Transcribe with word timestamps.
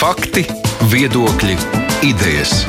Fakti, 0.00 0.46
viedokļi, 0.88 1.54
idejas. 2.08 2.62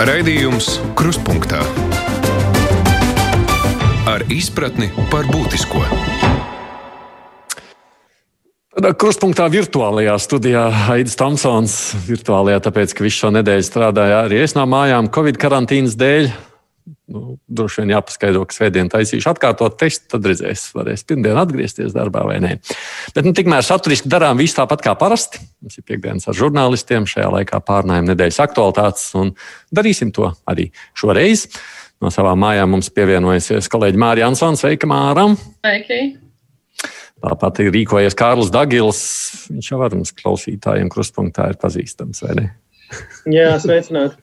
Raidījums 0.00 0.78
Krustpunktā 0.96 1.60
ar 4.08 4.24
izpratni 4.32 4.88
par 5.12 5.28
būtisko. 5.28 5.82
Krustpunktā 8.96 9.50
virtuālajā 9.52 10.16
studijā 10.24 10.64
Aits 10.96 11.20
Tomsons. 11.20 11.76
Virtuālajā, 12.08 12.64
tāpēc, 12.64 12.96
ka 12.96 13.04
visu 13.04 13.26
šo 13.26 13.34
nedēļu 13.36 13.68
strādāja 13.68 14.24
arī 14.24 14.40
es 14.46 14.56
no 14.56 14.64
mājām 14.64 15.12
Covid 15.12 15.36
karantīnas 15.36 16.00
dēļ. 16.00 16.32
Nu, 17.04 17.34
droši 17.52 17.82
vien 17.82 17.90
jāpaskaidro, 17.92 18.46
ka 18.48 18.56
svētdien 18.56 18.88
taisīšu 18.88 19.28
atkārtot 19.34 19.74
testu, 19.76 20.06
tad 20.14 20.24
redzēs, 20.24 20.62
varēs 20.72 21.04
pirmdien 21.04 21.36
atgriezties 21.36 21.92
darbā 21.92 22.22
vai 22.24 22.38
nē. 22.40 22.54
Bet 23.12 23.28
nu, 23.28 23.34
tikmēr 23.36 23.66
saturiski 23.66 24.08
darām 24.08 24.40
visu 24.40 24.56
tāpat 24.56 24.86
kā 24.86 24.94
parasti. 24.96 25.42
Mums 25.60 25.76
ir 25.76 25.84
piekdienas 25.84 26.24
ar 26.32 26.38
žurnālistiem, 26.38 27.04
šajā 27.10 27.28
laikā 27.36 27.60
pārnājam 27.68 28.08
nedēļas 28.08 28.40
aktualitātes 28.46 29.04
un 29.20 29.34
darīsim 29.74 30.14
to 30.16 30.32
arī 30.48 30.70
šoreiz. 30.96 31.50
No 32.00 32.08
savām 32.12 32.40
mājām 32.40 32.72
mums 32.72 32.88
pievienojusies 32.96 33.68
kolēģi 33.72 34.00
Mārija 34.00 34.32
Ansons. 34.32 34.64
Sveika, 34.64 34.88
Māram! 34.88 35.36
Sveiki! 35.60 36.02
Tāpat 37.24 37.60
ir 37.64 37.72
rīkojies 37.72 38.16
Kārlis 38.16 38.52
Dagils. 38.52 39.00
Viņš 39.52 39.70
jau 39.70 39.84
ar 39.84 39.94
mums 39.96 40.16
klausītājiem 40.16 40.88
krustpunktā 40.92 41.52
ir 41.52 41.60
pazīstams, 41.60 42.24
vai 42.24 42.36
ne? 42.40 42.50
Jā, 43.36 43.54
sveicināti. 43.62 44.18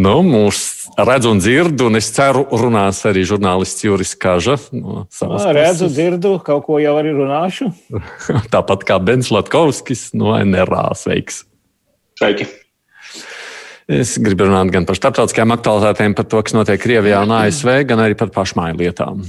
nu, 0.00 0.14
mūs 0.26 0.60
redz 0.96 1.28
un 1.28 1.40
dzird, 1.42 1.80
un 1.86 1.98
es 2.00 2.08
ceru, 2.14 2.46
runās 2.50 3.02
arī 3.08 3.22
žurnālists 3.28 3.84
Juris 3.84 4.14
Kaža. 4.18 4.58
No 4.74 5.06
Nā, 5.06 5.40
redzu, 5.56 5.90
dzirdu, 5.92 6.36
kaut 6.46 6.66
ko 6.66 6.80
jau 6.82 6.96
arī 6.98 7.14
runāšu. 7.16 7.70
Tāpat 8.54 8.86
kā 8.88 9.00
Bens 9.02 9.30
Latkovskis 9.34 10.08
no 10.18 10.34
NRA. 10.40 10.88
Sveiks! 10.98 11.44
Sveiki! 12.16 12.48
Es 13.86 14.16
gribu 14.18 14.48
runāt 14.48 14.72
gan 14.74 14.82
par 14.82 14.96
starptautiskajām 14.98 15.52
aktualitātēm, 15.54 16.16
par 16.18 16.26
to, 16.26 16.40
kas 16.42 16.56
notiek 16.56 16.80
Krievijā 16.82 17.20
un 17.22 17.36
ASV, 17.36 17.70
gan 17.86 18.02
arī 18.02 18.16
par 18.18 18.32
pašmāju 18.34 18.80
lietām. 18.80 19.20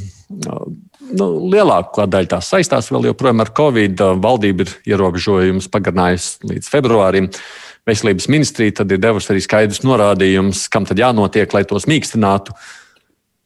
Nu, 1.08 1.28
lielākā 1.54 2.08
daļa 2.10 2.32
tās 2.32 2.50
saistās 2.52 2.90
vēl 2.90 3.12
joprojām 3.12 3.44
ar 3.44 3.52
Covid. 3.56 4.02
Valdība 4.24 4.66
ir 4.66 4.74
ierobežojumus 4.96 5.70
pagarinājusi 5.72 6.50
līdz 6.50 6.72
februārim. 6.74 7.30
Veselības 7.88 8.28
ministrija 8.32 8.84
ir 8.84 9.00
devusi 9.00 9.32
arī 9.32 9.42
skaidrs 9.44 9.84
norādījums, 9.88 10.66
kam 10.72 10.86
tad 10.88 11.00
jānotiek, 11.00 11.54
lai 11.56 11.64
tos 11.68 11.88
mīkstinātu. 11.88 12.56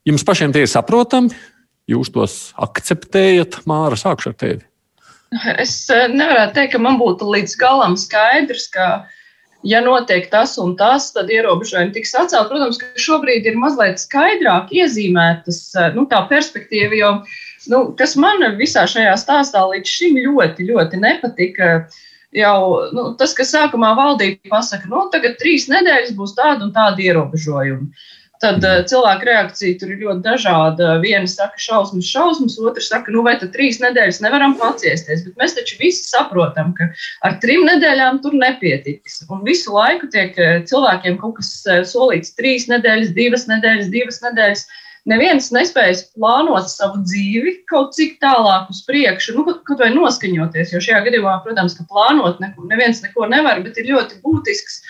Jums 0.09 0.25
pašiem 0.25 0.53
tie 0.56 0.66
ir 0.66 0.72
saprotami, 0.72 1.30
jūs 1.92 2.09
tos 2.14 2.38
akceptējat, 2.58 3.62
Māra, 3.69 4.00
sākšu 4.00 4.31
ar 4.34 4.38
tevi. 4.42 4.64
Es 5.62 5.86
nevarētu 5.88 6.58
teikt, 6.58 6.73
ka 6.73 6.81
man 6.81 6.97
būtu 7.00 7.30
līdz 7.30 7.53
galam 7.62 7.94
skaidrs, 8.00 8.66
ka 8.73 8.88
uh, 8.97 9.19
ja 9.64 9.81
notiek 9.81 10.30
tas 10.31 10.58
un 10.62 10.73
tas, 10.78 11.12
tad 11.14 11.30
ierobežojumi 11.31 11.94
tiks 11.95 12.14
atcelt. 12.17 12.50
Protams, 12.50 12.80
ka 12.81 12.89
šobrīd 13.00 13.47
ir 13.50 13.58
mazliet 13.62 14.02
skaidrāk 14.02 14.73
iezīmētas 14.73 15.62
eh, 15.78 15.89
nu, 15.97 16.08
tā 16.09 16.23
perspektīva, 16.30 16.97
jo 16.97 17.12
nu, 17.72 17.84
kas 17.97 18.17
man 18.19 18.44
visā 18.59 18.88
šajā 18.89 19.14
stāstā 19.22 19.64
līdz 19.73 19.97
šim 19.97 20.17
ļoti, 20.25 20.69
ļoti 20.72 21.02
nepatika. 21.02 21.73
Jau 22.31 22.87
nu, 22.95 23.09
tas, 23.19 23.33
ka 23.35 23.43
sākumā 23.43 23.91
valdība 23.97 24.53
pasaka, 24.53 24.85
ka 24.85 24.91
nu, 24.93 25.03
tagad 25.11 25.35
trīs 25.41 25.67
nedēļas 25.71 26.15
būs 26.15 26.38
tāda 26.38 26.63
un 26.67 26.73
tāda 26.75 27.03
ierobežojuma. 27.03 27.89
Tad 28.41 28.63
uh, 28.65 28.79
cilvēku 28.89 29.27
reakcija 29.27 29.77
tur 29.77 29.91
ir 29.93 29.99
ļoti 30.01 30.23
dažāda. 30.25 30.95
Viena 31.03 31.29
saka, 31.29 31.59
šausmas, 31.61 32.07
šausmas, 32.09 32.55
otra 32.57 32.81
saka, 32.81 33.13
nu 33.13 33.21
vai 33.27 33.35
tad 33.38 33.51
trīs 33.53 33.77
nedēļas 33.83 34.21
nevaram 34.23 34.55
paciesties. 34.57 35.21
Bet 35.27 35.35
mēs 35.38 35.53
taču 35.59 35.77
visi 35.77 36.07
saprotam, 36.07 36.71
ka 36.77 36.89
ar 37.27 37.38
trim 37.43 37.67
nedēļām 37.69 38.21
tur 38.23 38.33
nepietiks. 38.41 39.21
Un 39.29 39.43
visu 39.45 39.75
laiku 39.75 40.09
tiek 40.16 40.39
eh, 40.41 40.63
cilvēkiem 40.71 41.19
kaut 41.21 41.38
kas 41.38 41.51
eh, 41.69 41.83
solīts 41.85 42.33
trīs 42.39 42.66
nedēļas, 42.71 43.13
divas 43.17 43.45
nedēļas, 43.51 43.94
divas 43.94 44.17
nedēļas. 44.25 44.66
Neviens 45.09 45.47
nespējas 45.56 46.03
plānot 46.13 46.67
savu 46.69 47.00
dzīvi 47.01 47.56
kaut 47.72 47.95
cik 47.97 48.19
tālāk 48.22 48.69
uz 48.69 48.84
priekšu, 48.85 49.34
nu, 49.38 49.45
kaut 49.50 49.81
vai 49.81 49.89
noskaņoties. 49.95 50.75
Jo 50.75 50.81
šajā 50.84 51.00
gadījumā, 51.07 51.39
protams, 51.45 51.73
ka 51.79 51.88
plānot 51.89 52.41
neko, 52.44 52.67
neviens 52.69 53.01
neko 53.01 53.25
nevar, 53.31 53.63
bet 53.66 53.79
ir 53.81 53.89
ļoti 53.95 54.22
būtisks, 54.22 54.81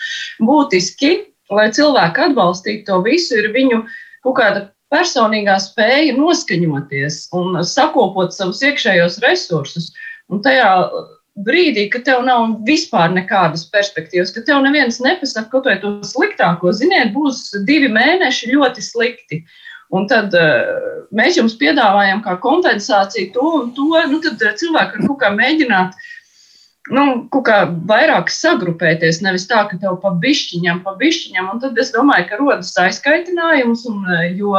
būtiski 0.44 1.14
lai 1.56 1.70
cilvēki 1.74 2.28
atbalstītu 2.28 2.86
to 2.88 3.00
visu, 3.06 3.38
ir 3.38 3.52
viņu 3.54 3.82
kaut 4.24 4.38
kāda 4.38 4.66
personīgā 4.92 5.56
spēja 5.62 6.14
noskaņoties 6.18 7.24
un 7.38 7.58
sakopot 7.66 8.34
savus 8.34 8.62
iekšējos 8.64 9.18
resursus. 9.24 9.90
Un 10.32 10.42
tajā 10.44 10.68
brīdī, 11.46 11.86
kad 11.92 12.04
tev 12.04 12.22
nav 12.26 12.58
vispār 12.68 13.12
nekādas 13.14 13.64
perspektīvas, 13.72 14.34
ka 14.34 14.44
tev 14.44 14.60
neviens 14.66 15.00
nepasaka 15.00 15.62
vai 15.64 15.78
to 15.80 15.94
sliktāko, 16.04 16.74
ziniet, 16.76 17.14
būs 17.16 17.48
divi 17.68 17.88
mēneši 17.92 18.52
ļoti 18.52 18.84
slikti. 18.84 19.42
Un 19.92 20.08
tad 20.08 20.32
uh, 20.38 21.04
mēs 21.12 21.36
jums 21.36 21.58
piedāvājam 21.60 22.22
kā 22.24 22.38
kompensāciju 22.40 23.32
to 23.34 23.48
un 23.60 23.70
to. 23.76 23.90
Nu, 24.08 24.22
tad 24.24 24.40
cilvēki 24.40 24.98
var 24.98 25.08
kaut 25.08 25.20
kā 25.20 25.32
mēģināt 25.36 25.96
uh, 25.96 26.11
nu, 26.90 27.28
vairāk 27.86 28.30
sagrupēties, 28.32 29.20
nevis 29.22 29.44
tā, 29.46 29.62
ka 29.70 29.78
tev 29.78 30.00
pa 30.02 30.10
bišķiņam, 30.18 30.80
pa 30.82 30.96
bišķiņam, 30.98 31.50
un 31.52 31.60
tad 31.62 31.78
es 31.78 31.92
domāju, 31.94 32.26
ka 32.26 32.38
rodas 32.40 32.72
aizkaitinājums, 32.82 33.84
un 33.86 34.02
jo 34.34 34.56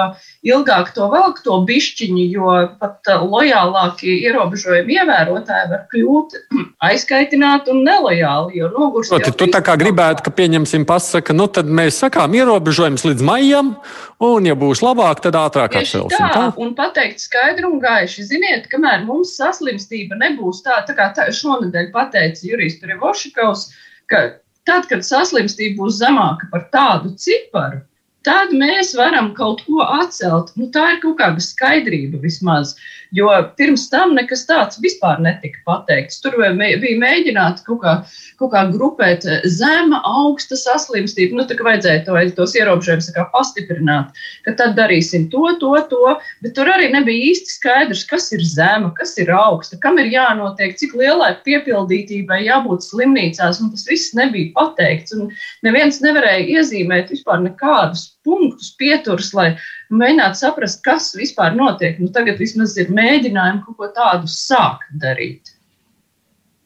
ilgāk 0.47 0.93
to 0.95 1.09
velk 1.11 1.41
to 1.43 1.57
bišķiņu, 1.67 2.27
jo 2.31 2.53
pat 2.79 3.11
lojālākie 3.27 4.15
ierobežojumi 4.23 4.99
ievērotāji 5.01 5.71
var 5.73 5.83
kļūt 5.91 6.37
aizkaitināti 6.89 7.73
un 7.75 7.83
nelojāli, 7.83 8.61
jo 8.61 8.71
nogurst. 8.71 9.11
Proti, 9.11 9.35
tu 9.35 9.49
tā 9.51 9.59
kā 9.65 9.75
gribētu, 9.79 10.23
ka 10.23 10.31
pieņemsim 10.31 10.87
pasaka, 10.87 11.35
nu 11.35 11.49
tad 11.51 11.67
mēs 11.67 11.99
sakām 12.05 12.39
ierobežojums 12.39 13.03
līdz 13.09 13.27
maijam, 13.27 13.75
un 14.23 14.47
ja 14.47 14.55
būs 14.55 14.79
labāk, 14.85 15.19
tad 15.25 15.35
ātrāk 15.35 15.75
atcelsim. 15.81 16.15
Tā, 16.15 16.31
tā, 16.31 16.47
un 16.63 16.71
pateikt 16.77 17.19
skaidru 17.19 17.73
un 17.73 17.83
gaiši, 17.83 18.23
ziniet, 18.31 18.71
kamēr 18.71 19.03
mums 19.03 19.35
saslimstība 19.35 20.15
nebūs 20.23 20.63
tā, 20.63 20.79
tā 20.87 20.95
kā 20.95 21.11
tā 21.17 21.27
šonadēļ 21.35 21.91
pat 21.91 22.12
pateica 22.13 22.47
Jurijs 22.47 22.79
Privošikovs, 22.81 23.71
ka 24.07 24.39
tad, 24.67 24.87
kad 24.89 25.03
saslimstība 25.05 25.81
būs 25.81 25.97
zemāka 26.01 26.49
par 26.51 26.67
tādu 26.73 27.13
ciparu, 27.17 27.81
tad 28.23 28.53
mēs 28.55 28.93
varam 28.95 29.33
kaut 29.35 29.65
ko 29.65 29.83
atcelt. 29.83 30.53
Nu, 30.55 30.69
tā 30.71 30.93
ir 30.93 31.01
kaut 31.03 31.17
kāda 31.19 31.43
skaidrība 31.43 32.21
vismaz. 32.23 32.75
Jo 33.13 33.29
pirms 33.59 33.85
tam 33.91 34.15
nekas 34.17 34.41
tāds 34.49 34.79
vispār 34.81 35.19
netika 35.21 35.59
pateikts. 35.67 36.17
Tur 36.23 36.33
bija 36.39 36.97
mēģināts 37.01 37.61
kaut 37.67 37.83
kā, 37.83 37.93
kaut 38.39 38.51
kā 38.55 38.63
grupēt 38.71 39.27
eh, 39.29 39.43
zema, 39.53 39.99
augsta 40.23 40.57
saslimstība. 40.57 41.37
Nu, 41.37 41.45
tā 41.49 41.57
kā 41.59 41.67
vajadzēja 41.67 42.07
to, 42.07 42.17
tos 42.39 42.55
ierobežojumus 42.57 43.11
pastiprināt, 43.35 44.17
ka 44.47 44.55
tad 44.57 44.73
darīsim 44.79 45.27
to, 45.33 45.45
to, 45.61 45.75
to. 45.91 46.15
Bet 46.41 46.55
tur 46.57 46.71
arī 46.73 46.89
nebija 46.95 47.29
īsti 47.29 47.53
skaidrs, 47.59 48.01
kas 48.09 48.31
ir 48.33 48.41
zema, 48.49 48.89
kas 48.97 49.13
ir 49.21 49.29
augsta, 49.35 49.77
kam 49.83 50.01
ir 50.01 50.09
jānotiek, 50.13 50.73
cik 50.81 50.97
lielai 50.97 51.35
piepildītībai 51.45 52.41
jābūt 52.47 52.87
slimnīcās. 52.87 53.61
Tas 53.61 53.87
viss 53.89 54.17
nebija 54.17 54.49
pateikts. 54.57 55.13
Un 55.13 55.29
neviens 55.65 56.01
nevarēja 56.01 56.49
iezīmēt 56.57 57.13
vispār 57.13 57.45
nekādus 57.45 58.12
punktus, 58.25 58.71
pieturus, 58.79 59.33
lai 59.35 59.49
mēģinātu 59.93 60.39
saprast, 60.39 60.81
kas 60.85 61.11
vispār 61.17 61.57
notiek. 61.57 61.99
Nu, 62.01 62.11
tagad 62.13 62.39
vismaz 62.41 62.75
ir 62.81 62.93
mēģinājumi 62.93 63.63
kaut 63.65 63.79
ko 63.79 63.91
tādu 63.95 64.31
sākt 64.31 64.89
darīt. 65.01 65.53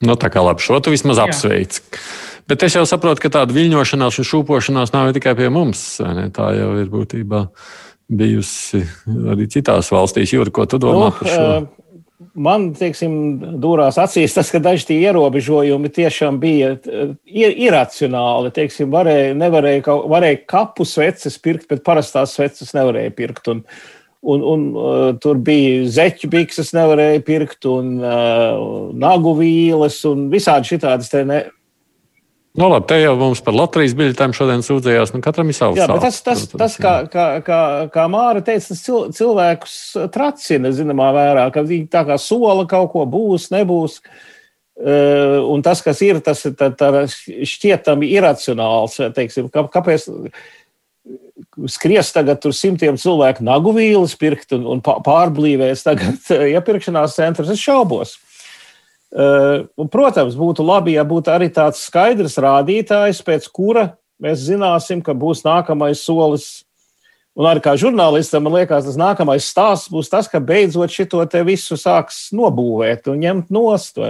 Nu, 0.06 0.14
tā 0.20 0.30
kā 0.30 0.44
labi, 0.46 0.62
šo 0.62 0.78
tu 0.84 0.94
vismaz 0.94 1.20
apsveic. 1.24 1.82
Bet 2.48 2.64
es 2.64 2.78
jau 2.78 2.86
saprotu, 2.88 3.26
ka 3.26 3.34
tāda 3.34 3.56
viļņošanās 3.56 4.22
un 4.22 4.28
šūpošanās 4.30 4.94
nav 4.94 5.10
tikai 5.18 5.34
pie 5.36 5.50
mums. 5.52 5.82
Tā 6.36 6.52
jau 6.56 6.70
ir 6.80 6.92
būtībā 6.94 7.42
bijusi 8.08 8.86
arī 9.34 9.50
citās 9.52 9.90
valstīs. 9.92 10.32
Jūri, 10.32 10.54
ko 10.56 10.68
tu 10.70 10.80
domā 10.80 11.10
nu, 11.10 11.16
par 11.18 11.34
šo? 11.34 11.50
Man 12.38 12.68
teiksim, 12.78 13.14
dūrās 13.58 13.98
acīs 13.98 14.36
tas, 14.38 14.52
ka 14.54 14.60
daži 14.62 14.86
tie 14.92 14.98
ierobežojumi 15.08 15.90
tiešām 15.94 16.38
bija 16.42 16.76
ir, 16.78 17.56
iracionāli. 17.68 18.52
Teiksim, 18.54 18.92
varēja, 18.94 19.32
nevarēja, 19.40 19.96
varēja 20.14 20.44
kapu 20.46 20.86
sveces 20.86 21.40
pirkt, 21.42 21.66
bet 21.72 21.82
parastās 21.88 22.36
sveces 22.38 22.76
nevarēja 22.78 23.16
pirkt. 23.18 23.50
Un, 23.50 23.64
un, 24.22 24.46
un 24.54 24.68
uh, 24.76 25.10
tur 25.24 25.42
bija 25.42 25.88
zeķu 25.98 26.30
bikses, 26.36 26.76
nevarēja 26.78 27.26
pirkt, 27.26 27.66
un 27.72 27.96
uh, 28.04 28.94
nagu 28.94 29.34
vīles, 29.40 29.98
un 30.10 30.28
visādi 30.34 30.76
šitādas 30.76 31.10
ne, 31.26 31.42
Nu, 32.58 32.72
labi, 32.72 32.88
te 32.90 32.98
jau 32.98 33.12
mums 33.20 33.42
par 33.46 33.54
Latvijas 33.54 33.94
biļetēm 33.98 34.32
šodien 34.34 34.64
sūdzējās. 34.66 35.12
Nu, 35.14 35.22
katram 35.22 35.52
ir 35.52 35.58
savs. 35.58 35.78
Jā, 35.78 35.86
bet 35.92 36.02
tas, 36.08 36.18
tas, 36.26 36.48
tas 36.50 36.78
kā, 36.82 36.94
kā, 37.14 37.26
kā, 37.46 37.60
kā 37.94 38.06
Māra 38.10 38.42
teica, 38.42 38.72
tas 38.72 38.82
cil, 38.82 39.12
cilvēkus 39.14 39.76
tracina 40.14 40.72
zināmā 40.74 41.12
vērā, 41.14 41.44
ka 41.54 41.62
viņi 41.68 41.86
tā 41.94 42.02
kā 42.08 42.18
sola 42.22 42.66
kaut 42.70 42.90
ko 42.96 43.06
būs, 43.10 43.52
nebūs. 43.54 44.00
Uh, 44.78 45.38
un 45.54 45.62
tas, 45.66 45.84
kas 45.86 46.02
ir, 46.06 46.18
tas 46.26 46.42
ir 46.50 46.58
tā, 46.58 46.72
tā 46.74 47.06
šķietami 47.06 48.10
iracionāls. 48.18 48.98
Teiksim, 49.14 49.52
kā, 49.54 49.68
kāpēc 49.74 50.10
skries 51.70 52.10
tagad 52.14 52.42
tur 52.42 52.58
simtiem 52.58 52.98
cilvēku 52.98 53.46
nagu 53.46 53.74
vīles 53.78 54.18
pirkt 54.18 54.58
un, 54.58 54.66
un 54.66 54.82
pārblīvēs 54.82 55.86
tagad 55.86 56.34
iepirkšanās 56.58 57.18
centrus? 57.22 57.54
Es 57.54 57.62
šaubos. 57.62 58.18
Un, 59.16 59.88
protams, 59.88 60.36
būtu 60.36 60.66
labi, 60.68 60.98
ja 60.98 61.06
būtu 61.08 61.32
arī 61.32 61.48
tāds 61.54 61.86
skaidrs 61.88 62.36
rādītājs, 62.44 63.24
pēc 63.24 63.48
kura 63.56 63.90
mēs 64.24 64.44
zināsim, 64.50 65.02
ka 65.04 65.16
būs 65.16 65.46
nākamais 65.46 66.02
solis. 66.04 66.66
Un 67.38 67.46
arī 67.46 67.62
kā 67.64 67.76
žurnālistam, 67.78 68.48
man 68.48 68.58
liekas, 68.58 68.88
tas 68.90 68.98
nākamais 69.00 69.46
stāsts 69.46 69.92
būs 69.94 70.10
tas, 70.10 70.28
ka 70.28 70.42
beidzot 70.44 70.92
šito 70.92 71.22
te 71.30 71.44
visu 71.46 71.78
sāks 71.78 72.32
nobūvēt 72.36 73.08
un 73.14 73.22
ņemt 73.22 73.54
nost? 73.54 74.02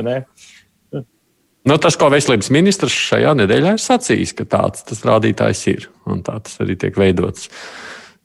Nu, 1.67 1.75
tas, 1.83 1.97
ko 1.99 2.07
veselības 2.09 2.47
ministrs 2.55 2.95
šajā 2.95 3.33
nedēļā 3.35 3.75
ir 3.75 3.83
sacījis, 3.83 4.31
ka 4.37 4.47
tāds 4.47 4.85
tas 4.87 5.03
rādītājs 5.05 5.65
ir 5.73 5.89
un 6.07 6.23
tā 6.23 6.39
tas 6.39 6.55
arī 6.63 6.77
tiek 6.79 6.95
veidots. 6.97 7.51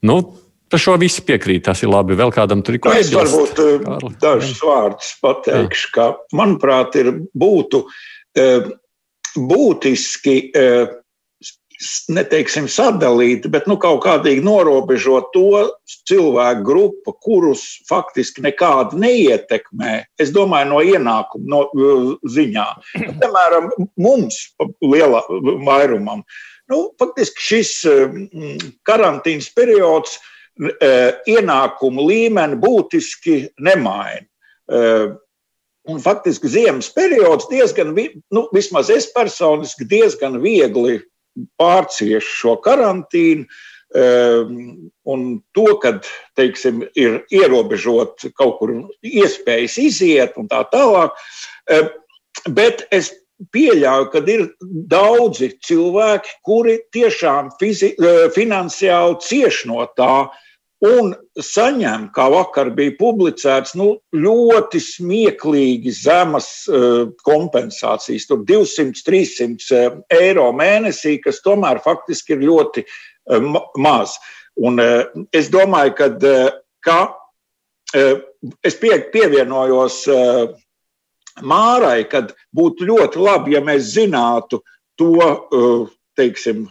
Nu, 0.07 0.21
Par 0.73 0.81
šo 0.81 0.95
visu 0.97 1.21
piekrīt. 1.29 1.67
Tas 1.67 1.83
ir 1.85 1.91
labi. 1.93 2.17
Vēl 2.17 2.33
kādam 2.33 2.63
tur 2.65 2.79
ir 2.79 2.81
ko 2.81 2.95
teikt. 2.95 3.11
Es 3.11 3.13
varbūt 3.13 3.59
eh, 3.61 3.75
Kārli. 3.85 4.15
dažus 4.23 4.63
vārdus 4.65 5.11
pateikšu, 5.21 5.91
ka, 5.93 6.07
manuprāt, 6.39 6.97
ir 6.97 7.11
būtu 7.37 7.83
eh, 8.41 8.71
būtiski 9.37 10.37
eh, 10.57 10.95
neteiksim, 12.17 12.71
sadalīt, 12.73 13.51
bet 13.53 13.69
nu, 13.69 13.77
kaut 13.83 14.01
kādīgi 14.07 14.41
norobežot 14.47 15.29
to 15.37 15.67
cilvēku 16.09 16.65
grupu, 16.65 17.17
kurus 17.21 17.67
faktiski 17.91 18.47
nekādi 18.47 19.03
neietekmē. 19.03 19.95
Es 20.23 20.33
domāju, 20.33 20.73
no 20.73 20.81
ienākuma 20.81 21.53
no, 21.53 21.63
ziņā. 22.33 22.69
Piemēram, 22.97 23.73
mums, 24.01 24.41
lielā 24.81 25.25
vairumam, 25.69 26.25
nu, 26.73 26.85
faktiski 27.03 27.49
šis 27.51 27.79
karantīnas 28.87 29.51
periods 29.59 30.17
uh, 30.17 30.29
ienākumu 31.29 32.07
līmeni 32.09 32.59
būtiski 32.63 33.37
nemaina. 33.63 34.27
Uh, 34.73 35.19
un 35.91 35.99
faktiski 35.99 36.49
ziemas 36.49 36.89
periods 36.95 37.49
diezgan, 37.51 37.91
nu, 38.31 38.45
vismaz 38.55 38.91
es 38.95 39.09
personiski 39.13 39.87
diezgan 39.91 40.39
viegli 40.43 41.01
pārcieš 41.61 42.29
šo 42.39 42.57
karantīnu. 42.63 43.49
Ehm, 43.93 44.89
un 45.05 45.25
to, 45.53 45.67
ka 45.83 45.99
teiksim, 46.39 46.81
ir 46.97 47.19
ierobežot 47.35 48.25
kaut 48.39 48.55
kur 48.61 48.71
iespējas 49.05 49.77
iziet 49.83 50.39
un 50.41 50.49
tā 50.49 50.63
tālāk. 50.73 51.13
Bet 52.49 52.87
es 52.89 53.11
pieļauju, 53.53 54.09
ka 54.13 54.23
ir 54.33 54.47
daudzi 54.89 55.51
cilvēki, 55.67 56.37
kuri 56.47 56.79
tiešām 56.95 57.51
fizi, 57.61 57.93
eh, 57.99 58.29
finansiāli 58.33 59.21
cieš 59.21 59.67
no 59.67 59.85
tā, 59.99 60.31
un 60.83 61.13
saņem, 61.39 62.09
kā 62.15 62.27
vakar 62.33 62.73
bija 62.75 62.95
publicēts, 62.99 63.77
nu, 63.79 63.95
ļoti 64.19 64.81
smieklīgi 64.83 65.93
zemas 65.95 66.49
uh, 66.71 67.13
kompensācijas, 67.27 68.27
tur 68.27 68.43
200, 68.49 69.05
300 69.07 69.79
uh, 69.79 70.01
eiro 70.19 70.49
mēnesī, 70.59 71.19
kas 71.23 71.43
tomēr 71.45 71.83
faktiski 71.85 72.35
ir 72.35 72.47
ļoti 72.49 72.85
uh, 72.87 73.63
maz. 73.79 74.19
Un, 74.59 74.77
es 75.33 75.47
domāju, 75.49 75.95
ka 76.85 76.99
uh, 77.07 78.11
es 78.67 78.77
pie, 78.83 78.99
pievienojos 79.15 80.03
Mārai, 81.41 82.03
kad 82.05 82.35
būtu 82.53 82.85
ļoti 82.91 83.21
labi, 83.23 83.55
ja 83.55 83.63
mēs 83.65 83.95
zinātu 83.95 84.59
to, 85.01 85.15
teiksim, 86.19 86.67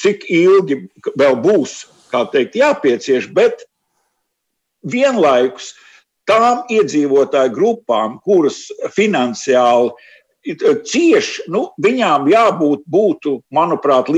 cik 0.00 0.24
ilgi 0.32 0.78
vēl 1.20 1.36
būs 1.44 1.74
kā 2.12 2.24
teikt, 2.32 2.58
jāpiecieš, 2.60 3.30
bet 3.34 3.64
vienlaikus 4.84 5.72
tām 6.28 6.62
iedzīvotāju 6.70 7.54
grupām, 7.56 8.18
kuras 8.22 8.66
finansiāli 8.94 9.92
cieši, 10.42 11.44
nu, 11.54 11.68
viņām 11.82 12.26
jābūt, 12.30 12.82
būtu, 12.90 13.36
manuprāt, 13.54 14.10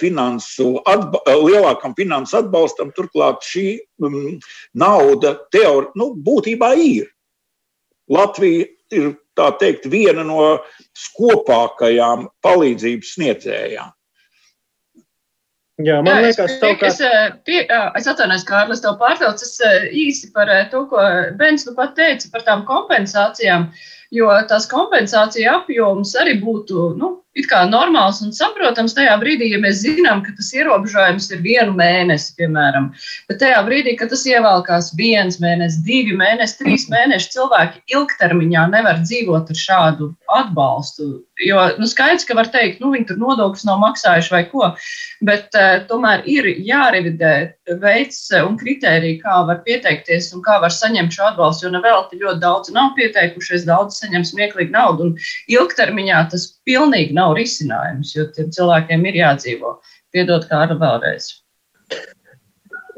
finansu, 0.00 0.82
atba, 0.86 1.20
lielākam 1.26 1.94
finansu 1.94 2.40
atbalstam. 2.40 2.90
Turklāt 2.96 3.42
šī 3.46 3.78
um, 4.02 4.38
nauda 4.74 5.36
teori, 5.54 5.86
nu, 5.94 6.14
būtībā 6.18 6.74
ir. 6.74 7.06
Latvija 8.10 8.66
ir 8.90 9.14
teikt 9.60 9.86
viena 9.86 10.24
no 10.26 10.58
skopākajām 10.98 12.28
palīdzības 12.42 13.14
sniedzējām. 13.14 13.94
Jā, 15.80 16.02
man 16.04 16.18
Jā, 16.18 16.26
liekas, 16.26 16.58
tas 16.60 16.82
ir. 16.82 16.84
Es, 16.84 16.98
eh, 17.00 17.30
pie, 17.48 17.62
es 17.96 18.08
atvainojos, 18.10 18.44
Kārlis, 18.44 18.82
tev 18.84 18.98
pārtraucu. 19.00 19.46
Es 19.46 19.56
eh, 19.64 19.86
īsi 20.02 20.28
par 20.34 20.50
eh, 20.52 20.66
to, 20.68 20.84
ko 20.90 21.00
Bens 21.40 21.64
nu 21.64 21.72
pat 21.78 21.94
teica 21.96 22.28
par 22.34 22.44
tām 22.44 22.66
kompensācijām, 22.68 23.70
jo 24.12 24.30
tās 24.48 24.68
kompensācija 24.70 25.58
apjoms 25.62 26.14
arī 26.20 26.38
būtu, 26.42 26.92
nu, 27.00 27.16
normāls 27.72 28.20
un 28.20 28.32
saprotams 28.32 28.92
tajā 28.94 29.16
brīdī, 29.20 29.48
ja 29.52 29.58
mēs 29.58 29.80
zinām, 29.82 30.22
ka 30.22 30.32
tas 30.36 30.52
ierobežojums 30.52 31.30
ir 31.32 31.40
vienu 31.40 31.72
mēnesi, 31.72 32.34
piemēram. 32.36 32.92
Bet 33.28 33.40
tajā 33.40 33.62
brīdī, 33.64 33.96
kad 33.96 34.10
tas 34.10 34.26
ievelkās 34.26 34.92
viens 34.96 35.40
mēnesis, 35.40 35.82
divi 35.86 36.12
mēneši, 36.12 36.58
trīs 36.60 36.88
mēneši, 36.92 37.32
cilvēki 37.32 37.80
ilgtermiņā 37.96 38.66
nevar 38.74 39.00
dzīvot 39.00 39.48
ar 39.48 39.56
šādu 39.56 40.12
atbalstu. 40.28 41.24
Jo 41.42 41.72
nu, 41.78 41.86
skaidrs, 41.88 42.26
ka 42.28 42.36
var 42.36 42.52
teikt, 42.52 42.80
nu, 42.80 42.92
viņi 42.92 43.08
tur 43.08 43.18
nodokļus 43.18 43.64
nav 43.64 43.80
maksājuši 43.80 44.34
vai 44.34 44.44
ko, 44.50 44.74
bet 45.24 45.48
uh, 45.56 45.80
tomēr 45.88 46.22
ir 46.28 46.52
jārevidē 46.60 47.34
veids 47.82 48.18
un 48.42 48.56
kritērija, 48.58 49.20
kā 49.22 49.36
var 49.48 49.60
pieteikties 49.66 50.32
un 50.34 50.42
kā 50.42 50.58
var 50.62 50.72
saņemt 50.74 51.14
šo 51.14 51.28
atbalstu. 51.30 51.66
Jo 51.66 51.74
nevelti 51.76 52.18
ļoti 52.22 52.42
daudz 52.42 52.72
nav 52.74 52.92
pieteikušies, 52.98 53.66
daudz 53.68 54.00
saņem 54.02 54.26
smieklīgu 54.26 54.74
naudu, 54.74 55.10
un 55.10 55.52
ilgtermiņā 55.52 56.24
tas 56.32 56.48
pilnīgi 56.66 57.14
nav 57.18 57.36
risinājums, 57.38 58.16
jo 58.16 58.26
tiem 58.34 58.50
cilvēkiem 58.54 59.06
ir 59.10 59.22
jādzīvo. 59.22 59.76
Piedod, 60.12 60.48
kā 60.50 60.66
ar 60.66 60.74
vēlreiz. 60.80 61.30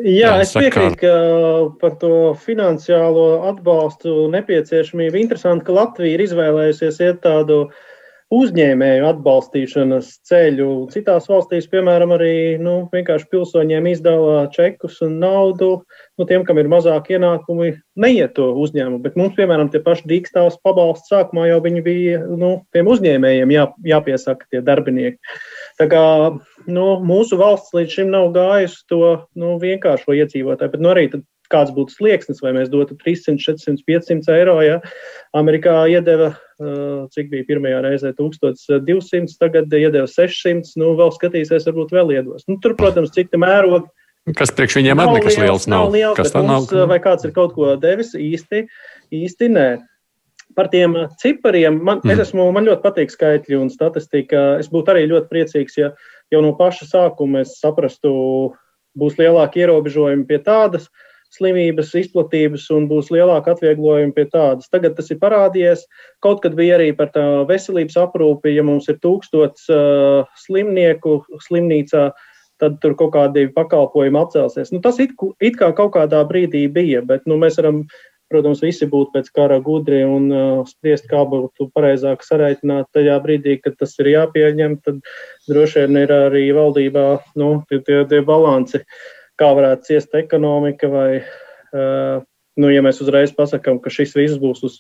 Jā, 0.03 0.33
es 0.43 0.51
piekrītu, 0.57 0.97
ka 0.99 1.11
par 1.79 1.93
to 2.01 2.15
finansiālo 2.43 3.45
atbalstu 3.53 4.27
nepieciešamību 4.33 5.21
interesanti, 5.21 5.69
ka 5.69 5.77
Latvija 5.77 6.17
ir 6.17 6.25
izvēlējusies 6.25 6.99
iet 7.05 7.21
tādu 7.23 7.69
uzņēmēju 8.35 9.07
atbalstīšanas 9.09 10.09
ceļu. 10.29 10.69
Citās 10.93 11.29
valstīs, 11.31 11.69
piemēram, 11.71 12.15
arī 12.17 12.35
nu, 12.61 12.75
vienkārši 12.93 13.29
pilsoņiem 13.33 13.89
izdala 13.91 14.45
čekus 14.55 15.01
un 15.07 15.19
naudu. 15.23 15.71
Nu, 16.19 16.27
tiem, 16.29 16.45
kam 16.47 16.61
ir 16.61 16.71
mazāk 16.71 17.11
ienākumi, 17.15 17.73
neiet 18.01 18.35
to 18.39 18.51
uzņēmumu. 18.65 19.03
Bet 19.05 19.19
mums, 19.21 19.35
piemēram, 19.39 19.71
tie 19.73 19.83
paši 19.85 20.09
dīkstāvs 20.11 20.61
pabalsts 20.67 21.13
sākumā 21.13 21.49
jau 21.51 21.61
bija 21.65 22.23
nu, 22.25 22.57
tiem 22.75 22.91
uzņēmējiem 22.95 23.55
jā, 23.55 23.69
jāpiesaka 23.95 24.51
tie 24.51 24.63
darbinieki. 24.65 25.19
Tā 25.81 25.89
kā 25.91 26.05
nu, 26.71 26.89
mūsu 27.05 27.39
valsts 27.41 27.75
līdz 27.77 27.99
šim 27.99 28.13
nav 28.15 28.33
gājusi 28.35 28.83
to 28.91 29.05
nu, 29.39 29.57
vienkāršo 29.63 30.17
iedzīvotāju, 30.17 30.77
bet 30.77 30.85
nu, 30.85 30.93
arī 30.95 31.09
kāds 31.55 31.73
būtu 31.75 31.95
slieksnis, 31.95 32.43
vai 32.45 32.53
mēs 32.57 32.71
dotu 32.73 32.97
300, 33.01 33.39
400, 33.41 33.85
500 33.89 34.35
eiro. 34.35 34.59
Ja? 34.65 34.81
Amerikā 35.37 35.77
iedeva, 35.93 36.33
cik 37.15 37.31
bija 37.33 37.47
pirmajā 37.49 37.81
reizē, 37.87 38.15
1200, 38.19 39.39
tagad 39.41 39.73
iedeva 39.75 40.07
600, 40.11 40.75
nu 40.81 40.95
vēl 40.99 41.15
skatīsies, 41.15 41.69
varbūt 41.71 41.95
vēl 41.95 42.15
iedos. 42.19 42.47
Nu, 42.51 42.59
tur, 42.63 42.77
protams, 42.79 43.15
cik 43.15 43.33
te 43.33 43.41
mērogi. 43.41 43.89
Kas 44.39 44.53
priekš 44.57 44.79
viņiem 44.81 45.01
arī 45.03 45.19
nekas 45.19 45.37
liels 45.37 45.67
nav? 45.69 45.89
nav 45.89 45.97
liels, 45.99 46.17
kas 46.17 46.33
tā 46.33 46.41
mums, 46.41 46.71
nav? 46.73 46.87
Vai 46.89 46.97
kāds 47.05 47.27
ir 47.27 47.35
kaut 47.37 47.53
ko 47.57 47.75
devis? 47.77 48.15
Īsti, 48.17 48.63
īsti 49.13 49.51
nē. 49.53 49.69
Par 50.57 50.71
tiem 50.73 50.95
cipariem 51.21 51.77
man, 51.83 52.01
mm. 52.01 52.23
esmu, 52.23 52.47
man 52.55 52.65
ļoti 52.69 52.85
patīk 52.85 53.13
skaitļi 53.13 53.59
un 53.59 53.73
statistika. 53.73 54.55
Es 54.63 54.71
būtu 54.73 54.95
arī 54.95 55.05
ļoti 55.11 55.29
priecīgs, 55.29 55.77
ja 55.77 55.91
jau 56.33 56.41
no 56.45 56.55
paša 56.57 56.89
sākuma 56.89 57.43
es 57.45 57.59
saprastu, 57.61 58.15
būs 58.99 59.19
lielāki 59.19 59.65
ierobežojumi 59.65 60.27
pie 60.29 60.41
tādas 60.47 60.89
slimības 61.35 61.93
izplatības 61.99 62.69
un 62.75 62.87
būs 62.91 63.11
lielāka 63.15 63.55
atvieglojuma 63.55 64.15
pie 64.17 64.27
tādas. 64.31 64.71
Tagad 64.73 64.97
tas 64.99 65.11
ir 65.11 65.21
parādījies. 65.23 65.85
Kaut 66.25 66.43
kad 66.45 66.57
bija 66.59 66.79
arī 66.79 66.93
par 66.97 67.11
tā 67.15 67.25
veselības 67.49 67.99
aprūpi, 68.07 68.55
ja 68.55 68.65
mums 68.67 68.89
ir 68.93 69.01
tūkstots 69.03 69.69
uh, 69.75 70.25
slimnieku 70.47 71.21
slimnīcā, 71.49 72.09
tad 72.63 72.81
tur 72.83 72.95
kaut 72.99 73.15
kādi 73.17 73.49
pakalpojumi 73.55 74.21
atcelsies. 74.23 74.73
Nu, 74.73 74.81
tas 74.85 75.01
it, 75.03 75.15
it 75.43 75.59
kā 75.61 75.73
kaut 75.77 75.95
kādā 75.99 76.23
brīdī 76.29 76.67
bija, 76.73 77.03
bet 77.07 77.27
nu, 77.31 77.39
mēs 77.41 77.59
varam 77.61 77.85
protams, 78.33 78.63
visi 78.65 78.87
būtu 78.91 79.13
pēc 79.15 79.31
kara 79.37 79.59
gudri 79.63 80.03
un 80.07 80.29
uh, 80.33 80.63
spriest, 80.69 81.07
kā 81.11 81.23
būtu 81.29 81.69
pareizāk 81.77 82.25
sareiķināt 82.25 82.91
tajā 82.97 83.19
brīdī, 83.25 83.59
kad 83.63 83.77
tas 83.81 83.95
ir 84.03 84.11
jāpieņem, 84.15 84.79
tad 84.87 85.03
droši 85.51 85.85
vien 85.85 86.01
ir 86.05 86.15
arī 86.15 86.47
valdībā 86.57 87.07
nu, 87.41 87.51
tie, 87.69 87.83
tie, 87.87 88.01
tie 88.11 88.23
balanci, 88.27 88.83
kā 89.41 89.51
varētu 89.57 89.91
ciest 89.91 90.15
ekonomika 90.19 90.89
vai, 90.91 91.09
uh, 91.21 92.23
nu, 92.61 92.71
ja 92.71 92.85
mēs 92.85 93.01
uzreiz 93.05 93.35
pasakām, 93.37 93.81
ka 93.83 93.93
šis 93.93 94.15
viss 94.17 94.41
būs 94.41 94.63
uz, 94.67 94.79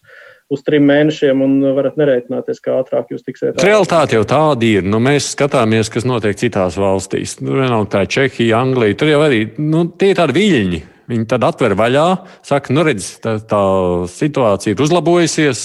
uz 0.52 0.64
trim 0.66 0.86
mēnešiem 0.88 1.42
un 1.44 1.56
varat 1.76 1.98
nereiķināties, 2.00 2.62
kā 2.64 2.78
ātrāk 2.80 3.12
jūs 3.14 3.26
tiksiet. 3.26 3.62
Realtāte 3.64 4.18
jau 4.18 4.24
tāda 4.28 4.68
ir. 4.68 4.86
Nu, 4.86 5.00
mēs 5.02 5.32
skatāmies, 5.34 5.90
kas 5.92 6.06
notiek 6.08 6.38
citās 6.40 6.78
valstīs. 6.80 7.38
Nu, 7.42 7.56
vienalga 7.58 7.98
tā 7.98 8.04
Čehija, 8.16 8.62
Anglija. 8.62 8.98
Tur 9.00 9.12
jau 9.12 9.22
arī 9.26 9.46
nu, 9.58 9.88
tie 9.98 10.12
ir 10.12 10.20
tādi 10.20 10.38
viļņi. 10.38 10.82
Viņi 11.10 11.26
tad 11.28 11.44
atver 11.44 11.74
vaļā, 11.76 12.06
saka, 12.48 12.72
nu 12.72 12.84
redz, 12.86 13.18
tā, 13.20 13.36
tā 13.44 13.64
situācija 14.08 14.72
ir 14.72 14.84
uzlabojusies. 14.86 15.64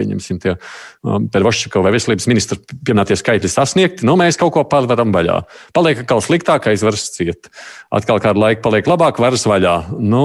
Pieņemsim, 0.00 0.40
tie 0.42 0.56
um, 0.56 1.28
Pervošķika 1.30 1.84
vai 1.84 1.92
veselības 1.94 2.28
ministra 2.30 2.58
pieminētie 2.72 3.18
skaitļi 3.20 3.52
sasniegti, 3.52 4.08
nu 4.08 4.16
mēs 4.20 4.40
kaut 4.40 4.54
ko 4.56 4.64
pārvaram 4.70 5.12
vaļā. 5.14 5.42
Paliek 5.76 6.02
atkal 6.02 6.24
sliktākais, 6.24 6.86
varas 6.86 7.10
ciet. 7.14 7.52
Atkal 7.92 8.22
kādu 8.24 8.42
laiku 8.42 8.64
paliek 8.64 8.88
labāk, 8.90 9.20
varas 9.22 9.46
vaļā. 9.50 9.76
Nu, 10.00 10.24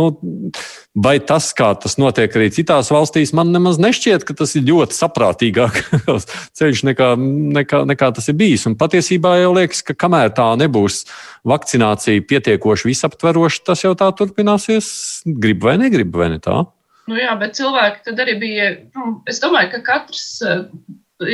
Vai 0.96 1.18
tas, 1.20 1.50
kā 1.52 1.74
tas 1.76 1.98
notiek 2.00 2.32
arī 2.40 2.46
citās 2.56 2.88
valstīs, 2.94 3.34
man 3.36 3.50
nemaz 3.52 3.76
nešķiet, 3.84 4.24
ka 4.24 4.32
tas 4.40 4.54
ir 4.56 4.64
ļoti 4.70 4.96
saprātīgāks 4.96 5.90
ceļš 6.58 6.84
nekā, 6.88 7.10
nekā, 7.58 7.82
nekā 7.92 8.10
tas 8.16 8.32
ir 8.32 8.38
bijis. 8.40 8.64
Un 8.70 8.78
patiesībā 8.80 9.34
jau 9.42 9.52
liekas, 9.58 9.84
ka 9.84 9.98
kamēr 10.06 10.32
tā 10.38 10.48
nebūs 10.62 11.02
vakcinācija 11.44 12.24
pietiekoši 12.30 12.88
visaptveroša, 12.94 13.66
tas 13.68 13.84
jau 13.84 13.92
tā 14.00 14.08
turpināsies. 14.16 14.88
Grib 15.28 15.68
vai 15.68 15.76
negrib, 15.84 16.16
vai 16.16 16.32
ne 16.38 16.40
tā? 16.40 16.64
Nu 17.10 17.20
jā, 17.20 17.34
bet 17.38 17.58
cilvēki 17.58 18.06
tad 18.08 18.22
arī 18.24 18.38
bija. 18.42 18.70
Nu, 18.96 19.20
es 19.30 19.42
domāju, 19.44 19.76
ka 19.76 19.84
katrs 19.90 20.26
eh, 20.46 20.64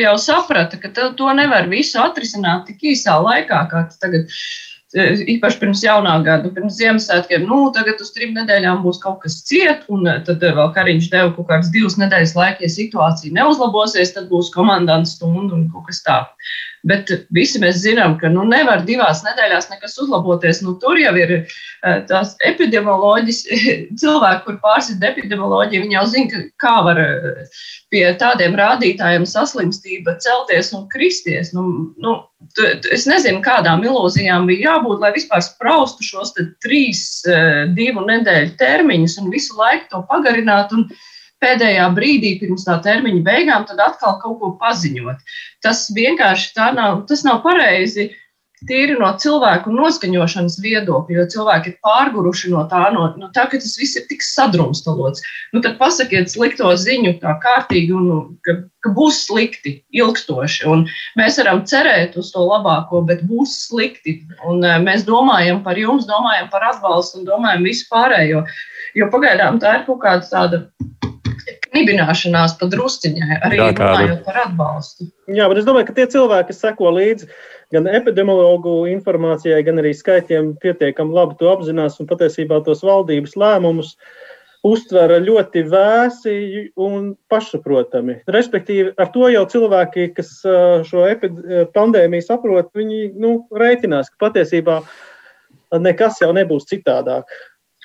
jau 0.02 0.18
saprata, 0.20 0.80
ka 0.82 0.92
to 0.92 1.32
nevar 1.38 1.70
visu 1.72 2.02
atrisināt 2.02 2.68
tik 2.68 2.92
īsā 2.92 3.16
laikā, 3.24 3.64
kā 3.72 3.86
tas 3.88 4.02
tagad 4.02 4.28
ir 4.28 4.42
Eh, 4.92 5.22
īpaši 5.38 5.60
pirms 5.62 5.82
jaunā 5.86 6.18
gada, 6.26 6.50
pirms 6.52 6.76
Ziemassvētkiem, 6.76 7.46
nu, 7.48 7.70
tagad 7.72 8.02
uz 8.04 8.10
trim 8.12 8.34
nedēļām 8.36 8.82
būs 8.84 8.98
kaut 9.00 9.22
kas 9.24 9.38
ciet, 9.48 9.86
un 9.88 10.04
eh, 10.12 10.18
tad 10.28 10.44
vēl 10.44 10.74
Kariņš 10.76 11.08
deva 11.14 11.30
kaut 11.38 11.48
kādas 11.48 11.70
divas 11.72 11.96
nedēļas 12.02 12.34
laika, 12.36 12.66
ja 12.66 12.72
situācija 12.74 13.32
neuzlabosies, 13.38 14.12
tad 14.18 14.28
būs 14.28 14.52
komandants 14.52 15.16
stunda 15.16 15.56
un 15.56 15.70
kaut 15.72 15.88
kas 15.88 16.04
tāds. 16.04 16.52
Bet 16.88 17.12
visi 17.30 17.60
mēs 17.62 17.84
zinām, 17.84 18.16
ka 18.18 18.30
nu, 18.34 18.42
nevar 18.50 18.82
divās 18.88 19.22
nedēļās 19.26 19.70
nekas 19.70 20.00
uzlaboties. 20.02 20.64
Nu, 20.66 20.74
tur 20.82 20.98
jau 20.98 21.12
ir 21.20 21.34
eh, 21.38 22.00
tās 22.10 22.34
epidemioloģijas, 22.48 23.42
cilvēki, 24.02 24.44
kur 24.48 24.58
pārsita 24.64 25.12
epidemioloģiju, 25.12 25.84
viņi 25.86 25.98
jau 26.00 26.06
zina, 26.10 26.42
kā 26.62 26.74
var 26.88 27.04
eh, 27.04 27.62
pie 27.94 28.04
tādiem 28.18 28.58
rādītājiem 28.58 29.28
saslimstība 29.30 30.18
celties 30.26 30.74
un 30.78 30.88
kristies. 30.90 31.54
Nu, 31.54 31.68
nu, 32.02 32.18
es 32.90 33.06
nezinu, 33.10 33.44
kādām 33.46 33.86
ilūzijām 33.86 34.50
bija 34.50 34.72
jābūt, 34.72 35.06
lai 35.06 35.14
vispār 35.14 35.46
spraustu 35.46 36.08
šos 36.08 36.34
trīs, 36.66 37.22
eh, 37.30 37.68
divu 37.78 38.08
nedēļu 38.10 38.58
termiņus 38.58 39.20
un 39.22 39.30
visu 39.34 39.60
laiku 39.60 39.92
to 39.94 40.06
pagarinātu. 40.10 40.82
Un, 40.82 41.11
pēdējā 41.42 41.90
brīdī, 41.98 42.36
pirms 42.42 42.66
tā 42.68 42.78
termiņa 42.86 43.26
beigām, 43.26 43.68
tad 43.70 43.82
atkal 43.84 44.18
kaut 44.22 44.40
ko 44.42 44.56
paziņot. 44.62 45.22
Tas 45.66 45.88
vienkārši 45.96 46.52
tā 46.58 46.72
nav, 46.78 47.06
tas 47.10 47.26
nav 47.28 47.42
pareizi. 47.46 48.12
Tīri 48.70 48.94
no 48.94 49.08
cilvēku 49.18 49.72
noskaņošanas 49.74 50.60
viedokļa, 50.62 51.16
jo 51.16 51.24
cilvēki 51.34 51.72
ir 51.72 51.78
pārguruši 51.82 52.52
no 52.52 52.62
tā, 52.70 52.84
no, 52.94 53.08
no 53.18 53.32
tā 53.34 53.48
ka 53.50 53.58
tas 53.58 53.74
viss 53.80 53.98
ir 53.98 54.06
tik 54.06 54.22
sadrumstalots. 54.22 55.24
Nu, 55.50 55.64
tad 55.66 55.80
pasakiet 55.80 56.30
slikto 56.30 56.70
ziņu 56.78 57.16
tā 57.24 57.34
kārtīgi, 57.42 57.90
un, 57.98 58.38
ka, 58.46 58.60
ka 58.86 58.94
būs 58.94 59.24
slikti, 59.26 59.80
ilgstoši. 59.98 60.70
Un 60.70 60.86
mēs 61.18 61.42
varam 61.42 61.66
cerēt 61.66 62.22
uz 62.22 62.30
to 62.36 62.46
labāko, 62.46 63.02
bet 63.10 63.26
būs 63.26 63.58
slikti. 63.66 64.20
Un, 64.46 64.62
mēs 64.86 65.10
domājam 65.10 65.66
par 65.66 65.82
jums, 65.82 66.06
domājam 66.06 66.54
par 66.54 66.70
atbalstu 66.70 67.24
un 67.24 67.30
domājam 67.34 67.66
visu 67.66 67.90
pārējo. 67.90 68.46
Jo 68.94 69.10
pagaidām 69.10 69.58
tā 69.58 69.80
ir 69.80 69.88
kaut 69.90 70.04
kāda 70.06 70.30
tāda 70.30 70.66
nibināšanās 71.82 72.56
pa 72.60 72.70
drusciņai, 72.72 73.40
arī 73.44 73.60
Jā, 73.60 73.70
runājot 73.76 74.24
par 74.28 74.42
atbalstu. 74.46 75.10
Jā, 75.32 75.50
bet 75.52 75.62
es 75.62 75.68
domāju, 75.68 75.90
ka 75.90 75.98
tie 75.98 76.08
cilvēki, 76.14 76.52
kas 76.52 76.62
seko 76.64 76.94
līdzi 76.96 77.30
gan 77.76 77.88
epidemiologu 77.88 78.82
informācijai, 78.92 79.62
gan 79.68 79.80
arī 79.82 79.94
skaitļiem, 79.96 80.54
pietiekami 80.64 81.16
labi 81.16 81.38
to 81.40 81.50
apzinās 81.52 82.00
un 82.04 82.10
patiesībā 82.10 82.62
tos 82.66 82.84
valdības 82.86 83.38
lēmumus 83.40 83.96
uztver 84.68 85.16
ļoti 85.26 85.64
vēsi 85.72 86.34
un 86.78 87.14
pašsaprotami. 87.32 88.20
Respektīvi, 88.30 88.92
ar 89.02 89.10
to 89.14 89.30
jau 89.34 89.46
cilvēki, 89.50 90.12
kas 90.18 90.36
šo 90.90 91.08
pandēmiju 91.74 92.28
saprot, 92.28 92.70
viņi 92.78 93.08
nu, 93.18 93.40
reiķinās, 93.58 94.12
ka 94.14 94.28
patiesībā 94.28 94.82
nekas 95.82 96.22
jau 96.22 96.30
nebūs 96.36 96.70
citādāk. 96.70 97.32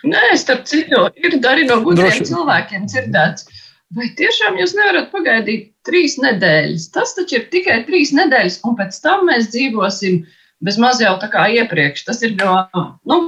Nē, 0.04 0.34
starp 0.36 0.66
citu, 0.68 1.06
ir 1.16 1.38
arī 1.48 1.64
no 1.70 1.78
gudriem 1.80 2.10
Droši. 2.12 2.26
cilvēkiem 2.28 2.84
dzirdēts, 2.90 3.46
Vai 3.94 4.08
tiešām 4.18 4.56
jūs 4.58 4.74
nevarat 4.74 5.12
pagaidīt 5.12 5.68
trīs 5.86 6.16
nedēļas? 6.18 6.88
Tas 6.94 7.14
taču 7.14 7.38
ir 7.38 7.46
tikai 7.52 7.84
trīs 7.86 8.10
nedēļas, 8.16 8.60
un 8.66 8.74
pēc 8.78 8.98
tam 9.04 9.28
mēs 9.28 9.50
dzīvosim 9.52 10.24
bez 10.66 10.78
maz 10.82 11.02
jau 11.04 11.14
tā 11.22 11.28
kā 11.30 11.46
iepriekš. 11.54 12.02
Tas 12.08 12.22
ir 12.26 12.34
no, 12.40 12.56
nu, 13.06 13.18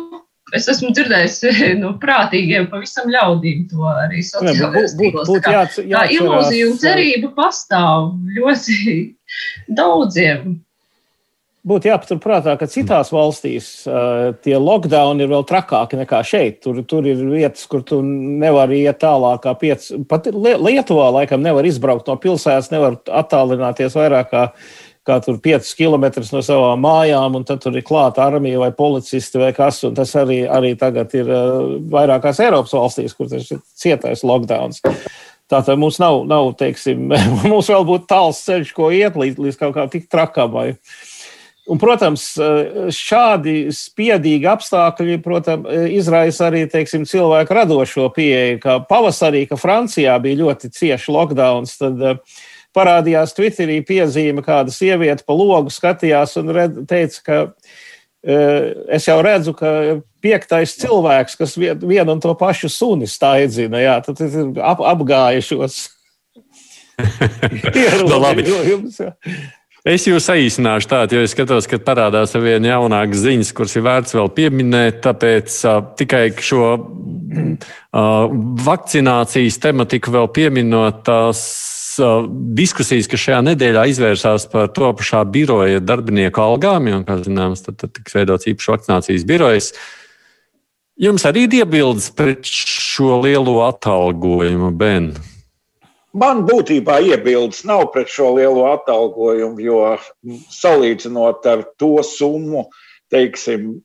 es 0.59 0.67
esmu 0.73 0.91
dzirdējis 0.97 1.39
no 1.83 1.95
prātīgiem, 2.03 2.67
pavisam 2.73 3.11
ļaudīm 3.13 3.69
to 3.71 3.87
arī 3.93 4.25
sociālajos 4.27 4.97
tīklos. 4.99 5.31
Tā, 5.37 5.43
kā, 5.47 5.65
tā 5.79 6.05
ilūzija 6.17 6.73
un 6.73 6.81
cerība 6.83 7.31
pastāv 7.39 8.11
ļoti 8.39 8.97
daudziem 9.79 10.59
būtu 11.69 11.91
jāpaturprātā, 11.91 12.55
ka 12.59 12.69
citās 12.71 13.13
valstīs 13.15 13.69
uh, 13.89 14.33
tie 14.45 14.57
lockdowni 14.61 15.25
ir 15.25 15.33
vēl 15.33 15.47
trakāki 15.49 16.01
nekā 16.01 16.23
šeit. 16.27 16.61
Tur, 16.65 16.81
tur 16.89 17.07
ir 17.09 17.21
vietas, 17.29 17.67
kur 17.71 17.85
tu 17.87 18.01
nevari 18.03 18.83
iet 18.85 19.01
tālāk 19.03 19.45
kā 19.45 19.55
pieci. 19.59 20.01
Pat 20.09 20.29
Lietuvā 20.33 21.11
laikam 21.21 21.45
nevar 21.45 21.69
izbraukt 21.69 22.11
no 22.11 22.19
pilsētas, 22.21 22.73
nevar 22.75 22.99
attālināties 23.21 23.97
vairāk 23.99 24.33
kā, 24.33 24.45
kā 25.09 25.21
tur 25.25 25.39
5 25.45 25.71
km 25.79 26.09
no 26.33 26.43
savām 26.45 26.85
mājām, 26.85 27.39
un 27.41 27.47
tad 27.49 27.63
tur 27.65 27.77
ir 27.79 27.87
klāta 27.87 28.27
armija 28.29 28.61
vai 28.65 28.73
policisti 28.77 29.41
vai 29.41 29.55
kas. 29.57 29.85
Tas 29.97 30.17
arī, 30.21 30.43
arī 30.49 30.75
tagad 30.81 31.15
ir 31.19 31.33
uh, 31.33 31.79
vairākās 31.93 32.43
Eiropas 32.45 32.77
valstīs, 32.77 33.17
kur 33.17 33.31
tas 33.31 33.49
ir 33.53 33.65
cietais 33.77 34.27
lockdowns. 34.27 34.83
Tātad 35.49 35.81
mums 35.81 35.97
nav, 35.97 36.27
nav 36.29 36.51
teiksim, 36.61 37.09
mums 37.51 37.71
vēl 37.73 37.87
būtu 37.89 38.05
tāls 38.11 38.41
ceļš, 38.45 38.73
ko 38.77 38.91
iet 38.93 39.17
līdz, 39.17 39.41
līdz 39.47 39.61
kaut 39.61 39.77
kā 39.79 39.87
tik 39.89 40.11
trakam 40.13 40.53
vai, 40.53 40.67
Un, 41.69 41.77
protams, 41.77 42.31
šādi 42.97 43.69
spiedīgi 43.77 44.47
apstākļi 44.49 45.19
protams, 45.25 45.69
izraisa 45.93 46.47
arī 46.47 46.63
teiksim, 46.71 47.05
cilvēku 47.09 47.57
radošo 47.59 48.07
pieeju. 48.17 48.61
Kā 48.63 48.79
pavasarī, 48.89 49.45
kad 49.51 49.61
Francijā 49.61 50.15
bija 50.25 50.41
ļoti 50.41 50.71
cieši 50.73 51.13
lockdown, 51.13 51.69
tad 51.69 52.01
eh, 52.01 52.39
parādījās 52.77 53.37
Twitterī 53.37 53.83
piezīme, 53.85 54.45
kāda 54.47 54.73
sieviete 54.73 55.27
pa 55.29 55.37
logu 55.37 55.73
skatījās 55.73 56.39
un 56.41 56.55
red, 56.57 56.81
teica, 56.89 57.21
ka 57.27 57.39
eh, 58.25 58.73
es 58.97 59.11
jau 59.11 59.19
redzu, 59.25 59.53
ka 59.59 59.75
piektais 60.25 60.73
cilvēks, 60.81 61.37
kas 61.37 61.57
vienu 61.61 62.17
un 62.17 62.25
to 62.25 62.33
pašu 62.39 62.73
suni 62.73 63.11
staidzina, 63.11 63.85
jā, 63.85 64.01
tad 64.09 64.25
ir 64.25 64.57
ap, 64.65 64.81
apgājušos. 64.95 65.85
no, 68.09 68.09
nu, 68.09 68.19
labi. 68.25 68.49
Es 69.89 70.05
jūs 70.05 70.27
saīsināšu 70.29 70.89
tādu, 70.91 71.17
jo 71.17 71.25
es 71.25 71.33
skatos, 71.33 71.65
ka 71.69 71.79
parādās 71.81 72.35
ar 72.37 72.43
vien 72.45 72.67
jaunākas 72.67 73.23
ziņas, 73.23 73.53
kuras 73.57 73.77
ir 73.79 73.87
vērts 73.87 74.17
vēl 74.19 74.27
pieminēt. 74.37 74.99
Tāpēc 75.07 75.55
uh, 75.65 75.79
tikai 75.97 76.25
šo 76.45 76.65
uh, 76.77 78.35
vakcinācijas 78.67 79.57
tematiku 79.63 80.13
vēl 80.13 80.29
pieminot, 80.37 81.01
tās 81.07 81.41
uh, 82.05 82.27
diskusijas, 82.59 83.09
kas 83.09 83.25
šajā 83.25 83.39
nedēļā 83.47 83.87
izvērsās 83.95 84.45
par 84.53 84.69
to 84.77 84.93
pašā 84.99 85.23
biroja 85.33 85.81
darbinieku 85.81 86.45
algām, 86.45 86.91
jo, 86.93 87.01
kā 87.09 87.17
zināms, 87.25 87.65
tad, 87.65 87.81
tad 87.81 87.97
tiks 87.97 88.19
veidots 88.19 88.51
īpašs 88.53 88.73
vakcinācijas 88.75 89.27
birojs. 89.31 89.73
Jums 91.01 91.25
arī 91.31 91.47
ir 91.47 91.61
iebildes 91.63 92.11
pret 92.13 92.45
šo 92.45 93.23
lielo 93.25 93.63
atalgojumu, 93.71 94.75
Ben? 94.77 95.15
Man 96.17 96.47
būtībā 96.49 97.03
iebildes 97.05 97.67
nav 97.69 97.91
pret 97.93 98.09
šo 98.09 98.31
lielo 98.39 98.63
atalgojumu, 98.71 99.61
jo 99.61 99.99
salīdzinot 100.49 101.45
ar 101.47 101.65
to 101.77 102.03
summu, 102.07 102.71
teiksim, 103.13 103.83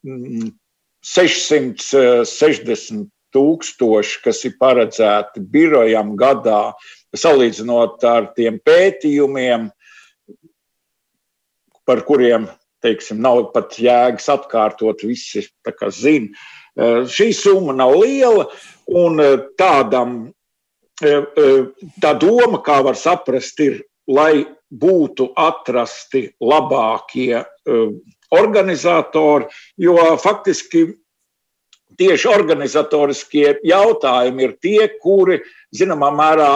660 1.03 3.09
tūkstoši, 3.33 4.21
kas 4.23 4.45
ir 4.47 4.53
paredzēti 4.61 5.41
birojam 5.51 6.15
gadā, 6.15 6.73
salīdzinot 7.17 8.03
ar 8.07 8.33
tiem 8.37 8.59
pētījumiem, 8.63 9.71
par 11.83 12.01
kuriem 12.07 12.47
teiksim, 12.83 13.19
nav 13.19 13.51
pat 13.51 13.75
jēgas 13.79 14.29
atkārtot, 14.31 15.03
visi 15.03 15.49
zina. 15.91 16.27
Šī 16.77 17.33
summa 17.35 17.73
nav 17.75 17.95
liela, 17.99 18.47
un 18.87 19.19
tādam 19.59 20.23
E, 20.23 20.29
e, 20.29 20.33
tā 21.01 22.13
doma, 22.21 22.59
kā 22.65 22.81
var 22.85 22.97
saprast, 22.99 23.59
ir, 23.59 23.81
lai 24.07 24.45
būtu 24.73 25.29
atrasti 25.39 26.27
labākie 26.41 27.39
e, 27.39 27.45
organizatori, 28.33 29.47
jo 29.77 29.95
faktiski 30.21 30.87
tieši 31.99 32.29
organizatoriskie 32.29 33.59
jautājumi 33.67 34.47
ir 34.47 34.55
tie, 34.63 34.87
kuri 35.01 35.39
zināmā 35.75 36.09
mērā 36.15 36.51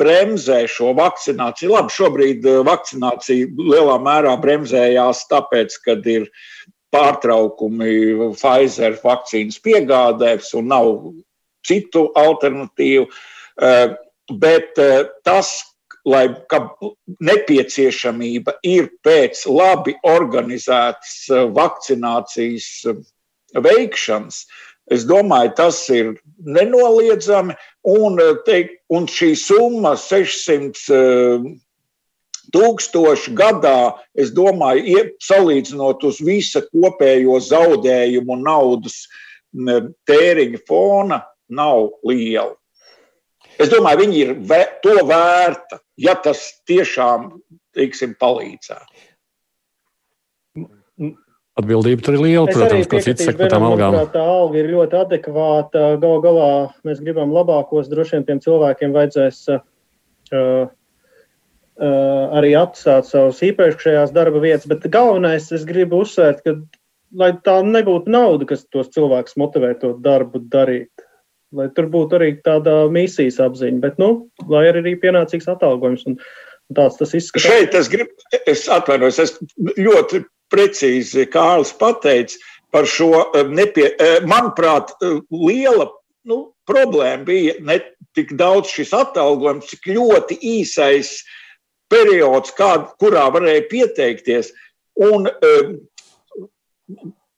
bremzē 0.00 0.62
šo 0.70 0.92
vakcināciju. 0.98 1.72
Labi, 1.74 1.92
šobrīd 1.92 2.48
vakcinācija 2.68 3.50
lielā 3.58 3.98
mērā 4.02 4.34
bremzējās 4.40 5.26
tāpēc, 5.32 5.76
kad 5.84 6.08
ir 6.08 6.28
pārtraukumi 6.92 8.32
Pfizer 8.36 8.98
vakcīnas 9.04 9.60
piegādēs 9.64 10.52
un 10.58 10.72
nav 10.72 10.90
citu 11.66 12.08
alternatīvu. 12.18 13.06
Eh, 13.62 13.94
bet 14.42 14.78
eh, 14.80 15.04
tas, 15.26 15.52
lai 16.08 16.24
nepieciešamība 17.22 18.56
ir 18.66 18.88
pēc 19.06 19.44
labi 19.46 19.94
organizētas 20.02 21.28
vakcinācijas 21.54 22.68
veikšanas. 23.54 24.40
Es 24.90 25.04
domāju, 25.06 25.52
tas 25.56 25.78
ir 25.94 26.16
nenoliedzami. 26.42 27.54
Un, 27.86 28.18
teik, 28.46 28.74
un 28.90 29.06
šī 29.06 29.36
summa 29.38 29.94
600 29.94 31.54
tūkstoši 32.52 33.34
gadā, 33.38 33.94
es 34.18 34.32
domāju, 34.34 35.06
salīdzinot 35.22 36.02
uz 36.08 36.20
visa 36.24 36.64
kopējo 36.66 37.38
zaudējumu 37.46 38.38
naudas 38.42 39.04
tēriņa 40.08 40.62
fona, 40.68 41.22
nav 41.52 41.92
liela. 42.08 42.54
Es 43.60 43.70
domāju, 43.70 44.02
viņi 44.06 44.20
ir 44.22 44.30
vē, 44.48 44.60
to 44.84 44.94
vērta, 45.06 45.78
ja 46.00 46.14
tas 46.18 46.40
tiešām 46.68 47.28
teiksim, 47.76 48.14
palīdzētu. 48.20 49.08
Atbildība 51.60 52.04
tur 52.06 52.16
ir 52.16 52.22
liela, 52.24 52.46
es 52.48 52.56
protams, 52.56 52.88
ko 52.88 53.00
cits 53.04 53.26
saka 53.28 53.44
par 53.44 53.52
tām 53.52 53.66
algām. 53.68 53.98
Tā 54.14 54.22
alga 54.24 54.56
ir 54.56 54.70
ļoti 54.72 54.96
adekvāta. 55.02 55.82
Galu 56.00 56.22
galā 56.24 56.52
mēs 56.88 57.02
gribam 57.04 57.34
labākos, 57.36 57.90
droši 57.92 58.16
vien 58.16 58.24
tiem 58.30 58.40
cilvēkiem 58.44 58.94
vajadzēs 58.96 59.42
uh, 59.52 59.60
Uh, 61.82 62.28
arī 62.36 62.50
atstāt 62.52 63.06
savus 63.08 63.38
iepriekšējās 63.42 64.10
darba 64.12 64.42
vietas. 64.44 64.68
Bet 64.68 64.84
galvenais, 64.92 65.46
es 65.56 65.64
gribu 65.64 66.02
uzsvērt, 66.04 66.42
ka 66.44 66.52
lai 67.16 67.30
tā 67.46 67.54
nebūtu 67.64 68.12
nauda, 68.12 68.44
kas 68.50 68.66
tos 68.68 68.90
cilvēkus 68.92 69.38
motivē 69.40 69.72
to 69.80 69.94
darbu 70.04 70.42
darīt. 70.52 70.92
Lai 71.52 71.68
tur 71.76 71.90
būtu 71.92 72.16
arī 72.16 72.30
tāda 72.44 72.86
misijas 72.92 73.40
apziņa, 73.44 73.80
bet, 73.82 73.98
nu, 74.00 74.28
lai 74.48 74.64
arī 74.70 74.94
pienācīgs 75.00 75.50
atalgojums. 75.52 76.06
Un 76.08 76.18
tāds 76.76 76.96
tas 77.00 77.12
izskatās. 77.18 77.50
Šeit 77.50 77.74
es 77.76 77.90
gribu, 77.92 78.14
es 78.48 78.64
atvainojos, 78.72 79.18
es 79.20 79.34
ļoti 79.76 80.22
precīzi 80.52 81.26
Kārlis 81.32 81.74
pateicis 81.76 82.40
par 82.72 82.88
šo 82.88 83.10
eh, 83.20 83.44
nepie, 83.52 83.90
eh, 84.00 84.22
manuprāt, 84.24 84.94
liela 85.28 85.90
nu, 86.28 86.38
problēma 86.68 87.26
bija 87.26 87.56
ne 87.64 87.78
tik 88.16 88.34
daudz 88.38 88.72
šis 88.72 88.92
atalgojums, 88.96 89.70
cik 89.72 89.90
ļoti 89.96 90.38
īsais 90.58 91.16
periods, 91.92 92.52
kā, 92.56 92.74
kurā 93.00 93.26
varēja 93.34 93.66
pieteikties. 93.70 94.52
Un, 95.02 95.28
um, 95.28 95.74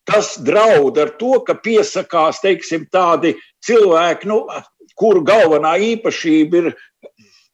tas 0.05 0.35
draud 0.45 0.99
ar 1.01 1.15
to, 1.19 1.39
ka 1.47 1.57
piesakās 1.65 2.43
teiksim, 2.43 2.87
tādi 2.93 3.35
cilvēki, 3.67 4.31
nu, 4.31 4.45
kuru 4.99 5.25
galvenā 5.27 5.75
īpašība 5.93 6.61
ir, 6.61 6.73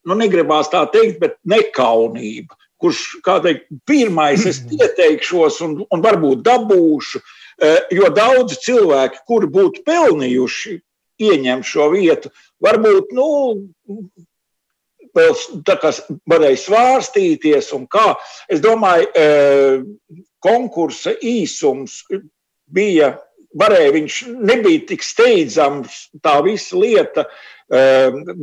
nu, 0.06 0.16
negribās 0.18 0.72
tā 0.72 0.84
teikt, 0.92 1.20
bet 1.22 1.38
nekaunība. 1.48 2.56
Kurš, 2.80 3.00
kā 3.24 3.38
teikt, 3.44 3.68
pirmais 3.88 4.46
es 4.48 4.62
pieteikšos 4.70 5.60
un, 5.66 5.80
un 5.86 6.04
varbūt 6.04 6.44
dabūšu, 6.46 7.20
uh, 7.20 7.82
jo 7.94 8.12
daudzi 8.16 8.60
cilvēki, 8.66 9.24
kuri 9.28 9.50
būtu 9.52 9.84
pelnījuši 9.88 10.78
ieņemt 11.20 11.68
šo 11.68 11.90
vietu, 11.92 12.32
varbūt 12.64 13.12
nu, 13.16 13.28
vēl 15.16 15.34
tā 15.66 15.76
kā 15.80 15.92
varēja 16.30 16.60
svārstīties 16.64 17.72
un 17.76 17.86
kā. 17.90 18.14
Es 18.50 18.62
domāju, 18.64 19.08
e, 19.14 19.26
konkursa 20.42 21.14
īsums 21.16 22.00
bija, 22.70 23.16
varēja, 23.58 23.94
viņš 23.96 24.20
nebija 24.50 24.84
tik 24.92 25.02
steidzams 25.06 26.06
tā 26.22 26.36
visa 26.46 26.78
lieta, 26.78 27.26
e, 27.70 27.82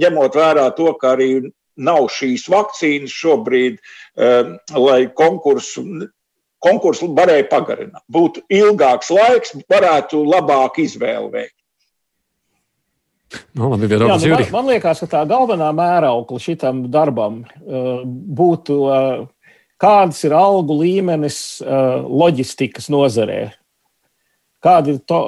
ņemot 0.04 0.36
vērā 0.36 0.68
to, 0.78 0.92
ka 1.00 1.16
arī 1.16 1.32
nav 1.78 2.10
šīs 2.12 2.48
vakcīnas 2.52 3.14
šobrīd, 3.14 3.78
e, 3.80 4.32
lai 4.76 5.02
konkursu 5.16 5.86
konkursu 6.64 7.10
varēja 7.16 7.48
pagarināt. 7.52 8.04
Būtu 8.12 8.44
ilgāks 8.50 9.12
laiks, 9.14 9.54
varētu 9.70 10.24
labāk 10.26 10.82
izvēli 10.84 11.32
veikt. 11.34 11.54
Nu, 13.58 13.68
labi, 13.74 13.90
Jā, 13.92 14.00
nu, 14.00 14.08
man, 14.08 14.44
man 14.54 14.70
liekas, 14.72 15.02
ka 15.04 15.10
tā 15.12 15.22
galvenā 15.28 15.68
mēraukla 15.76 16.40
šitam 16.40 16.86
darbam 16.92 17.42
uh, 17.44 18.06
būtu, 18.08 18.78
uh, 18.88 19.26
kāds 19.82 20.22
ir 20.24 20.36
algu 20.38 20.78
līmenis 20.80 21.40
uh, 21.60 22.08
loģistikas 22.08 22.88
nozarē. 22.94 23.42
Kāda 24.64 24.94
ir 24.94 25.02
to, 25.08 25.22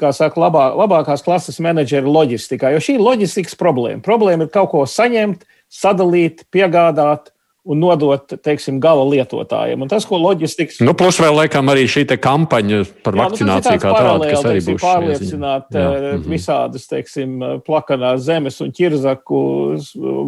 kā 0.00 0.12
saka, 0.16 0.40
labā, 0.40 0.68
labākās 0.76 1.24
klases 1.24 1.60
menedžeri 1.64 2.08
loģistikā? 2.08 2.72
Jo 2.74 2.82
šī 2.84 2.98
ir 2.98 3.04
loģistikas 3.04 3.58
problēma. 3.60 4.04
Problēma 4.04 4.46
ir 4.46 4.54
kaut 4.54 4.72
ko 4.74 4.84
saņemt, 4.88 5.46
sadalīt, 5.72 6.44
piegādāt 6.54 7.34
un 7.64 7.80
nodot, 7.80 8.34
teiksim, 8.44 8.76
gala 8.82 9.06
lietotājiem. 9.08 9.80
Un 9.80 9.88
tas, 9.88 10.04
ko 10.04 10.18
loģistikas. 10.20 10.82
Nu, 10.84 10.92
plus 10.98 11.16
vēl 11.20 11.32
laikam 11.38 11.70
arī 11.72 11.86
šī 11.88 12.04
kampaņa 12.12 12.80
par 13.00 13.16
jā, 13.16 13.16
nu, 13.16 13.22
vakcināciju 13.22 13.80
kā 13.80 13.92
tādu, 13.94 14.26
kas 14.28 14.48
arī 14.50 14.60
būs. 14.66 14.82
Pārliecināt 14.82 15.72
jā, 15.72 15.84
jā. 15.86 16.10
Mhm. 16.18 16.26
visādas, 16.28 16.84
teiksim, 16.90 17.38
plakanās 17.64 18.26
zemes 18.26 18.60
un 18.60 18.74
ķirzaku 18.76 19.40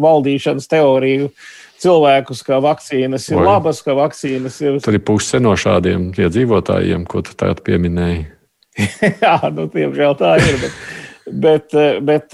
valdīšanas 0.01 0.69
teoriju 0.71 1.29
cilvēkus, 1.77 2.41
ka 2.47 2.57
vakcīnas 2.63 3.29
ir 3.29 3.37
Vai. 3.37 3.45
labas, 3.51 3.83
ka 3.85 3.93
vakcīnas 3.97 4.57
ir. 4.65 4.79
Tur 4.81 4.97
ir 4.97 5.05
puse 5.05 5.37
no 5.43 5.53
šādiem 5.53 6.09
iedzīvotājiem, 6.17 7.05
ko 7.05 7.21
tu 7.21 7.37
tagad 7.37 7.61
pieminēji. 7.67 8.25
Jā, 9.23 9.35
nu, 9.53 9.67
tiemžēl 9.73 10.17
tā 10.19 10.37
ir. 10.43 10.63
Bet... 10.63 10.79
Bet, 11.27 11.73
bet 12.07 12.31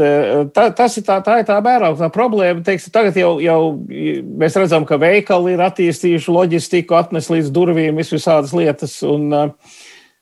tā, 0.54 0.68
tas 0.78 0.94
ir 1.00 1.06
tā, 1.08 1.16
tā 1.26 1.40
ir 1.42 1.48
tā 1.48 1.56
vērā 1.66 1.88
problēma. 2.14 2.62
Teiksim, 2.62 2.92
tagad 2.94 3.16
jau, 3.18 3.32
jau 3.42 3.58
mēs 3.90 4.54
redzam, 4.62 4.86
ka 4.86 5.00
veikali 5.02 5.56
ir 5.56 5.64
attīstījuši 5.66 6.30
loģistiku, 6.30 7.00
atnes 7.00 7.32
līdz 7.34 7.50
durvīm 7.56 7.98
visādas 7.98 8.54
lietas. 8.54 9.00
Un, 9.02 9.34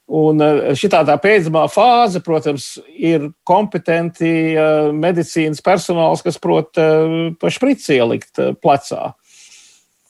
un 0.07 0.45
šī 0.71 0.88
tā 0.93 1.03
pēdējā 1.03 1.65
fāze, 1.73 2.23
protams, 2.23 2.69
ir 2.95 3.34
kompetenti 3.43 4.55
medicīnas 4.95 5.60
personāls, 5.67 6.23
kas 6.23 6.39
prot 6.39 6.71
to 6.71 7.51
šprici 7.51 7.99
ielikt 7.99 8.39
plecā. 8.63 9.12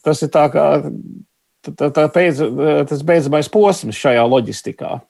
Tas 0.06 0.22
ir 0.22 0.30
tā 0.38 0.46
kā 0.54 0.68
tā, 1.66 1.90
tā 1.90 2.06
pēdz, 2.14 2.46
tas 2.94 3.02
beidzamais 3.10 3.50
posms 3.50 3.98
šajā 3.98 4.22
loģistikā. 4.22 5.00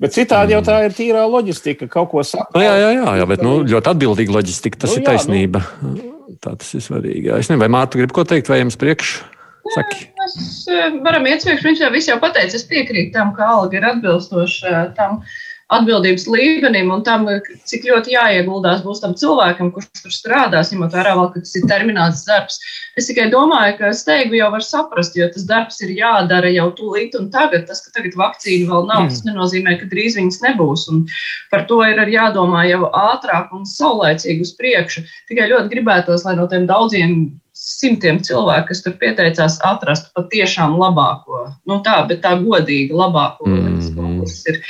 Bet 0.00 0.14
citādi 0.16 0.54
jau 0.56 0.62
tā 0.64 0.78
ir 0.86 0.94
tīrā 0.96 1.26
loģistika, 1.28 1.88
kaut 1.92 2.08
ko 2.12 2.24
sakot. 2.24 2.54
Nu, 2.56 2.62
jā, 2.64 2.72
jā, 2.80 2.92
jā, 2.96 3.10
jā, 3.20 3.26
bet 3.28 3.42
nu, 3.44 3.58
ļoti 3.68 3.92
atbildīga 3.92 4.36
loģistika. 4.38 4.80
Tas 4.84 4.94
nu, 4.94 5.00
ir 5.00 5.04
jā, 5.04 5.10
taisnība. 5.10 5.62
Nu. 5.84 6.14
Tā 6.40 6.54
tas 6.56 6.70
ir 6.72 6.84
svarīgi. 6.84 7.28
Es 7.34 7.50
nezinu, 7.50 7.60
vai 7.60 7.68
Mārta 7.74 8.00
grib 8.00 8.14
ko 8.16 8.24
teikt, 8.24 8.48
vai 8.48 8.62
jums 8.62 8.78
priekš? 8.80 9.18
Saki. 9.74 10.06
Mēs 10.16 10.36
eh, 10.72 10.96
varam 11.04 11.26
iet 11.28 11.44
priekš, 11.44 11.66
viņš 11.66 11.82
jau 11.84 11.90
viss 11.92 12.08
jau 12.08 12.16
pateica. 12.22 12.56
Es 12.56 12.64
piekrītu 12.66 13.12
tam, 13.18 13.34
ka 13.36 13.50
alga 13.58 13.76
ir 13.76 13.86
atbilstoša 13.90 14.72
eh, 14.72 14.86
tam. 14.96 15.20
Uh, 15.20 15.49
atbildības 15.74 16.26
līmenim 16.30 16.90
un 16.90 17.02
tam, 17.06 17.26
cik 17.70 17.86
ļoti 17.86 18.14
jāieguldās 18.16 18.82
būs 18.84 19.02
tam 19.04 19.14
cilvēkam, 19.18 19.70
kurš 19.74 20.02
tur 20.02 20.14
strādās, 20.14 20.72
ņemot 20.74 20.94
vērā, 20.96 21.14
vēl, 21.18 21.28
ka 21.34 21.42
tas 21.44 21.54
ir 21.58 21.66
termināts 21.70 22.24
darbs. 22.26 22.58
Es 22.98 23.06
tikai 23.10 23.28
domāju, 23.32 23.76
ka 23.78 23.92
steigu 23.96 24.38
jau 24.38 24.50
var 24.54 24.64
saprast, 24.66 25.18
jo 25.18 25.28
tas 25.30 25.46
darbs 25.48 25.78
ir 25.86 25.94
jādara 25.94 26.50
jau 26.52 26.68
tūlīt 26.78 27.14
un 27.18 27.30
tagad. 27.34 27.68
Tas, 27.70 27.84
ka 27.84 27.94
tagad 27.98 28.18
vakcīna 28.18 28.70
vēl 28.70 28.88
nav, 28.90 29.06
tas 29.12 29.22
mm. 29.22 29.30
nenozīmē, 29.30 29.76
ka 29.80 29.90
drīz 29.92 30.18
viņas 30.18 30.40
nebūs. 30.48 30.88
Un 30.92 31.04
par 31.52 31.66
to 31.70 31.82
ir 31.86 32.02
jādomā 32.10 32.66
jau 32.70 32.90
ātrāk 32.90 33.54
un 33.54 33.68
saulēcīgi 33.68 34.46
uz 34.46 34.56
priekšu. 34.58 35.06
Tikai 35.30 35.50
ļoti 35.52 35.70
gribētos, 35.76 36.26
lai 36.26 36.34
no 36.40 36.50
tiem 36.50 36.66
daudziem 36.70 37.16
simtiem 37.60 38.20
cilvēku, 38.24 38.70
kas 38.70 38.80
tur 38.84 38.96
pieteicās, 39.00 39.58
atrastu 39.66 40.10
patiešām 40.16 40.78
labāko. 40.80 41.44
Nu, 41.68 41.80
tā, 41.84 42.00
bet 42.08 42.22
tā 42.24 42.36
godīgi 42.40 42.96
labāko. 42.96 43.48
Mm 43.48 43.76
-hmm. 43.76 44.20
Tas 44.24 44.46
ir 44.48 44.60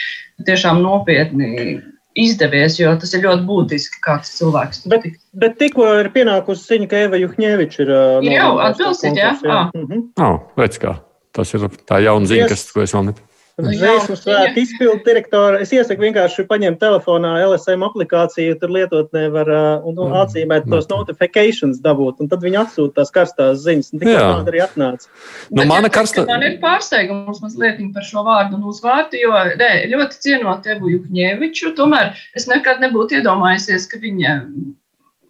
tiešām 0.47 0.83
nopietni 0.83 1.81
izdevies, 2.19 2.79
jo 2.81 2.91
tas 2.99 3.15
ir 3.15 3.23
ļoti 3.23 3.47
būtiski, 3.47 4.03
kāds 4.03 4.33
cilvēks 4.39 4.83
tur 4.83 4.97
bet, 4.97 5.07
bet 5.33 5.59
tikko 5.59 5.87
ir 6.01 6.11
pienākusi 6.11 6.67
ziņa, 6.67 6.89
ka 6.91 7.05
Eva 7.07 7.21
Juhņeviča 7.21 7.83
ir. 7.85 7.93
Ir 8.27 8.33
jau 8.35 8.53
atbilstīt, 8.59 9.17
jā. 9.17 9.37
jā. 9.45 9.57
Ah. 9.57 9.71
Mm 9.75 9.87
-hmm. 9.87 10.03
oh, 10.27 10.41
redz 10.59 10.79
kā. 10.83 10.97
Tas 11.33 11.55
ir 11.55 11.69
tā 11.87 12.03
jauna 12.03 12.27
ziņa, 12.27 12.49
kas, 12.49 12.73
ko 12.73 12.83
es 12.83 12.95
vēl 12.95 13.05
nepatīju. 13.07 13.30
Zvaigznes 13.65 14.23
svētku 14.25 14.63
izpildu 14.63 15.03
direktoru. 15.07 15.59
Es 15.63 15.73
iesaku 15.75 16.05
vienkārši 16.07 16.45
paņemt 16.49 16.81
telefonā 16.83 17.33
LSM 17.45 17.85
aplikāciju, 17.87 18.57
tur 18.61 18.73
lietotnē 18.75 19.27
var 19.35 19.51
un, 19.87 19.99
un 20.01 20.17
atzīmēt 20.23 20.69
tos 20.71 20.89
notifications 20.91 21.83
dabūt, 21.85 22.23
un 22.25 22.31
tad 22.33 22.45
viņi 22.45 22.61
atsūta 22.63 23.01
tās 23.01 23.15
karstās 23.15 23.63
ziņas. 23.65 23.93
Tikai 23.95 24.17
tāda 24.17 24.53
arī 24.53 24.65
atnāca. 24.65 25.11
Nu, 25.51 25.67
mana 25.71 25.93
karsta... 25.93 26.27
Man 26.29 26.45
ir 26.47 26.59
pārsteigums 26.63 27.43
mazliet 27.45 27.81
par 27.95 28.07
šo 28.07 28.25
vārdu 28.27 28.59
un 28.59 28.67
uzvārdu, 28.73 29.21
jo 29.21 29.37
ne, 29.61 29.71
ļoti 29.93 30.21
cienot 30.27 30.69
Evu 30.71 30.93
Jukņēviču, 30.97 31.75
tomēr 31.79 32.13
es 32.37 32.49
nekad 32.51 32.83
nebūtu 32.85 33.21
iedomājusies, 33.21 33.89
ka 33.91 34.01
viņa 34.03 34.37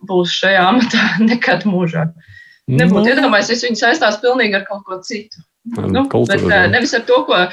būs 0.09 0.35
šajā 0.41 0.67
amatā 0.73 1.07
nekad 1.31 1.67
mūžā. 1.69 2.09
Nebūtu 2.71 3.07
nu. 3.07 3.15
iedomājusies, 3.15 3.65
viņa 3.67 3.81
saistās 3.85 4.21
pilnīgi 4.23 4.61
ar 4.61 4.67
kaut 4.69 4.85
ko 4.87 5.01
citu. 5.05 5.43
Nu, 5.65 6.07
bet, 6.09 6.41
uh, 6.41 6.67
nevis 6.73 6.95
ar 6.97 7.03
to, 7.09 7.19
ko 7.29 7.37
uh, 7.37 7.51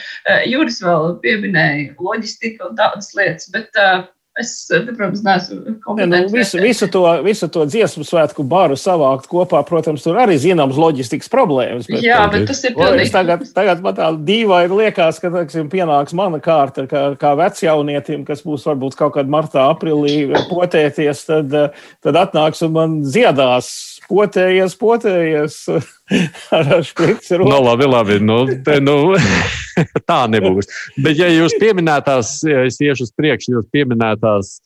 Juris 0.47 0.79
vēl 0.83 1.17
pieminēja, 1.23 1.97
loģistika 1.99 2.69
un 2.69 2.77
tādas 2.79 3.11
lietas, 3.17 3.49
bet 3.51 3.75
uh, 3.81 4.05
Es, 4.37 4.67
protams, 4.69 5.23
neesmu 5.25 5.79
kompetents. 5.81 6.29
Nu, 6.29 6.37
visu, 6.37 6.59
visu, 6.61 6.87
to, 6.93 7.01
visu 7.25 7.47
to 7.49 7.63
dziesmu 7.65 8.05
svētku 8.05 8.43
baru 8.45 8.75
savākt 8.77 9.25
kopā, 9.31 9.63
protams, 9.65 10.03
tur 10.05 10.19
arī 10.21 10.35
zināms 10.37 10.77
loģistikas 10.77 11.31
problēmas. 11.33 11.87
Bet, 11.89 12.03
Jā, 12.05 12.19
bet 12.29 12.45
tas 12.45 12.61
ir 12.61 12.75
pilnīgi. 12.77 13.09
Tagad, 13.15 13.47
tagad 13.55 13.81
man 13.81 13.97
tā 13.97 14.11
dīvaini 14.29 14.77
liekas, 14.83 15.17
ka, 15.23 15.33
teiksim, 15.33 15.71
pienāks 15.73 16.13
mana 16.17 16.37
kārta 16.43 16.85
kā, 16.89 17.03
kā 17.17 17.33
vecjaunietim, 17.39 18.27
kas 18.29 18.45
būs 18.45 18.67
varbūt 18.69 18.99
kaut 18.99 19.15
kad 19.17 19.31
martā, 19.31 19.65
aprilī 19.73 20.27
potēties, 20.51 21.25
tad, 21.31 21.57
tad 22.05 22.21
atnāks 22.27 22.61
un 22.67 22.77
man 22.77 22.97
dziedās 23.07 23.71
potējies, 24.09 24.75
potējies. 24.79 25.59
ar 26.57 26.71
šprici. 26.85 27.37
No, 27.37 27.49
nu, 27.49 27.59
labi, 27.65 27.87
labi. 27.89 28.19
Nu, 28.23 28.39
te, 28.65 28.79
nu, 28.83 29.15
tā 30.09 30.21
nebūs. 30.31 30.69
Bet, 30.95 31.17
ja 31.19 31.29
jūs 31.31 31.57
pieminētās, 31.61 32.39
ja 32.47 32.63
es 32.67 32.79
iešu 32.83 33.07
uz 33.07 33.13
priekšu, 33.17 33.57
jūs 33.57 33.69
pieminētās 33.73 34.57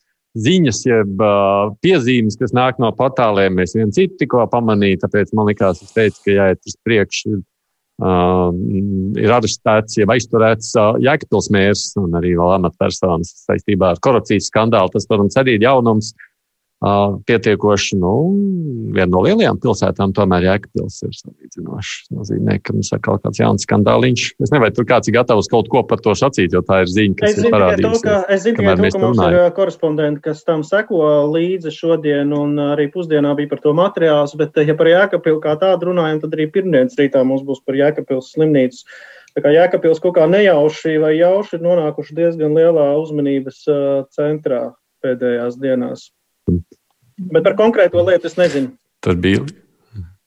ziņas, 0.42 0.82
jeb 0.88 1.22
uh, 1.22 1.74
piezīmes, 1.84 2.38
kas 2.40 2.54
nāk 2.56 2.80
no 2.80 2.92
portāliem, 2.96 3.58
mēs 3.60 3.76
viens 3.76 3.98
citu 3.98 4.22
tikko 4.22 4.46
pamanījām. 4.52 5.02
Tāpēc 5.04 5.34
man 5.36 5.50
liekas, 5.52 5.84
es 5.84 5.96
teicu, 5.96 6.22
ka 6.28 6.38
jāiet 6.38 6.62
uz 6.68 6.78
priekšu. 6.86 7.42
Uh, 8.02 8.50
ir 9.22 9.30
arestēts, 9.30 10.00
jau 10.00 10.08
aizturēts 10.10 10.72
uh, 10.80 10.96
Jēkabils 11.04 11.52
mērs 11.54 11.84
un 12.02 12.16
arī 12.18 12.32
vēl 12.40 12.56
amatpersonas 12.56 13.44
saistībā 13.44 13.92
ar 13.94 14.02
korupcijas 14.02 14.48
skandālu. 14.50 14.90
Tas, 14.96 15.06
protams, 15.10 15.38
arī 15.38 15.60
ir 15.60 15.68
jaunums. 15.68 16.10
Uh, 16.16 16.31
pietiekoši, 16.82 17.98
nu, 18.02 18.12
viena 18.96 19.10
no 19.12 19.22
lielajām 19.22 19.60
pilsētām, 19.62 20.14
tomēr 20.18 20.48
Jēkabils 20.48 20.98
ir 21.06 21.14
salīdzinoši. 21.14 21.98
Tas 22.08 22.16
nozīmē, 22.18 22.58
ka 22.66 22.74
mums 22.74 22.90
ir 22.96 23.02
kaut 23.06 23.22
kāds 23.26 23.42
jauns 23.42 23.66
skandāliņš. 23.68 24.24
Es 24.34 24.50
nezinu, 24.50 24.62
vai 24.64 24.72
tur 24.74 24.88
kāds 24.90 25.12
ir 25.12 25.16
gatavs 25.20 25.50
kaut 25.52 25.70
ko 25.70 25.84
par 25.86 26.02
to 26.02 26.16
sacīt, 26.18 26.56
jo 26.56 26.64
tā 26.66 26.82
ir 26.82 26.90
ziņa, 26.90 27.18
kas 27.20 27.38
es 27.38 27.46
ir 27.46 27.54
parādījusies. 27.54 28.06
Ka, 28.08 28.18
es 28.34 28.46
zinu 28.48 28.58
tikai 28.64 28.76
to, 28.80 28.90
ka 28.96 29.04
mums 29.04 29.20
runājam. 29.22 29.38
ir 29.38 29.56
korespondenti, 29.60 30.24
kas 30.26 30.42
tam 30.48 30.66
seko 30.66 31.04
līdzi 31.30 31.74
šodien, 31.76 32.34
un 32.34 32.58
arī 32.72 32.88
pusdienā 32.94 33.36
bija 33.38 33.52
par 33.54 33.62
to 33.62 33.76
materiāls, 33.78 34.34
bet, 34.40 34.58
ja 34.58 34.78
par 34.80 34.90
Jēkabilu 34.90 35.42
kā 35.44 35.54
tādu 35.62 35.92
runājam, 35.92 36.24
tad 36.24 36.34
arī 36.38 36.48
pirmdienas 36.56 36.98
rītā 36.98 37.22
mums 37.28 37.46
būs 37.46 37.62
par 37.66 37.78
Jēkabils 37.78 38.32
slimnīcu. 38.34 38.88
Tā 39.38 39.46
kā 39.46 39.54
Jēkabils 39.54 40.02
kaut 40.04 40.18
kā 40.18 40.26
nejauši 40.28 40.98
vai 41.00 41.14
jauši 41.20 41.60
ir 41.60 41.62
nonākuši 41.64 42.18
diezgan 42.18 42.58
lielā 42.58 42.90
uzmanības 43.00 43.62
centrā 44.18 44.64
pēdējās 45.06 45.62
dienās. 45.62 46.10
Bet 46.48 47.44
par 47.46 47.58
konkrēto 47.60 48.02
lietu 48.08 48.30
es 48.30 48.38
nezinu. 48.40 48.74
Tur 49.04 49.18
bija. 49.22 49.44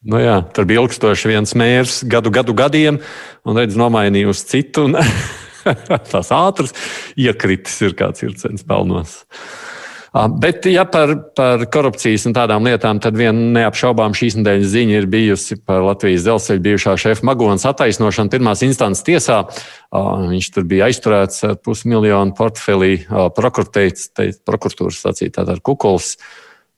Nu 0.04 0.20
jā, 0.20 0.36
tur 0.52 0.66
bija 0.68 0.82
ilgstoši 0.84 1.30
viens 1.32 1.54
mērs 1.56 2.02
gadu, 2.04 2.28
gadu 2.34 2.52
gadiem, 2.56 2.98
un 3.48 3.56
redz, 3.56 3.76
nomainīja 3.80 4.34
uz 4.34 4.42
citu. 4.44 4.90
tās 6.12 6.32
ātras 6.34 6.74
iekritis 7.16 7.80
ir 7.86 7.96
ir 7.96 8.36
cents 8.40 8.66
pelnos. 8.68 9.22
Bet, 10.14 10.66
ja 10.70 10.84
par, 10.86 11.10
par 11.34 11.64
korupcijas 11.74 12.22
un 12.28 12.36
tādām 12.36 12.62
lietām, 12.68 13.00
tad 13.02 13.16
viena 13.18 13.48
neapšaubām 13.56 14.12
šīs 14.14 14.36
nedēļas 14.38 14.68
ziņa 14.70 15.00
ir 15.00 15.08
bijusi 15.10 15.56
par 15.58 15.82
Latvijas 15.82 16.22
dzelzceļa 16.22 16.62
bijušā 16.62 16.92
šefa 17.02 17.26
Magonas 17.26 17.66
attaisnošanu 17.66 18.30
pirmās 18.30 18.62
instances 18.62 19.02
tiesā. 19.06 19.40
Viņš 19.90 20.50
tur 20.54 20.68
bija 20.70 20.86
aizturēts 20.86 21.42
ar 21.48 21.56
pusmiljonu 21.58 22.36
portfelī, 22.38 22.92
prokuratūras 23.10 25.00
sacītā 25.02 25.42
ar 25.50 25.58
kukuls. 25.66 26.12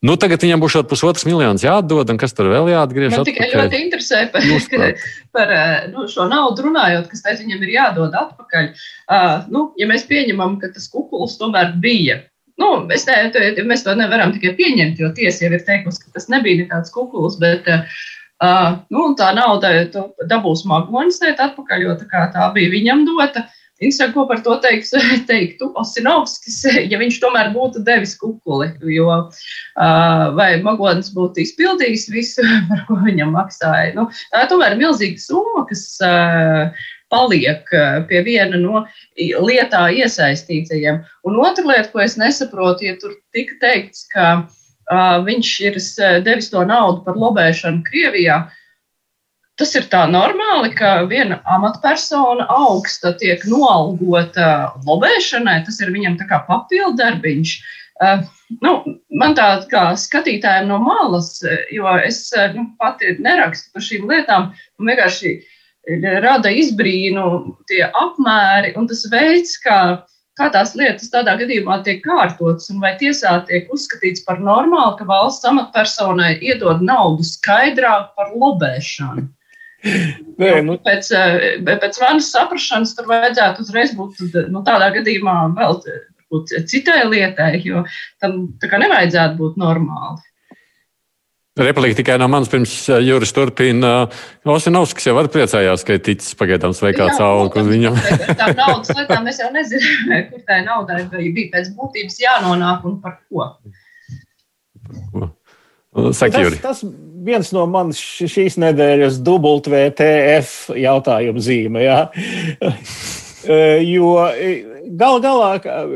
Nu, 0.05 0.13
tagad 0.17 0.41
viņam 0.41 0.61
būs 0.61 0.73
šādi 0.73 0.89
pusotrs 0.89 1.25
miljonus 1.25 1.65
jāatdod, 1.65 2.09
un 2.13 2.19
kas 2.21 2.33
tur 2.37 2.49
vēl 2.51 2.69
jāatgriež? 2.69 3.13
Man 3.13 3.25
tikai 3.25 3.47
atpakaļ. 3.47 3.63
ļoti 3.63 3.79
interesē 3.83 4.23
par, 4.33 4.89
par 5.37 5.53
nu, 5.93 6.07
šo 6.09 6.25
naudu 6.29 6.65
runājot, 6.65 7.05
kas 7.09 7.21
teica, 7.25 7.41
viņam 7.43 7.65
ir 7.65 7.75
jādod 7.75 8.17
atpakaļ. 8.17 8.71
Uh, 9.05 9.45
nu, 9.53 9.63
ja 9.77 9.89
mēs 9.89 10.05
pieņemam, 10.09 10.57
ka 10.61 10.69
tas 10.73 10.89
kukuls 10.93 11.37
tomēr 11.41 11.73
bija. 11.81 12.19
Nu, 12.57 12.69
ne, 12.89 13.65
mēs 13.69 13.83
to 13.85 13.93
nevaram 13.97 14.33
tikai 14.33 14.55
pieņemt, 14.57 15.01
jo 15.01 15.11
tiesa 15.17 15.45
jau 15.45 15.53
ir 15.53 15.65
teikusi, 15.67 16.01
ka 16.03 16.15
tas 16.17 16.25
nebija 16.33 16.63
nekāds 16.63 16.93
kukuls, 16.93 17.37
bet 17.41 17.67
uh, 17.69 18.79
nu, 18.93 19.11
tā 19.19 19.29
nauda 19.37 19.75
dabūs 20.31 20.65
magonis 20.69 21.21
atpakaļ, 21.21 21.85
jo 21.85 21.93
tā, 22.01 22.25
tā 22.33 22.49
bija 22.57 22.73
viņam 22.73 23.05
dota. 23.09 23.45
Interesanti, 23.77 24.13
ko 24.15 24.23
par 24.25 24.39
to 24.41 24.55
teiks, 24.57 24.89
teiktu 25.29 25.69
Osinovskis, 25.77 26.63
ja 26.89 26.97
viņš 26.97 27.19
tomēr 27.21 27.51
būtu 27.53 27.83
devis 27.85 28.15
kukuli, 28.17 28.71
jo 28.89 29.05
uh, 29.13 30.23
vai 30.33 30.49
Magonis 30.65 31.11
būtu 31.13 31.43
izpildījis 31.43 32.07
visu, 32.09 32.45
par 32.71 32.81
ko 32.89 32.97
viņam 33.03 33.35
maksāja. 33.37 33.93
Nu, 33.93 34.07
tā 34.33 34.47
ir 34.47 34.49
tomēr 34.49 34.79
milzīga 34.81 35.21
summa, 35.21 35.67
kas 35.69 35.85
uh, 36.01 36.87
paliek 37.13 37.69
pie 38.09 38.21
viena 38.25 38.59
no 38.59 38.83
lietā 39.17 39.87
iesaistītajiem. 39.95 41.01
Un 41.27 41.39
otra 41.39 41.65
lieta, 41.67 41.91
ko 41.93 42.03
es 42.03 42.17
nesaprotu, 42.19 42.87
ja 42.89 42.97
tur 43.01 43.15
tika 43.35 43.55
teikts, 43.61 44.05
ka 44.11 44.27
uh, 44.43 45.17
viņš 45.23 45.51
ir 45.69 45.79
devis 46.27 46.51
to 46.51 46.65
naudu 46.67 47.05
par 47.05 47.19
lobēšanu 47.19 47.85
Krievijā, 47.87 48.41
uh, 48.43 48.57
Tas 49.57 49.73
ir 49.73 49.87
tā 49.89 50.03
normāli, 50.05 50.69
ka 50.77 51.07
viena 51.09 51.39
amatpersona 51.49 52.45
augsta 52.53 53.15
tiek 53.17 53.41
noalgota 53.49 54.49
lobēšanai, 54.85 55.63
tas 55.65 55.79
ir 55.81 55.89
viņam 55.95 56.19
tā 56.19 56.27
kā 56.29 56.43
papildarbiņš. 56.45 57.53
Uh, 57.97 58.21
nu, 58.61 58.73
man 59.17 59.33
tā 59.37 59.47
kā 59.71 59.87
skatītājiem 59.97 60.69
no 60.69 60.77
malas, 60.83 61.39
jo 61.73 61.89
es 62.05 62.19
nu, 62.53 62.67
pati 62.77 63.15
nerakstu 63.17 63.73
par 63.73 63.87
šīm 63.87 64.05
lietām, 64.11 64.51
man 64.77 64.91
vienkārši 64.93 65.33
rada 66.23 66.51
izbrīnu 66.51 67.55
tie 67.69 67.85
apmēri 67.87 68.73
un 68.79 68.87
tas 68.89 69.05
veids, 69.11 69.55
kā, 69.63 69.79
kā 70.37 70.49
tās 70.53 70.75
lietas 70.75 71.09
tādā 71.13 71.37
gadījumā 71.39 71.79
tiek 71.85 72.03
kārtotas 72.03 72.69
un 72.73 72.81
vai 72.83 72.95
tiesā 72.99 73.39
tiek 73.47 73.71
uzskatīts 73.73 74.25
par 74.27 74.41
normālu, 74.43 74.97
ka 74.99 75.07
valsts 75.07 75.47
amatpersonai 75.47 76.37
iedod 76.41 76.83
naudu 76.83 77.25
skaidrāk 77.27 78.13
par 78.17 78.35
lobēšanu. 78.35 79.27
Nē, 80.41 80.53
nu. 80.65 80.77
pēc, 80.83 81.11
eh, 81.15 81.47
pēc 81.65 81.99
manas 82.01 82.31
saprašanas 82.33 82.95
tur 82.97 83.07
vajadzētu 83.09 83.63
uzreiz 83.63 83.93
būt 83.95 84.21
nu, 84.51 84.63
tādā 84.65 84.89
gadījumā 84.97 85.37
vēl 85.57 85.79
citai 86.67 87.03
lietai, 87.07 87.61
jo 87.63 87.85
tam 88.19 88.49
nevajadzētu 88.59 89.37
būt 89.39 89.61
normāli. 89.61 90.19
Replika 91.57 91.97
tikai 91.97 92.17
no 92.21 92.27
manas 92.31 92.51
pirms 92.51 92.73
jūras 93.03 93.33
turpina. 93.35 93.93
Osinovskis 94.47 95.09
jau 95.09 95.15
var 95.17 95.29
priecājās, 95.33 95.83
ka 95.87 95.97
ir 95.97 96.03
ticis 96.05 96.37
pagaidām 96.37 96.75
sveikā 96.77 97.09
cauri, 97.17 97.49
kur 97.53 97.65
viņam. 97.67 97.97
tā 98.37 98.51
naudas 98.53 98.93
lietā 98.93 99.19
mēs 99.25 99.41
jau 99.41 99.49
nezinām, 99.55 100.29
kur 100.31 100.45
tā 100.47 100.61
naudai 100.65 101.01
bija 101.09 101.51
pēc 101.55 101.73
būtības 101.77 102.21
jānonāk 102.21 102.85
un 102.87 102.99
par 103.03 103.19
ko. 103.25 103.49
ko? 105.13 105.31
Saki, 106.13 106.43
tas, 106.61 106.61
tas 106.61 106.83
viens 107.25 107.49
no 107.55 107.63
manas 107.71 107.97
šīs 107.97 108.59
nedēļas 108.61 109.17
WTF 109.25 110.75
jautājumu 110.77 111.41
zīme. 111.41 111.81
Ja? 111.87 112.03
jo 113.95 114.13
gal 114.99 115.19
galā, 115.23 115.49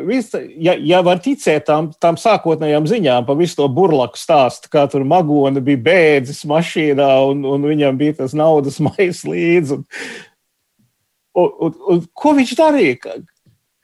vis, 0.08 0.30
ja, 0.60 0.76
ja 0.76 1.02
var 1.06 1.22
ticēt 1.24 1.66
tām, 1.68 1.92
tām 2.02 2.18
sākotnējām 2.20 2.88
ziņām 2.90 3.28
par 3.28 3.40
visu 3.40 3.60
to 3.62 3.68
burlaku 3.72 4.20
stāstu, 4.20 4.72
kā 4.74 4.86
tur 4.92 5.06
magona 5.08 5.64
bija 5.64 5.82
bēdzis 5.88 6.44
mašīnā 6.50 7.12
un, 7.32 7.46
un 7.48 7.68
viņam 7.72 8.00
bija 8.00 8.20
tas 8.24 8.36
naudas 8.38 8.82
maisa 8.88 9.32
līdzi. 9.32 9.80
Un, 9.80 9.86
un, 11.42 11.52
un, 11.68 11.78
un, 11.96 12.08
ko 12.14 12.36
viņš 12.40 12.56
darīja? 12.60 13.18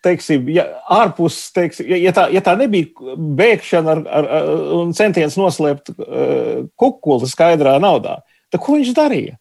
teiksim, 0.07 0.47
ja, 0.53 0.67
ārpus, 0.93 1.39
teiksim, 1.55 1.87
ja, 1.91 1.97
ja, 2.07 2.13
tā, 2.15 2.27
ja 2.31 2.41
tā 2.45 2.53
nebija 2.59 3.15
bēgšana 3.17 3.93
ar, 3.95 4.03
ar, 4.05 4.29
ar, 4.37 4.49
un 4.77 4.93
centiens 4.97 5.37
noslēpt 5.39 5.91
uh, 5.93 6.67
kukuli 6.79 7.29
skaidrā 7.29 7.77
naudā, 7.83 8.19
tad 8.53 8.63
ko 8.63 8.77
viņš 8.77 8.93
darīja? 8.97 9.37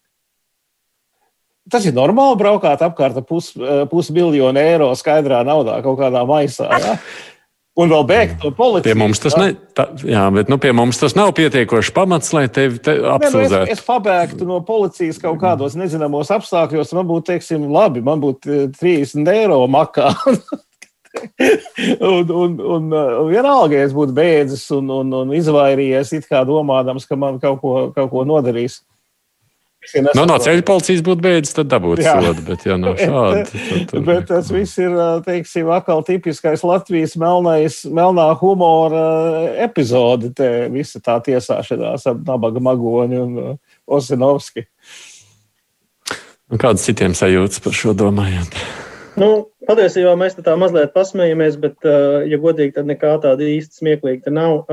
Tas 1.71 1.85
ir 1.87 1.95
normāli 1.95 2.37
braukāt 2.39 2.83
apkārt 2.85 3.17
ar 3.19 3.25
pus, 3.27 3.51
uh, 3.59 3.83
pusmiljonu 3.91 4.61
eiro 4.61 4.91
skaidrā 4.95 5.41
naudā 5.47 5.81
kaut 5.85 5.99
kādā 5.99 6.23
maisā. 6.27 6.69
Ja? 6.79 6.95
Un 7.77 7.91
vēl 7.93 8.05
bēgt 8.09 8.41
no 8.41 8.49
policijas. 8.57 8.89
Pie 8.89 8.97
mums 8.97 9.19
tas, 9.21 9.35
ne, 9.37 9.51
tā, 9.77 9.83
jā, 10.01 10.23
bet, 10.33 10.47
nu, 10.49 10.57
pie 10.61 10.71
mums 10.73 10.97
tas 10.97 11.13
nav 11.13 11.29
pietiekoši 11.37 11.93
pamats, 11.93 12.31
lai 12.33 12.47
tevi 12.49 12.79
te 12.81 12.95
apsūdzētu. 12.97 13.67
Nu, 13.67 13.75
es, 13.75 13.77
es 13.77 13.85
pabēgtu 13.85 14.47
no 14.49 14.57
policijas 14.65 15.19
kaut 15.21 15.37
kādos 15.43 15.77
nezināmos 15.77 16.31
apstākļos, 16.33 16.95
man 16.97 17.05
būtu, 17.11 17.27
teiksim, 17.29 17.67
labi, 17.69 18.01
man 18.01 18.23
būtu 18.23 18.71
30 18.79 19.21
eh, 19.21 19.43
eiro 19.43 19.59
makā. 19.69 20.09
un, 22.09 22.25
un, 22.25 22.57
un, 22.57 22.89
un 22.97 23.29
vienalga, 23.29 23.77
ja 23.77 23.85
es 23.85 23.93
būtu 23.93 24.17
bēdzis 24.17 24.65
un, 24.79 24.89
un, 24.97 25.13
un 25.21 25.37
izvairījies, 25.37 26.15
it 26.17 26.25
kā 26.31 26.41
domādams, 26.49 27.05
ka 27.05 27.19
man 27.19 27.37
kaut 27.43 27.61
ko, 27.61 27.75
kaut 27.93 28.09
ko 28.15 28.25
nodarīs. 28.25 28.81
Nu, 29.95 30.25
no 30.27 30.35
ceļa 30.43 30.63
policijas 30.67 31.03
būtu 31.05 31.23
beidzis, 31.23 31.55
tad 31.55 31.69
dabūtu 31.71 32.03
sodu. 32.03 32.43
Bet, 32.47 32.65
ja 32.67 32.75
nav 32.79 32.97
šādi, 33.01 33.43
tad, 33.51 33.83
tad... 33.91 34.01
bet 34.07 34.25
tas 34.29 34.51
viss 34.51 34.79
ir, 34.81 34.95
teiksim, 35.25 35.69
atkal 35.73 36.03
tipiskais 36.07 36.65
Latvijas 36.67 37.15
melnais, 37.19 37.79
melnā 37.87 38.27
humora 38.41 39.05
epizode. 39.63 40.33
Te 40.35 40.67
visa 40.73 41.01
tā 41.03 41.19
tiesāšanās 41.23 42.07
ap 42.11 42.25
Nabaga 42.27 42.63
Magoni 42.63 43.21
un 43.21 43.37
Osinovski. 43.87 44.67
Un 46.47 46.59
kādas 46.61 46.85
citiem 46.87 47.15
sajūtas 47.17 47.63
par 47.63 47.75
šo 47.75 47.95
domājot? 47.97 48.59
Nu, 49.17 49.29
patiesībā 49.67 50.13
mēs 50.19 50.37
tā 50.37 50.53
mazliet 50.59 50.93
pasmējamies, 50.93 51.57
bet, 51.61 51.87
ja 52.29 52.37
godīgi, 52.41 52.75
tad 52.75 52.89
nekā 52.89 53.15
tāda 53.23 53.47
īsti 53.49 53.81
smieklīga 53.81 54.33
nav. 54.33 54.67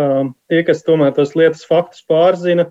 Tie, 0.52 0.60
kas 0.66 0.84
tomēr 0.86 1.14
tos 1.16 1.32
lietas 1.38 1.64
faktus 1.66 2.04
pārzina, 2.06 2.68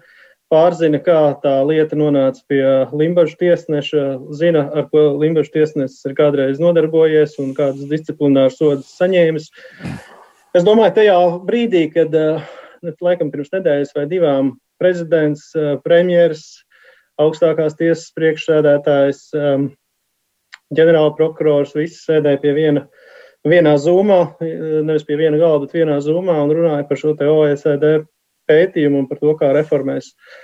pārzina, 0.53 0.99
kā 1.01 1.19
tā 1.43 1.53
lieta 1.65 1.97
nonāca 1.97 2.41
pie 2.49 2.61
Limbaģa 2.93 3.37
tiesneša, 3.39 4.03
zina, 4.37 4.65
ar 4.77 4.89
ko 4.91 5.05
Limbaģa 5.21 5.53
tiesnesis 5.55 6.05
ir 6.09 6.17
kādreiz 6.17 6.61
nodarbojies 6.61 7.39
un 7.41 7.53
kādas 7.57 7.89
disciplinārus 7.89 8.59
sodus 8.59 8.91
saņēmis. 8.99 9.49
Es 10.53 10.65
domāju, 10.67 10.93
tajā 10.99 11.15
brīdī, 11.47 11.87
kad, 11.95 12.13
laikam, 13.01 13.31
pirms 13.33 13.53
nedēļas 13.55 13.95
vai 13.97 14.05
divām 14.11 14.53
prezidents, 14.81 15.49
premjeras, 15.85 16.45
augstākās 17.21 17.77
tiesas 17.79 18.13
priekšsēdētājs, 18.17 19.25
ģenerāla 20.73 21.17
prokurors, 21.17 21.73
visi 21.77 21.97
sēdēja 22.01 22.41
pie 22.43 22.53
viena, 22.57 22.87
vienā 23.47 23.75
zūmā, 23.81 24.21
nevis 24.41 25.05
pie 25.07 25.17
viena 25.19 25.41
galda, 25.41 25.65
bet 25.65 25.77
vienā 25.81 25.99
zūmā 26.05 26.37
un 26.45 26.53
runāja 26.53 26.87
par 26.89 27.01
šo 27.01 27.17
OECD 27.17 28.03
pētījumu 28.49 29.03
un 29.03 29.05
par 29.07 29.21
to, 29.21 29.31
kā 29.39 29.53
reformēs 29.55 30.09
uh, 30.11 30.41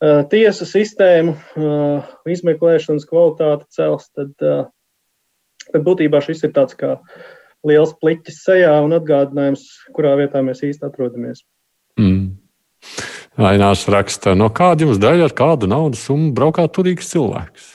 tiesu 0.00 0.66
sistēmu, 0.68 1.34
uh, 1.36 2.12
izmeklēšanas 2.28 3.06
kvalitāti 3.08 3.68
cels, 3.76 4.08
tad, 4.16 4.32
uh, 4.40 4.64
tad 5.68 5.84
būtībā 5.86 6.22
šis 6.24 6.46
ir 6.48 6.54
tāds 6.56 6.76
kā 6.78 6.96
liels 7.68 7.92
pliķis 8.00 8.40
sejā 8.46 8.72
un 8.84 8.96
atgādinājums, 8.96 9.66
kurā 9.96 10.14
vietā 10.20 10.40
mēs 10.44 10.64
īsti 10.64 10.88
atrodamies. 10.88 11.44
Mm. 12.00 12.38
Ainārs 13.40 13.84
raksta, 13.92 14.32
no 14.36 14.48
kāda 14.52 14.86
jums 14.86 15.00
daļa 15.00 15.28
ar 15.28 15.36
kādu 15.36 15.68
naudas 15.68 16.00
summu 16.08 16.32
braukā 16.36 16.64
turīgs 16.72 17.12
cilvēks? 17.12 17.70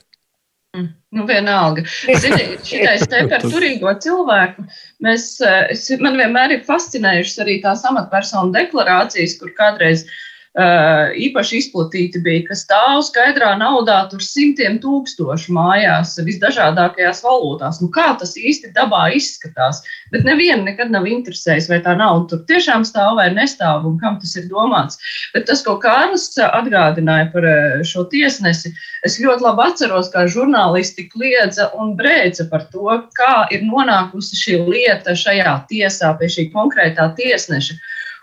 Mm, 0.76 0.90
nu, 1.16 1.26
vienalga. 1.30 1.86
Zini, 2.26 2.58
šitais 2.66 3.06
te 3.10 3.22
par 3.30 3.46
turīgo 3.46 3.94
cilvēku. 4.02 4.66
Mēs, 5.06 5.36
es, 5.46 5.88
man 6.02 6.18
vienmēr 6.18 6.58
ir 6.58 6.66
fascinējušas 6.66 7.44
arī 7.46 7.60
tās 7.64 7.86
amatpersonu 7.86 8.54
deklarācijas, 8.58 9.38
kur 9.42 9.54
kādreiz 9.58 10.10
Uh, 10.10 10.24
īpaši 10.56 11.58
izplatīti 11.60 12.22
bija, 12.24 12.46
ka 12.48 12.56
stāv 12.56 13.02
skaidrā 13.04 13.58
naudā 13.60 13.98
tur 14.08 14.22
simtiem 14.24 14.78
tūkstošu 14.80 15.52
mājās, 15.52 16.16
visdažādākajās 16.24 17.20
valūtās. 17.26 17.82
Nu, 17.82 17.90
kā 17.92 18.16
tas 18.20 18.38
īsti 18.40 18.72
dabā 18.76 19.10
izskatās? 19.18 19.84
Bet 20.14 20.24
nevienu 20.24 20.64
nekad 20.64 20.94
nav 20.96 21.08
interesējis, 21.12 21.68
vai 21.68 21.82
tā 21.84 21.98
nauda 22.00 22.30
tur 22.32 22.46
tiešām 22.48 22.88
stāv 22.88 23.20
vai 23.20 23.28
nestāv 23.36 23.84
un 23.90 24.00
kam 24.00 24.16
tas 24.22 24.36
ir 24.40 24.48
domāts. 24.48 25.00
Bet 25.36 25.50
tas, 25.50 25.64
ko 25.66 25.76
Kārlis 25.82 26.32
atgādināja 26.40 27.28
par 27.36 27.44
uh, 27.52 27.84
šo 27.84 28.08
tiesnesi, 28.08 28.72
es 29.04 29.20
ļoti 29.20 29.44
labi 29.44 29.68
atceros, 29.68 30.12
kā 30.14 30.24
žurnālisti 30.32 31.10
kliedza 31.12 31.68
un 31.76 31.98
brēca 32.00 32.48
par 32.48 32.70
to, 32.72 33.02
kā 33.20 33.44
ir 33.52 33.68
nonākusi 33.68 34.40
šī 34.40 34.62
lieta 34.70 35.20
šajā 35.20 35.66
tiesā 35.68 36.16
pie 36.16 36.32
šī 36.32 36.52
konkrētā 36.56 37.12
tiesneša. 37.20 37.76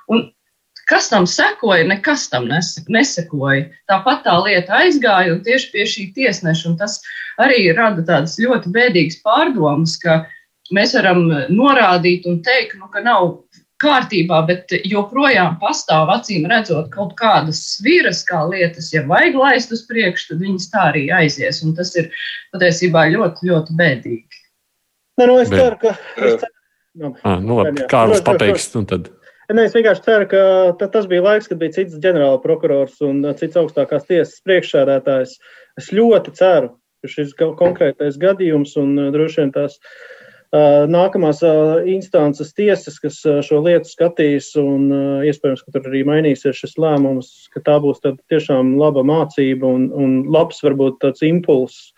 Un 0.09 0.31
Kas 0.90 1.09
tam 1.12 1.27
sekoja, 1.31 1.87
nekas 1.87 2.27
tam 2.33 2.49
nesekoja. 2.51 3.68
Tāpat 3.90 4.25
tā 4.27 4.35
lieta 4.42 4.81
aizgāja 4.83 5.37
un 5.37 5.42
tieši 5.47 5.71
pie 5.73 5.87
šī 5.88 6.07
tiesneša, 6.16 6.73
un 6.73 6.79
tas 6.81 6.99
arī 7.42 7.68
rada 7.77 8.03
tādas 8.03 8.38
ļoti 8.42 8.73
bēdīgas 8.75 9.21
pārdomas, 9.23 9.95
ka 10.03 10.25
mēs 10.75 10.97
varam 10.99 11.25
norādīt 11.53 12.27
un 12.27 12.40
teikt, 12.45 12.79
nu, 12.81 12.90
ka 12.92 13.05
nav 13.05 13.37
kārtībā, 13.83 14.42
bet 14.47 14.73
joprojām 14.87 15.57
pastāv 15.62 16.11
acīm 16.14 16.47
redzot 16.51 16.90
kaut 16.95 17.14
kādas 17.18 17.62
sviras, 17.77 18.23
kā 18.29 18.45
lietas, 18.51 18.92
ja 18.95 19.03
vajag 19.09 19.38
laist 19.38 19.75
uz 19.75 19.85
priekšu, 19.88 20.33
tad 20.33 20.45
viņas 20.45 20.68
tā 20.73 20.85
arī 20.92 21.09
aizies, 21.14 21.62
un 21.66 21.75
tas 21.79 21.95
ir 21.99 22.11
patiesībā 22.55 23.09
ļoti, 23.14 23.51
ļoti 23.51 23.79
bēdīgi. 23.81 24.42
Ne, 25.21 25.27
nu, 25.29 25.40
es 25.42 25.51
ceru, 25.53 25.79
ka. 25.83 25.97
Es 26.16 26.38
ceru, 26.42 26.55
nu, 27.03 27.12
à, 27.23 27.35
nu, 27.42 27.59
labi, 27.61 27.88
Kārlis 27.90 28.23
pateiks, 28.25 28.71
un 28.79 28.88
tad. 28.88 29.11
Ne, 29.53 29.67
es 29.67 29.75
vienkārši 29.77 30.05
ceru, 30.07 30.27
ka 30.31 30.87
tas 30.95 31.07
bija 31.11 31.25
laiks, 31.27 31.49
kad 31.51 31.59
bija 31.61 31.75
cits 31.75 31.99
ģenerāla 32.01 32.41
prokurors 32.41 32.95
un 33.05 33.21
cits 33.37 33.59
augstākās 33.61 34.07
tiesas 34.09 34.41
priekšsēdētājs. 34.47 35.35
Es 35.81 35.91
ļoti 35.93 36.33
ceru, 36.38 36.73
ka 37.03 37.11
šis 37.12 37.35
konkrētais 37.59 38.17
gadījums 38.23 38.73
un 38.81 38.95
droši 39.12 39.43
vien 39.43 39.53
tās 39.53 39.77
uh, 39.77 40.88
nākamās 40.88 41.43
uh, 41.45 41.83
instances 41.88 42.55
tiesas, 42.57 42.97
kas 43.03 43.21
uh, 43.29 43.43
šo 43.45 43.61
lietu 43.67 43.91
skatīs, 43.91 44.53
un 44.61 44.88
iespējams, 45.29 45.65
ka 45.67 45.77
tur 45.77 45.91
arī 45.91 46.05
mainīsies 46.09 46.62
šis 46.62 46.79
lēmums, 46.81 47.33
ka 47.53 47.65
tā 47.67 47.77
būs 47.83 48.01
tiešām 48.33 48.77
laba 48.81 49.05
mācība 49.05 49.69
un, 49.69 49.91
un 49.93 50.23
labs 50.33 50.65
varbūt 50.65 51.03
tāds 51.05 51.27
impulss 51.29 51.91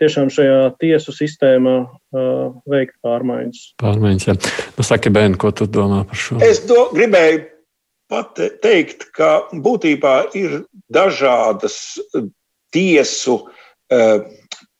tiešām 0.00 0.30
šajā 0.32 0.60
tiesu 0.82 1.12
sistēmā 1.14 1.74
uh, 1.86 1.90
veikt 2.68 2.96
pārmaiņas. 3.04 3.60
Pārmaiņas, 3.82 4.26
jā. 4.28 4.34
Nu, 4.76 4.82
saki, 4.86 5.08
Bēn, 5.14 5.32
ko 5.40 5.48
tu 5.56 5.64
domā 5.70 6.00
par 6.08 6.18
šo? 6.20 6.34
Es 6.44 6.58
do, 6.68 6.78
gribēju 6.96 7.38
pat 8.12 8.30
teikt, 8.62 9.00
ka 9.16 9.30
būtībā 9.52 10.14
ir 10.38 10.50
dažādas 10.92 11.76
tiesu, 12.74 13.34
uh, 13.46 14.18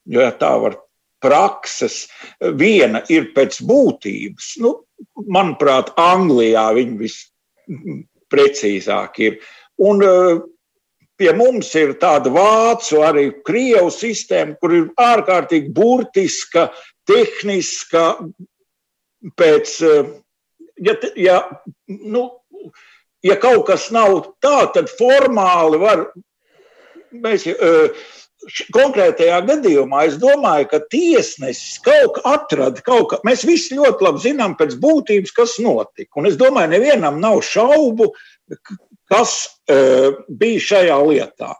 ja 0.06 0.32
tā 0.40 0.52
var 0.62 0.72
prakses. 1.24 1.94
Viena 2.60 3.00
ir 3.12 3.22
pēc 3.36 3.52
būtības. 3.66 4.44
Nu, 4.62 4.70
manuprāt, 5.26 5.86
Anglijā 6.00 6.66
viņi 6.76 6.94
visprecīzāk 7.02 9.12
ir. 9.24 9.32
Un 9.82 9.96
uh, 10.04 10.40
Pie 11.16 11.32
mums 11.32 11.70
ir 11.78 11.94
tāda 12.00 12.28
vācu, 12.32 13.00
arī 13.04 13.30
krievu 13.46 13.88
sistēma, 13.92 14.58
kur 14.60 14.74
ir 14.76 14.88
ārkārtīgi 15.00 15.72
burtiska, 15.72 16.68
tehniska. 17.08 18.04
Pēc, 19.36 19.72
eh, 19.82 20.10
ja, 20.84 20.94
ja, 21.16 21.38
nu, 21.88 22.26
ja 23.24 23.38
kaut 23.40 23.64
kas 23.70 23.88
nav 23.90 24.34
tā, 24.44 24.58
tad 24.74 24.92
formāli 24.92 25.80
var. 25.80 26.04
Mēs, 27.16 27.46
eh, 27.48 27.96
konkrētajā 28.74 29.38
gadījumā 29.48 30.04
es 30.06 30.16
domāju, 30.20 30.68
ka 30.70 30.80
tiesnesis 30.92 31.80
kaut 31.84 32.18
kā 32.18 32.34
atrada 32.36 32.82
kaut 32.84 33.10
kā. 33.10 33.20
Mēs 33.26 33.44
visi 33.48 33.76
ļoti 33.78 34.06
labi 34.06 34.22
zinām 34.22 34.56
pēc 34.58 34.76
būtības, 34.82 35.32
kas 35.34 35.56
notika. 35.62 36.20
Un 36.20 36.26
es 36.30 36.36
domāju, 36.36 36.74
nevienam 36.76 37.20
nav 37.20 37.40
šaubu, 37.46 38.12
kas 39.12 39.38
uh, 39.70 40.12
bija 40.28 40.62
šajā 40.70 40.98
lietā. 41.06 41.54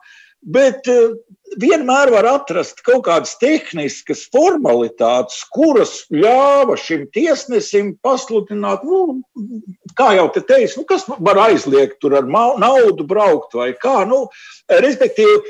Bet 0.47 0.87
uh, 0.91 1.17
vienmēr 1.61 2.11
var 2.15 2.27
atrast 2.31 2.83
kaut 2.87 3.05
kādas 3.07 3.35
tehniskas 3.41 4.25
formalitātes, 4.35 5.41
kuras 5.55 5.95
ļāva 6.15 6.77
šim 6.81 7.07
tiesnesim 7.15 7.95
pasludināt, 8.05 8.85
nu, 8.87 9.21
kā 9.99 10.13
jau 10.19 10.27
te 10.35 10.43
teicu, 10.47 10.83
nu, 10.83 10.89
kas 10.89 11.07
var 11.09 11.43
aizliegt 11.49 12.01
tur 12.03 12.19
ar 12.19 12.27
naudu 12.31 13.07
braukt 13.09 13.57
vai 13.59 13.73
kā. 13.79 14.03
Nu, 14.09 14.27
respektīvi, 14.71 15.41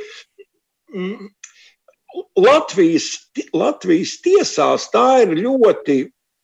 Latvijas, 2.37 3.11
Latvijas 3.53 4.17
tiesās 4.25 4.89
tā 4.93 5.09
ir 5.27 5.35
ļoti 5.41 5.99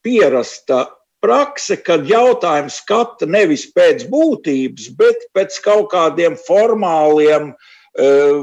pierasta 0.05 0.87
prakse, 1.23 1.77
kad 1.83 2.09
jautājumu 2.09 2.71
skata 2.73 3.27
nevis 3.31 3.67
pēc 3.75 4.07
būtības, 4.11 4.89
bet 4.99 5.17
pēc 5.37 5.61
kaut 5.65 5.91
kādiem 5.95 6.35
formāliem, 6.49 7.53
eh, 7.99 8.41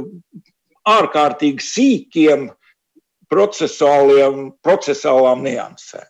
ārkārtīgi 0.89 1.61
sīkiem 1.65 2.49
procesuālām 3.29 5.43
niansēm. 5.45 6.07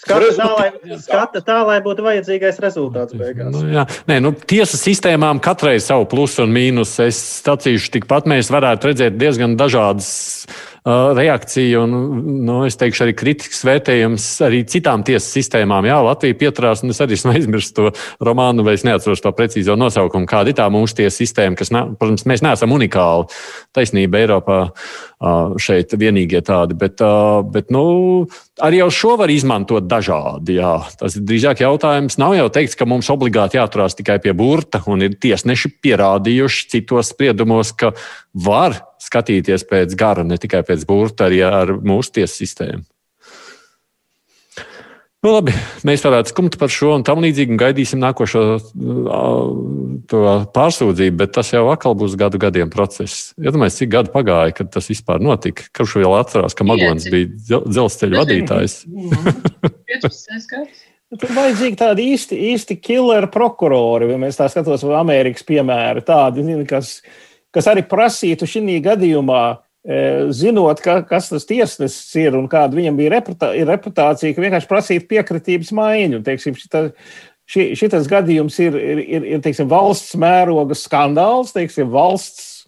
Skata 0.00 0.30
tā, 0.32 0.46
lai, 0.56 0.96
skata 0.96 1.40
tā, 1.44 1.58
lai 1.68 1.76
būtu 1.84 2.00
vajadzīgais 2.06 2.56
rezultāts 2.62 3.12
beigās. 3.20 3.52
Nu, 3.52 3.66
jā. 3.68 3.82
Nē, 4.08 4.16
nu, 4.24 4.30
tiesas 4.32 4.80
sistēmām 4.80 5.42
katrai 5.44 5.74
savu 5.82 6.06
plusu 6.08 6.46
un 6.46 6.54
mīnusu. 6.54 7.02
Es 7.10 7.18
sacīšu, 7.44 7.90
tikpat 7.98 8.24
mēs 8.30 8.48
varētu 8.52 8.88
redzēt 8.88 9.18
diezgan 9.20 9.58
dažādas 9.60 10.08
reakcija 10.86 11.82
un, 11.84 11.92
nu, 12.46 12.60
es 12.64 12.78
teikšu, 12.80 13.04
arī 13.04 13.14
kritisks 13.18 13.60
vērtējums 13.68 14.26
arī 14.46 14.62
citām 14.70 15.04
tiesas 15.06 15.28
sistēmām. 15.36 15.84
Jā, 15.88 15.98
Latvija 16.04 16.38
pieturās, 16.40 16.84
un 16.84 16.94
es 16.94 17.00
arī 17.04 17.18
aizmirsu 17.34 17.76
to 17.76 17.90
romānu, 18.24 18.64
vai 18.66 18.78
es 18.78 18.86
neatceros 18.88 19.22
to 19.24 19.32
precīzo 19.36 19.76
nosaukumu, 19.80 20.28
kāda 20.30 20.52
ir 20.52 20.58
tā 20.60 20.68
mūsu 20.72 21.02
tiesa 21.02 21.16
sistēma, 21.18 21.58
kas, 21.58 21.72
protams, 21.72 22.26
mēs 22.28 22.44
neesam 22.46 22.72
unikāli. 22.76 23.28
Taisnība 23.76 24.22
Eiropā 24.24 24.60
šeit 25.60 25.92
vienīgie 26.00 26.40
tādi, 26.44 26.74
bet, 26.80 27.02
bet 27.52 27.68
nu, 27.74 27.84
arī 28.64 28.80
jau 28.80 28.88
šo 28.94 29.16
var 29.20 29.32
izmantot 29.32 29.84
dažādi. 29.84 30.56
Jā. 30.56 30.78
Tas 31.00 31.18
ir 31.18 31.26
drīzāk 31.28 31.60
jautājums. 31.60 32.16
Nav 32.20 32.38
jau 32.38 32.48
teikts, 32.52 32.78
ka 32.78 32.88
mums 32.88 33.10
obligāti 33.12 33.60
jāturās 33.60 33.98
tikai 33.98 34.16
pie 34.24 34.32
burta, 34.36 34.80
un 34.88 35.04
ir 35.04 35.18
tiesneši 35.20 35.74
pierādījuši 35.84 36.70
citos 36.72 37.12
spriedumos, 37.12 37.74
ka 37.76 37.92
var 38.32 38.80
skatīties 39.00 39.66
pēc 39.68 39.96
gara, 39.98 40.24
ne 40.26 40.38
tikai 40.40 40.62
pēc 40.66 40.86
burta, 40.88 41.28
arī 41.28 41.42
ar 41.46 41.76
mūsu 41.80 42.20
tiesu 42.20 42.42
sistēmu. 42.42 42.84
Nu, 45.20 45.34
labi, 45.34 45.52
mēs 45.84 46.00
varētu 46.00 46.32
skumt 46.32 46.54
par 46.56 46.70
šo 46.72 46.94
un 46.96 47.02
tam 47.04 47.20
līdzīgi 47.20 47.52
un 47.52 47.58
gaidīsim 47.60 48.00
nākošo 48.00 48.42
pārsūdzību, 50.56 51.16
bet 51.20 51.34
tas 51.36 51.50
jau 51.52 51.66
atkal 51.68 51.92
būs 52.00 52.14
gadu 52.20 52.40
gadiem 52.40 52.72
process. 52.72 53.34
Iedomājieties, 53.36 53.76
ja 53.76 53.82
cik 53.82 53.90
gadi 53.92 54.14
pagāja, 54.14 54.54
kad 54.56 54.70
tas 54.72 54.88
vispār 54.88 55.20
notika. 55.20 55.66
Kurš 55.76 55.98
vēl 56.00 56.16
atcerās, 56.22 56.56
ka 56.56 56.64
Magons 56.64 57.10
bija 57.12 57.60
dzelzceļa 57.66 58.22
vadītājs? 58.22 58.78
15 59.92 60.48
gadus. 60.54 60.86
Tur 61.10 61.32
vajadzīgi 61.34 61.76
tādi 61.76 62.04
īsti, 62.14 62.36
īsti 62.54 62.78
killer 62.78 63.26
prokurori, 63.34 64.12
ja 64.12 64.18
mēs 64.22 64.36
tā 64.38 64.46
skatos, 64.48 64.86
vai 64.86 65.00
Amerikas 65.02 65.42
piemēri, 65.44 66.04
tādi, 66.06 66.44
kas, 66.70 67.00
kas 67.54 67.68
arī 67.70 67.82
prasītu 67.88 68.48
šī 68.48 68.78
gadījumā 68.84 69.44
E, 69.80 70.28
zinot, 70.36 70.82
ka, 70.84 70.98
kas 71.08 71.30
tas 71.32 71.46
tiesnesis 71.48 72.12
ir 72.20 72.34
un 72.36 72.50
kāda 72.52 72.76
viņam 72.76 72.98
bija 72.98 73.14
reputā, 73.14 73.48
reputācija, 73.64 74.34
ka 74.36 74.42
vienkārši 74.44 74.68
prasīt 74.68 75.06
piekritības 75.08 75.70
maiņu. 75.72 76.20
Teiksim, 76.26 76.56
šita, 76.60 76.82
ši, 77.48 77.70
šitas 77.80 78.10
gadījums 78.10 78.58
ir, 78.60 78.76
ir, 78.76 79.00
ir, 79.00 79.28
ir 79.36 79.44
teiksim, 79.44 79.70
valsts 79.72 80.18
mēroga 80.20 80.76
skandāls, 80.76 81.54
teiksim, 81.56 81.88
valsts 81.94 82.66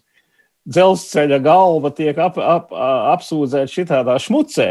dzelzceļa 0.73 1.37
galva 1.43 1.91
tiek 1.93 2.17
ap, 2.17 2.39
ap, 2.41 2.73
apsūdzēta 3.13 3.69
šitādā 3.69 4.17
šmucē 4.23 4.69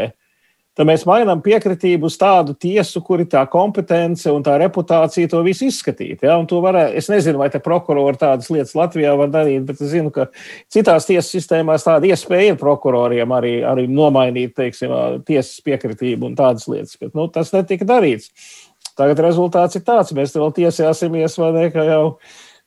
tad 0.77 0.87
mēs 0.89 1.05
mainām 1.05 1.41
piekritību 1.45 2.07
uz 2.09 2.15
tādu 2.19 2.55
tiesu, 2.57 3.01
kur 3.05 3.21
ir 3.21 3.29
tā 3.31 3.43
kompetence 3.51 4.31
un 4.33 4.43
tā 4.45 4.55
reputācija 4.61 5.29
to 5.29 5.41
visu 5.45 5.67
izskatīt. 5.69 6.25
Ja? 6.25 6.39
Varē, 6.63 6.87
es 6.97 7.09
nezinu, 7.11 7.39
vai 7.41 7.49
te 7.53 7.61
prokurori 7.63 8.19
tādas 8.21 8.49
lietas 8.53 8.73
Latvijā 8.77 9.13
var 9.19 9.31
darīt, 9.33 9.65
bet 9.67 9.81
es 9.81 9.93
zinu, 9.93 10.11
ka 10.13 10.27
citās 10.73 11.07
tiesas 11.09 11.31
sistēmās 11.33 11.85
tāda 11.85 12.09
iespēja 12.09 12.53
ir 12.53 12.61
prokuroriem 12.61 13.35
arī, 13.37 13.55
arī 13.67 13.85
nomainīt 13.89 14.55
teiksim, 14.57 14.93
tiesas 15.27 15.61
piekritību 15.65 16.31
un 16.31 16.39
tādas 16.39 16.65
lietas. 16.71 16.97
Bet 17.01 17.13
nu, 17.17 17.27
tas 17.33 17.53
netika 17.55 17.87
darīts. 17.89 18.31
Tagad 18.97 19.21
rezultāts 19.25 19.77
ir 19.77 19.85
tāds, 19.85 20.13
mēs 20.13 20.35
vēl 20.37 20.51
tiesāsimies, 20.53 21.37
vai 21.41 21.53
ne, 21.55 21.69
ka 21.73 21.85
jau 21.87 22.03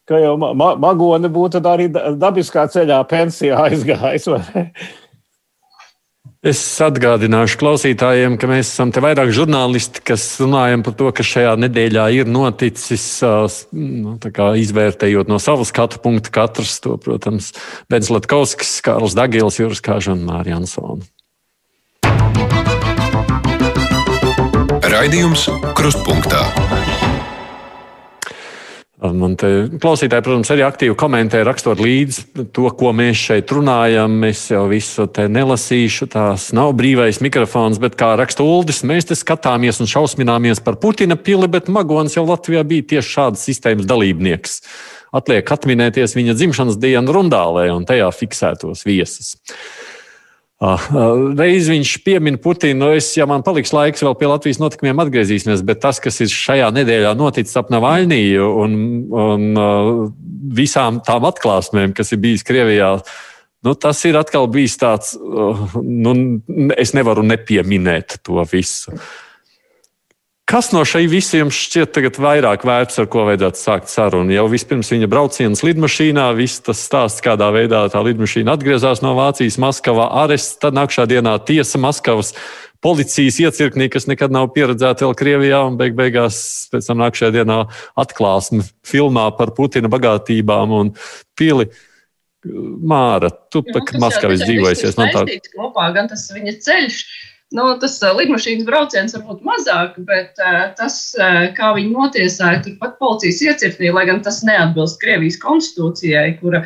ka 0.06 0.20
jau 0.22 0.36
ma 0.38 0.74
magone 0.78 1.26
būtu 1.32 1.58
arī 1.66 1.88
dabiskā 1.90 2.66
ceļā 2.70 3.00
pensijā 3.10 3.58
aizgājis. 3.66 4.28
Es 6.46 6.60
atgādināšu 6.78 7.58
klausītājiem, 7.58 8.36
ka 8.38 8.46
mēs 8.46 8.68
esam 8.70 8.92
te 8.94 9.00
vairāk 9.02 9.32
žurnālisti, 9.34 9.98
kas 10.06 10.22
runājam 10.38 10.84
par 10.86 10.94
to, 10.94 11.08
kas 11.18 11.26
šajā 11.26 11.56
nedēļā 11.64 12.04
ir 12.20 12.30
noticis, 12.30 13.02
nu, 13.74 14.14
izvērtējot 14.62 15.32
no 15.32 15.40
savas 15.42 15.72
skatu 15.74 15.98
punkta 16.04 16.30
katrs 16.38 16.78
to, 16.84 16.94
protams, 17.02 17.50
Bens 17.90 18.12
Latkovskis, 18.14 18.78
Kārls 18.86 19.18
Dagils, 19.18 19.58
Juris 19.58 19.82
Kāža 19.82 20.14
un 20.14 20.22
Mārija 20.28 20.60
Ansona. 20.62 21.02
Raidījums 24.86 25.48
Krustpunktā. 25.74 26.46
Man 28.96 29.34
te 29.36 29.48
klausītāji, 29.76 30.24
protams, 30.24 30.50
arī 30.54 30.62
aktīvi 30.64 30.94
komentē, 30.96 31.42
rakstot 31.44 31.82
līdzi 31.84 32.46
to, 32.56 32.64
ko 32.80 32.94
mēs 32.96 33.26
šeit 33.26 33.52
runājam. 33.52 34.14
Es 34.24 34.46
jau 34.48 34.62
visu 34.70 35.04
te 35.12 35.26
nelasīšu, 35.28 36.08
tās 36.14 36.46
nav 36.56 36.72
brīvais 36.78 37.20
mikrofons, 37.20 37.76
bet 37.82 37.98
kā 38.00 38.14
raksta 38.16 38.46
Uldis, 38.46 38.80
mēs 38.88 39.10
te 39.10 39.18
skatāmies 39.18 39.82
un 39.84 39.90
šausmināmies 39.92 40.64
par 40.64 40.78
Putina 40.80 41.18
pili, 41.20 41.44
bet 41.52 41.68
Magons 41.68 42.16
jau 42.16 42.24
Latvijā 42.24 42.64
bija 42.64 42.88
tieši 42.94 43.12
šādas 43.18 43.44
sistēmas 43.50 43.88
dalībnieks. 43.90 44.62
Atliek 45.16 45.52
atminēties 45.52 46.16
viņa 46.16 46.36
dzimšanas 46.40 46.80
dienu 46.80 47.12
Rundālē 47.12 47.68
un 47.76 47.84
tajā 47.88 48.08
fiksētos 48.16 48.88
viesus. 48.88 49.36
Ah, 50.56 50.80
ah, 50.80 51.18
reiz 51.36 51.66
viņš 51.68 51.90
piemin 52.00 52.38
Putinu, 52.40 52.88
es, 52.96 53.10
ja 53.12 53.26
man 53.28 53.42
paliks 53.44 53.74
laiks, 53.76 54.00
vēl 54.00 54.14
pie 54.16 54.30
Latvijas 54.30 54.60
notikumiem 54.62 55.02
atgriezīsimies, 55.04 55.60
bet 55.68 55.82
tas, 55.82 56.00
kas 56.00 56.16
ir 56.24 56.32
šajā 56.32 56.70
nedēļā 56.72 57.10
noticis 57.18 57.58
ap 57.60 57.68
Navaļniju 57.74 58.46
un, 58.62 58.78
un 59.12 59.44
uh, 59.60 59.90
visām 60.56 61.02
tām 61.04 61.28
atklāsmēm, 61.28 61.92
kas 61.96 62.14
ir 62.16 62.22
bijis 62.24 62.46
Krievijā, 62.48 62.94
nu, 63.68 63.76
tas 63.76 64.00
ir 64.08 64.16
atkal 64.16 64.48
bijis 64.48 64.78
tāds, 64.80 65.12
nu, 65.20 66.16
es 66.72 66.96
nevaru 66.96 67.26
nepieminēt 67.28 68.22
to 68.24 68.40
visu. 68.48 68.96
Kas 70.46 70.68
no 70.70 70.84
šī 70.86 71.08
visa 71.10 71.40
jums 71.40 71.56
šķiet 71.58 72.20
vairāk 72.22 72.62
vērts, 72.68 73.00
ar 73.02 73.08
ko 73.10 73.24
vajadzētu 73.26 73.58
sākt 73.58 73.90
sarunu? 73.90 74.30
Jau 74.30 74.44
vispirms 74.46 74.92
viņa 74.92 75.08
brauciens 75.10 75.64
lidmašīnā, 75.66 76.28
viss 76.38 76.62
tas 76.62 76.84
stāsts, 76.86 77.18
kādā 77.24 77.48
veidā 77.50 77.80
tā 77.90 77.98
lidmašīna 78.06 78.54
atgriezās 78.54 79.02
no 79.02 79.16
Vācijas, 79.18 79.58
Maskavā, 79.58 80.06
arests, 80.22 80.60
tad 80.62 80.78
nākamā 80.78 81.08
dienā 81.10 81.34
tiesa 81.42 81.82
Maskavas 81.82 82.30
policijas 82.78 83.40
iecirknī, 83.42 83.90
kas 83.90 84.06
nekad 84.06 84.30
nav 84.30 84.52
pieredzēta 84.54 85.08
vēl 85.08 85.18
Krievijā, 85.18 85.64
un 85.66 85.82
beig 85.82 85.98
beigās 85.98 86.38
pēc 86.70 86.92
tam 86.92 87.02
nākamajā 87.02 87.34
dienā 87.40 87.60
atklāsme 87.98 88.62
filmā 88.86 89.26
par 89.34 89.50
Putina 89.58 89.90
bagātībām 89.90 90.78
un 90.78 90.94
pili. 91.34 91.72
Māra, 92.46 93.32
tu 93.50 93.66
pat 93.66 93.96
Maskavas 93.98 94.46
dzīvojusies. 94.46 94.94
No 94.94 95.10
tā... 95.10 95.26
kopā, 95.56 95.90
gan 95.96 96.06
tas 96.12 96.28
viņa 96.30 96.60
ceļš, 96.62 97.00
Nu, 97.54 97.64
tas 97.78 98.00
lidmašīnas 98.02 98.66
brauciens 98.66 99.14
var 99.14 99.22
būt 99.28 99.44
mazāk, 99.46 100.00
bet 100.08 100.34
tas, 100.78 100.96
kā 101.54 101.68
viņi 101.76 101.92
notiesāja, 101.94 102.64
turpat 102.64 102.96
policijas 102.98 103.38
iecirknī, 103.44 103.92
lai 103.94 104.02
gan 104.08 104.18
tas 104.26 104.40
neatbilst 104.46 104.98
Krievijas 104.98 105.38
konstitūcijai, 105.44 106.40
kura 106.40 106.64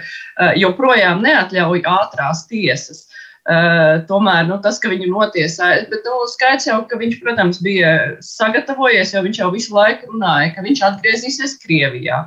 joprojām 0.56 1.20
neatļauj 1.26 1.84
ātrās 1.84 2.46
tiesas. 2.48 3.04
Uh, 3.50 4.02
tomēr 4.06 4.44
nu, 4.46 4.58
tas, 4.62 4.76
ka 4.78 4.90
viņu 4.92 5.08
notiesāja, 5.10 5.86
bet 5.90 6.04
nu, 6.04 6.18
skaidrs 6.28 6.66
jau, 6.68 6.82
ka 6.86 6.98
viņš, 7.00 7.14
protams, 7.22 7.60
bija 7.64 7.92
sagatavojies, 8.22 9.14
jo 9.16 9.22
viņš 9.24 9.40
jau 9.40 9.48
visu 9.54 9.72
laiku 9.74 10.10
runāja, 10.12 10.52
ka 10.54 10.64
viņš 10.66 10.82
atgriezīsies 10.90 11.56
Krievijā. 11.62 12.26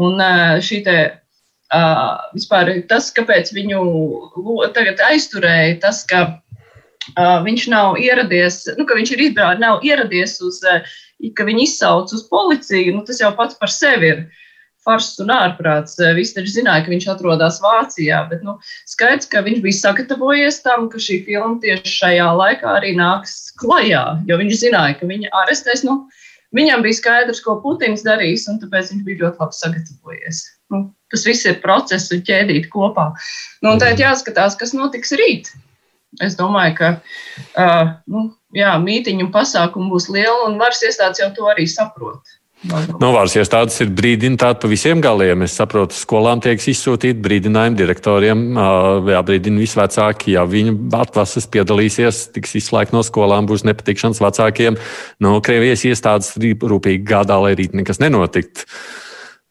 Un 0.00 0.22
uh, 0.22 0.62
šī 0.62 0.84
te 0.86 1.00
Uh, 1.72 2.18
vispār 2.36 2.68
tas, 2.84 3.06
kāpēc 3.16 3.48
viņu 3.56 3.78
tagad 4.76 4.98
aizturēja, 5.06 5.78
tas, 5.80 6.02
ka 6.04 6.41
viņš 7.16 7.66
nav 7.72 7.98
ieradies, 8.00 8.62
nu, 8.78 8.86
ka 8.86 8.96
viņš 8.98 9.14
ir 9.14 9.26
izbraucis, 9.28 9.62
nav 9.62 9.82
ieradies 9.86 10.38
uz, 10.44 10.60
uh, 10.66 10.86
ka 11.36 11.46
viņi 11.48 11.66
izsauc 11.66 12.12
uz 12.14 12.24
policiju. 12.30 12.94
Nu, 12.96 13.04
tas 13.06 13.20
jau 13.22 13.32
pats 13.36 13.58
par 13.58 13.70
sevi 13.72 14.12
ir 14.12 14.22
fars 14.82 15.14
un 15.22 15.30
ārprāts. 15.34 15.98
Uh, 16.00 16.14
visi 16.16 16.36
taču 16.36 16.54
zināja, 16.54 16.84
ka 16.84 16.92
viņš 16.94 17.08
atrodas 17.14 17.60
Vācijā, 17.62 18.22
bet 18.30 18.42
nu, 18.46 18.56
skaidrs, 18.90 19.30
ka 19.30 19.44
viņš 19.46 19.62
bija 19.64 19.80
sagatavojies 19.80 20.62
tam, 20.66 20.88
ka 20.92 21.02
šī 21.02 21.22
filma 21.26 21.58
tieši 21.62 21.96
šajā 21.98 22.28
laikā 22.38 22.78
arī 22.80 22.94
nāks 22.98 23.52
klajā, 23.62 24.04
jo 24.28 24.38
viņš 24.42 24.60
zināja, 24.62 24.98
ka 25.00 25.10
viņa 25.10 25.32
arestēs. 25.42 25.84
Nu, 25.88 26.04
viņam 26.54 26.86
bija 26.86 27.00
skaidrs, 27.00 27.42
ko 27.44 27.58
Putins 27.64 28.06
darīs, 28.06 28.46
un 28.50 28.62
tāpēc 28.62 28.94
viņš 28.94 29.04
bija 29.08 29.24
ļoti 29.26 29.42
labi 29.42 29.58
sagatavojies. 29.58 30.46
Nu, 30.72 30.86
tas 31.12 31.26
viss 31.28 31.46
ir 31.48 31.60
process 31.64 32.14
un 32.14 32.22
ķēdīt 32.26 32.70
kopā. 32.72 33.10
Nu, 33.62 33.74
un 33.74 33.82
tagad 33.82 34.00
jāskatās, 34.00 34.56
kas 34.60 34.74
notiks 34.76 35.14
rīt. 35.18 35.52
Es 36.20 36.36
domāju, 36.36 36.76
ka 36.76 36.88
uh, 37.56 37.96
nu, 38.10 38.28
jā, 38.52 38.74
mītīņu 38.82 39.28
un 39.28 39.32
pasākumu 39.32 39.94
būs 39.94 40.10
liela, 40.12 40.50
un 40.50 40.58
varas 40.60 40.82
iestādes 40.84 41.22
jau 41.22 41.30
to 41.36 41.48
arī 41.48 41.64
saprot. 41.70 42.38
Nu, 42.62 43.08
varas 43.10 43.32
iestādes 43.34 43.80
ir 43.82 43.88
brīdināti 43.90 44.60
pa 44.62 44.68
visiem 44.70 45.00
galiem. 45.02 45.42
Es 45.42 45.56
saprotu, 45.58 45.96
skolām 45.98 46.38
tiek 46.44 46.60
izsūtīti 46.62 47.18
brīdinājumi 47.24 47.78
direktoriem, 47.80 48.44
jābrīdina 49.10 49.58
visi 49.58 49.78
vecāki. 49.80 50.36
Ja 50.36 50.44
viņu 50.46 50.76
atvases 50.94 51.48
piedalīsies, 51.50 52.28
tiks 52.36 52.54
izslēgti 52.60 52.94
no 52.94 53.02
skolām, 53.06 53.48
būs 53.50 53.66
nepatikšanas 53.66 54.22
vecākiem. 54.22 54.78
No 55.18 55.38
nu, 55.38 55.42
Krievijas 55.42 55.82
iestādes 55.90 56.36
rūpīgi 56.38 57.02
gādā, 57.08 57.40
lai 57.42 57.56
rīt 57.58 57.74
nekas 57.74 57.98
nenotiktu. 58.02 58.68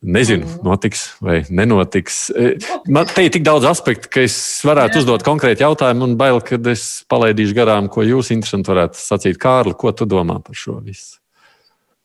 Nezinu, 0.02 0.48
mm. 0.48 0.62
notiks 0.66 1.04
vai 1.22 1.44
nenotiks. 1.54 2.16
E, 2.34 2.56
man 2.90 3.06
te 3.06 3.22
ir 3.28 3.34
tik 3.34 3.44
daudz 3.46 3.68
aspektu, 3.70 4.10
ka 4.10 4.24
es 4.26 4.36
varētu 4.66 4.98
Jā. 4.98 5.04
uzdot 5.04 5.26
konkrēti 5.26 5.62
jautājumu, 5.62 6.08
un 6.10 6.16
bail, 6.18 6.40
ka 6.42 6.58
es 6.72 7.04
palaidīšu 7.12 7.54
garām, 7.58 7.90
ko 7.92 8.02
jūs 8.08 8.32
interesanti 8.34 8.74
varētu 8.74 8.98
sacīt. 8.98 9.38
Kārli, 9.42 9.76
ko 9.78 9.94
tu 9.94 10.10
domā 10.10 10.40
par 10.42 10.58
šo 10.58 10.80
visu? 10.82 11.20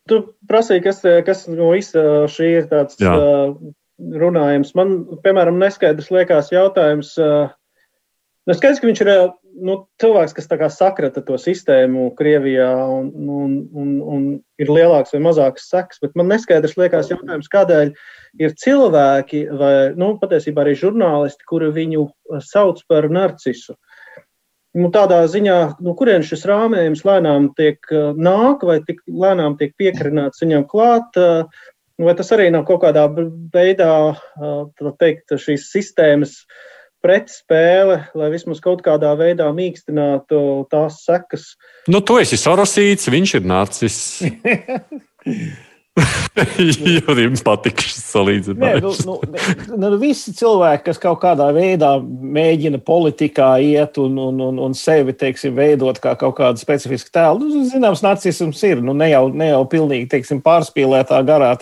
Tu 0.07 0.21
prasīji, 0.47 0.85
kas, 0.85 1.01
kas 1.27 1.47
no 1.49 1.73
visa 1.73 2.27
šī 2.31 2.51
ir 2.61 2.69
tāds 2.71 3.01
Jā. 3.01 3.17
runājums. 3.97 4.75
Man, 4.77 4.99
piemēram, 5.25 5.57
neskaidrs 5.65 6.13
liekas 6.13 6.53
jautājums. 6.53 7.17
Nu, 8.47 8.55
skaidrs, 8.55 8.79
ka 8.79 8.87
viņš 8.87 9.01
ir 9.03 9.09
nu, 9.67 9.75
cilvēks, 9.99 10.35
kas 10.37 10.77
sakrata 10.77 11.23
to 11.27 11.35
sistēmu 11.41 12.13
Krievijā 12.15 12.69
un, 12.87 13.09
un, 13.11 13.57
un, 13.75 13.89
un 14.07 14.27
ir 14.63 14.69
lielāks 14.71 15.15
vai 15.17 15.21
mazāks 15.25 15.67
seks, 15.67 15.99
bet 15.99 16.15
man 16.15 16.31
neskaidrs 16.31 16.77
liekas 16.79 17.11
jautājums, 17.11 17.51
kādēļ 17.51 17.91
ir 18.39 18.55
cilvēki 18.63 19.41
vai 19.51 19.73
nu, 19.99 20.13
patiesībā 20.21 20.63
arī 20.63 20.77
žurnālisti, 20.79 21.43
kuri 21.51 21.73
viņu 21.75 22.05
sauc 22.47 22.85
par 22.87 23.09
narcisu. 23.11 23.75
Nu, 24.77 24.93
tādā 24.95 25.25
ziņā, 25.33 25.59
no 25.81 25.91
nu, 25.91 25.97
kurienes 25.99 26.31
šis 26.31 26.47
rāmējums 26.47 27.03
lēnām 27.09 27.51
tiek 27.59 27.83
nāk 28.15 28.63
vai 28.69 28.79
tik 28.87 29.03
lēnām 29.09 29.59
tiek 29.59 29.75
piekarināts 29.81 30.45
viņam 30.45 30.69
klāt, 30.71 31.19
vai 31.99 32.15
tas 32.15 32.31
arī 32.37 32.53
nav 32.55 32.69
kaut 32.71 32.85
kādā 32.87 33.09
veidā, 33.11 33.93
tā 34.39 34.97
teikt, 35.01 35.35
šīs 35.35 35.67
sistēmas 35.73 36.39
uh, 36.45 36.65
pretspēle, 37.07 38.01
lai 38.19 38.33
vismaz 38.33 38.61
kaut 38.65 38.83
kādā 38.87 39.13
veidā 39.19 39.47
mīkstinātu 39.55 40.41
tās 40.73 40.99
sekas. 41.07 41.53
Nu, 41.91 42.03
tu 42.03 42.19
esi 42.23 42.39
sarosīts, 42.41 43.11
viņš 43.13 43.39
ir 43.39 43.47
nācis. 43.47 43.97
Jurim 46.85 47.39
patīk 47.41 47.81
šis 47.81 48.03
salīdzinājums. 48.11 48.99
Nē, 49.01 49.07
nu, 49.09 49.15
nu, 49.73 49.77
nu, 49.81 49.99
visi 50.01 50.35
cilvēki, 50.37 50.85
kas 50.91 51.01
kaut 51.01 51.23
kādā 51.23 51.47
veidā 51.57 51.95
mēģina 52.03 52.83
politikā 52.85 53.55
iet 53.65 53.97
un, 54.03 54.19
un, 54.21 54.43
un, 54.51 54.61
un 54.67 54.77
sevi, 54.77 55.15
teiksim, 55.17 55.55
veidot 55.57 55.97
kā 56.03 56.13
kaut 56.21 56.37
kādu 56.41 56.61
specifisku 56.61 57.15
tēlu, 57.17 57.49
nu, 57.49 57.65
zināms, 57.71 58.05
nacisms 58.05 58.61
ir, 58.69 58.85
nu, 58.85 58.93
ne 58.99 59.09
jau, 59.15 59.25
ne 59.33 59.49
jau 59.55 59.63
pilnīgi, 59.73 60.11
teiksim, 60.13 60.45
pārspīlētā 60.45 61.23
garā, 61.29 61.55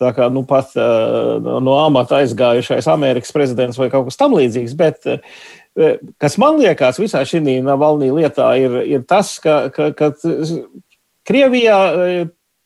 tā 0.00 0.12
kā, 0.16 0.28
nu, 0.32 0.42
pat 0.48 0.72
uh, 0.78 1.36
no 1.62 1.76
amata 1.80 2.20
aizgājušais 2.20 2.88
Amerikas 2.90 3.34
prezidents 3.36 3.78
vai 3.80 3.90
kaut 3.92 4.08
kas 4.08 4.18
tam 4.20 4.34
līdzīgs, 4.38 4.76
bet 4.78 5.08
uh, 5.10 5.20
kas 6.20 6.38
man 6.40 6.58
liekas 6.60 7.00
visā 7.02 7.22
šī 7.26 7.42
Navalnī 7.64 8.10
lietā 8.14 8.50
ir, 8.60 8.80
ir 8.88 9.04
tas, 9.08 9.36
ka, 9.42 9.68
ka, 9.74 9.92
ka 9.96 10.12
Krievijā 11.30 11.76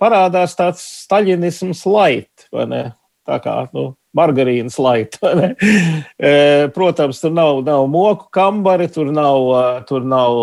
parādās 0.00 0.54
tāds 0.56 0.84
staļinisms 1.04 1.82
light, 1.90 2.46
vai 2.54 2.68
ne? 2.70 2.84
Tā 3.24 3.38
kā, 3.40 3.54
nu, 3.72 3.94
margarīnas. 4.16 4.76
E, 4.78 6.68
protams, 6.76 7.20
tur 7.22 7.32
nav, 7.34 7.62
nav 7.66 7.86
moku 7.90 8.28
kambari, 8.34 8.88
tur 8.92 9.10
nav, 9.14 9.48
tur 9.88 10.04
nav 10.06 10.40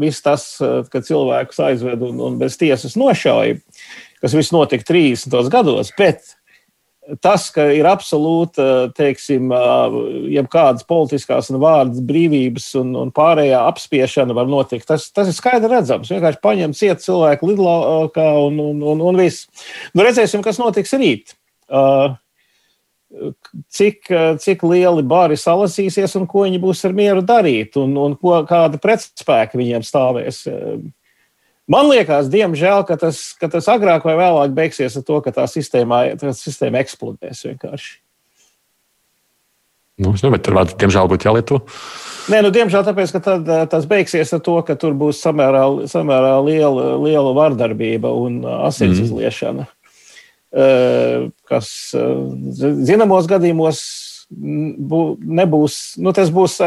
viss 0.00 0.24
tas, 0.24 0.46
ka 0.92 1.02
cilvēkus 1.04 1.60
aizved 1.68 2.04
un, 2.08 2.20
un 2.30 2.38
bez 2.40 2.58
tiesas 2.60 2.96
nošauja, 2.98 3.58
kas 4.22 4.34
viss 4.36 4.54
notika 4.54 4.86
30. 4.88 5.38
gados, 5.52 5.92
bet 5.98 6.34
tas, 7.24 7.46
ka 7.54 7.68
ir 7.72 7.86
absolūta, 7.88 8.90
teiksim, 8.96 9.52
jebkādas 10.32 10.84
politiskās 10.88 11.48
un 11.52 11.60
vārdas 11.62 12.02
brīvības 12.04 12.68
un, 12.82 12.92
un 13.00 13.12
pārējā 13.14 13.62
apspiešana 13.70 14.36
var 14.36 14.50
notikt, 14.50 14.86
tas, 14.90 15.08
tas 15.14 15.30
ir 15.30 15.36
skaidri 15.36 15.72
redzams. 15.72 16.10
Vienkārši 16.12 16.42
paņem 16.44 16.76
ciet 16.76 17.04
cilvēku 17.04 17.52
lidlaukā 17.52 18.28
un, 18.44 18.60
un, 18.60 18.82
un, 18.92 19.04
un 19.10 19.20
viss. 19.20 19.48
Nu, 19.94 20.04
redzēsim, 20.04 20.44
kas 20.44 20.60
notiks 20.60 20.92
rīt. 21.00 21.32
Cik, 23.72 24.10
cik 24.44 24.62
lieli 24.68 25.02
bāri 25.08 25.38
salasīsies 25.40 26.12
un 26.20 26.28
ko 26.28 26.44
viņi 26.44 26.60
būs 26.60 26.84
ar 26.84 26.92
mieru 26.96 27.24
darīt, 27.24 27.78
un, 27.80 27.96
un 27.96 28.18
ko, 28.20 28.36
kāda 28.48 28.80
pretspēka 28.82 29.56
viņiem 29.56 29.86
stāvēs. 29.86 30.44
Man 31.68 31.88
liekas, 31.90 32.30
diemžēl, 32.32 32.82
ka 32.88 32.96
tas, 32.96 33.20
ka 33.36 33.50
tas 33.52 33.66
agrāk 33.68 34.06
vai 34.08 34.16
vēlāk 34.16 34.54
beigsies 34.56 34.96
ar 34.96 35.04
to, 35.04 35.18
ka 35.24 35.34
tā 35.36 35.44
sistēma, 35.50 36.04
tā 36.20 36.32
sistēma 36.36 36.80
eksplodēs 36.80 37.44
vienkārši. 37.44 37.98
Nu, 39.98 40.12
es 40.14 40.22
bet 40.22 40.44
tur 40.46 40.54
vēl, 40.54 40.70
diemžēl, 40.78 41.08
būtu 41.10 41.26
jālieto. 41.26 41.58
Nē, 42.30 42.40
nu, 42.46 42.52
diemžēl 42.54 42.84
tāpēc, 42.86 43.12
ka 43.16 43.20
tad, 43.24 43.48
eh, 43.50 43.64
tas 43.70 43.86
beigsies 43.90 44.30
ar 44.36 44.40
to, 44.46 44.54
ka 44.62 44.78
tur 44.78 44.94
būs 44.96 45.18
samērā, 45.24 45.64
samērā 45.90 46.36
liela, 46.46 46.92
liela 47.02 47.34
vardarbība 47.34 48.12
un 48.14 48.38
eh, 48.44 48.58
asins 48.68 48.94
mm. 48.94 49.08
izliešana. 49.08 49.66
Eh, 50.48 51.28
kas 51.50 51.70
zināmos 52.62 53.26
gadījumos 53.28 53.82
bū, 54.30 55.02
nebūs, 55.18 55.98
nu, 56.00 56.14
tas 56.16 56.30
būs 56.32 56.60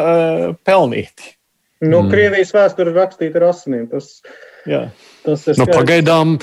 pelnīti. 0.68 1.34
Nu, 1.82 2.04
mm. 2.04 2.12
Krievijas 2.12 2.52
vēsture 2.54 2.94
rakstīta 2.94 3.40
ar 3.40 3.48
asinīm. 3.54 3.88
Tas, 3.90 4.20
Jā. 4.70 4.84
tas 5.26 5.48
ir 5.50 5.60
nu, 5.62 5.68
pagaidām. 5.70 6.36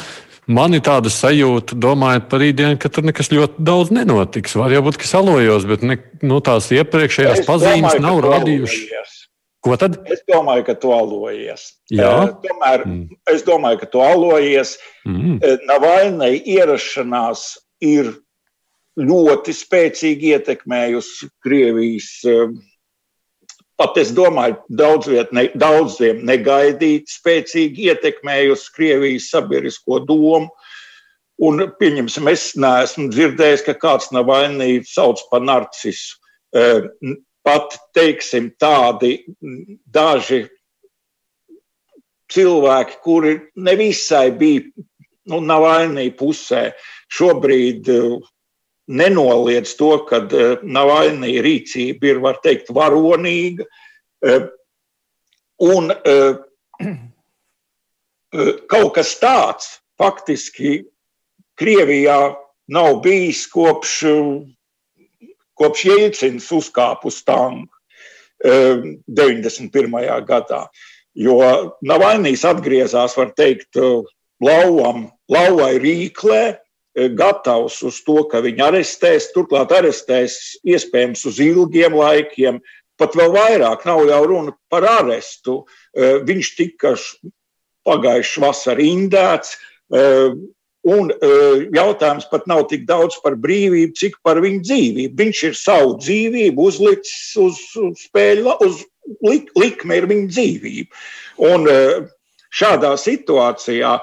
Man 0.49 0.73
ir 0.73 0.81
tāda 0.81 1.11
sajūta, 1.13 1.77
domājot 1.77 2.31
par 2.31 2.41
rītdienu, 2.41 2.79
ka 2.81 2.89
tur 2.89 3.05
nekas 3.05 3.29
ļoti 3.29 3.65
daudz 3.69 3.91
nenotiks. 3.93 4.55
Var 4.57 4.73
jau 4.73 4.81
būt, 4.87 4.97
ka 4.97 5.11
salojos, 5.11 5.67
bet 5.69 5.85
ne, 5.85 5.99
nu, 6.25 6.39
tās 6.41 6.71
iepriekšējās 6.73 7.43
es 7.43 7.49
pazīmes 7.49 7.99
domāju, 7.99 8.05
nav 8.07 8.21
radījušas. 8.25 9.19
Ko 9.67 9.77
tad? 9.77 9.99
Es 10.09 10.23
domāju, 10.31 10.65
ka 10.71 10.77
tu 10.81 10.95
alojies. 10.95 11.67
Jā. 11.93 12.15
Tomēr 12.47 12.87
mm. 12.87 13.19
es 13.35 13.45
domāju, 13.45 13.83
ka 13.83 13.91
tu 13.93 14.01
alojies. 14.01 14.79
Mm. 15.05 15.37
Navainai 15.69 16.33
ierašanās 16.39 17.51
ir 17.85 18.15
ļoti 18.99 19.55
spēcīgi 19.55 20.33
ietekmējusi 20.37 21.29
Krievijas 21.45 22.11
pat 23.79 23.99
es 24.01 24.11
domāju, 24.15 24.59
daudz 24.69 25.09
ne, 25.35 25.49
daudziem 25.59 26.25
negaidīt, 26.27 27.09
spēcīgi 27.13 27.89
ietekmējusi 27.93 28.75
Krievijas 28.75 29.31
sabiedrisko 29.33 30.03
domu. 30.09 30.51
Un, 31.39 31.63
pieņemsim, 31.79 32.27
es 32.33 32.51
neesmu 32.59 33.07
dzirdējis, 33.13 33.63
ka 33.69 33.77
kāds 33.79 34.11
nav 34.11 34.27
vainīgs, 34.27 34.91
sauc 34.97 35.23
par 35.31 35.45
narcisu. 35.47 36.17
E, 36.51 36.65
pat, 37.47 37.77
teiksim, 37.95 38.51
tādi 38.59 39.21
daži 39.87 40.43
cilvēki, 42.35 42.99
kuri 43.05 43.37
nevisai 43.55 44.33
bija 44.35 44.67
nu, 45.29 45.39
nav 45.45 45.63
vainīgi 45.69 46.17
pusē, 46.19 46.65
šobrīd 47.15 47.89
nenoliedz 48.89 49.75
to, 49.79 49.93
ka 50.09 50.23
e, 50.25 50.49
Navaļnī 50.65 51.39
rīcība 51.45 52.13
ir, 52.13 52.21
var 52.25 52.41
teikt, 52.45 52.73
varonīga. 52.75 53.67
E, 54.25 54.39
un 55.69 55.93
e, 55.93 56.17
kaut 58.73 58.95
kas 58.97 59.15
tāds 59.21 59.79
faktiski 60.01 60.83
Krievijā 61.59 62.19
nav 62.71 63.01
bijis 63.03 63.47
kopš, 63.51 63.95
kopš 65.59 65.85
Jēlcins 65.89 66.47
uzkāpa 66.55 67.09
uz 67.11 67.19
tanku 67.27 67.75
91. 68.39 69.97
gadā. 70.29 70.61
Jo 71.19 71.41
Navaļnīs 71.83 72.45
atgriezās, 72.47 73.17
var 73.19 73.33
teikt, 73.35 73.75
lauvam, 74.39 75.09
lauvai 75.27 75.73
rīklē, 75.83 76.61
gatavs 77.15 77.79
uz 77.87 78.01
to, 78.07 78.23
ka 78.31 78.43
viņu 78.45 78.65
arestēs, 78.69 79.31
turklāt 79.35 79.73
arestēs 79.75 80.59
iespējams 80.67 81.25
uz 81.29 81.41
ilgiem 81.43 81.97
laikiem. 81.99 82.61
Pat 82.99 83.15
vēl 83.15 83.31
vairāk 83.37 83.85
nav 83.87 84.03
jau 84.09 84.21
runa 84.27 84.55
par 84.73 84.87
arestu. 84.91 85.61
Eh, 85.95 86.19
viņš 86.27 86.53
tika 86.59 86.97
pagājušā 87.87 88.43
vasarā 88.43 88.85
indēts. 88.85 89.57
Eh, 89.95 90.35
un 90.89 91.11
jautājums 91.75 92.25
pat 92.31 92.47
nav 92.49 92.63
tik 92.71 92.87
daudz 92.89 93.19
par 93.21 93.35
brīvību, 93.37 93.93
cik 93.99 94.15
par 94.25 94.39
viņu 94.41 94.63
dzīvību. 94.65 95.17
Viņš 95.19 95.43
ir 95.45 95.57
savu 95.59 95.99
dzīvību 95.99 96.65
uzlicis 96.65 97.35
uz 97.37 97.59
spēļu, 98.07 98.55
uz 98.65 98.85
lik, 99.21 99.51
likme 99.59 99.99
ir 99.99 100.07
viņa 100.09 100.31
dzīvība. 100.33 101.03
Un 101.51 101.69
šādā 102.49 102.95
situācijā 102.97 103.99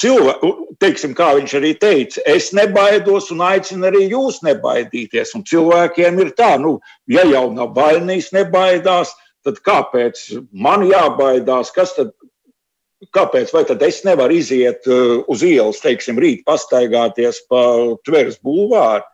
cilvēku, 0.00 0.52
teiksim, 0.82 1.14
kā 1.16 1.32
viņš 1.38 1.54
arī 1.58 1.72
teica, 1.80 2.22
es 2.28 2.50
nebaidos 2.56 3.30
un 3.34 3.42
aicinu 3.46 3.88
arī 3.88 4.06
jūs 4.10 4.42
nebaidīties. 4.46 5.34
Un 5.38 5.44
cilvēkiem 5.48 6.20
ir 6.24 6.32
tā, 6.38 6.54
nu, 6.60 6.76
ja 7.10 7.24
jau 7.28 7.48
nav 7.54 7.72
bailnīs, 7.76 8.32
nebaidās, 8.36 9.14
tad 9.46 9.60
kāpēc 9.64 10.22
man 10.52 10.86
jābaidās? 10.90 11.72
Kas 11.74 11.96
tad? 11.98 12.14
Kāpēc? 13.12 13.50
Vai 13.52 13.62
tad 13.68 13.82
es 13.84 14.00
nevaru 14.06 14.38
iziet 14.38 14.86
uh, 14.88 15.20
uz 15.30 15.42
ielas, 15.44 15.82
teiksim, 15.82 16.16
rīt 16.20 16.46
pastaigāties 16.48 17.42
pa 17.50 17.60
tveres 18.08 18.40
bulvāru? 18.42 19.04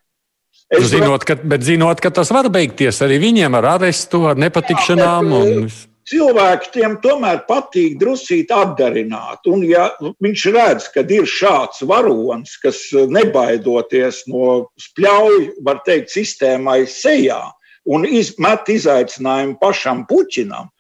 Es 0.73 0.87
zinot, 0.89 1.25
ka, 1.29 1.35
bet 1.37 1.65
zinot, 1.67 2.01
ka 2.01 2.13
tas 2.15 2.31
var 2.33 2.47
beigties 2.53 3.03
arī 3.05 3.19
viņiem 3.21 3.59
ar 3.59 3.75
arestu, 3.75 4.23
ar 4.31 4.39
nepatikšanām. 4.41 5.29
Jā, 5.29 5.41
bet, 5.43 5.57
un... 5.59 5.92
Cilvēki 6.11 6.71
tiem 6.75 6.97
tomēr 7.03 7.45
patīk 7.47 7.95
drusīt 8.01 8.51
atdarināt. 8.51 9.47
Un, 9.47 9.63
ja 9.67 9.89
viņš 10.01 10.45
redz, 10.55 10.89
ka 10.91 11.05
ir 11.07 11.29
šāds 11.31 11.85
varonis, 11.87 12.57
kas 12.63 12.81
nebaidoties 12.93 14.25
no 14.31 14.73
spļauju, 14.83 15.63
var 15.63 15.83
teikt, 15.87 16.11
sistēmai 16.11 16.83
sejā 16.91 17.39
un 17.87 18.07
iz, 18.07 18.35
met 18.43 18.69
izaicinājumu 18.71 19.59
pašam 19.63 20.05
Puķinam, 20.11 20.71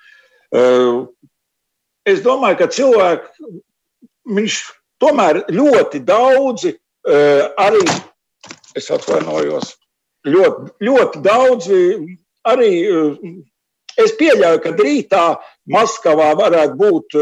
uh, 0.54 1.04
es 2.06 2.22
domāju, 2.24 2.58
ka 2.62 2.70
cilvēki, 2.74 3.46
viņš 4.38 4.58
tomēr 5.02 5.42
ļoti 5.50 6.02
daudzi 6.06 6.74
uh, 6.74 7.46
arī, 7.62 7.82
es 8.78 8.90
atvainojos, 8.94 9.76
ļoti, 10.26 10.76
ļoti 10.86 11.24
daudzi 11.26 11.80
arī 12.50 12.72
uh, 12.90 13.16
Es 14.01 14.14
pieļauju, 14.18 14.62
ka 14.64 14.74
rītā 14.78 15.24
Maskavā 15.72 16.32
varētu 16.38 16.78
būt, 16.78 17.18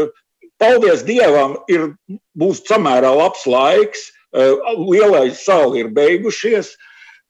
paldies 0.61 1.03
Dievam, 1.07 1.57
ir, 1.71 1.91
būs 2.37 2.63
samērā 2.67 3.11
labs 3.17 3.43
laiks, 3.49 4.11
eh, 4.35 4.53
lielais 4.77 5.43
sāli 5.43 5.85
ir 5.85 5.91
beigušies. 5.91 6.75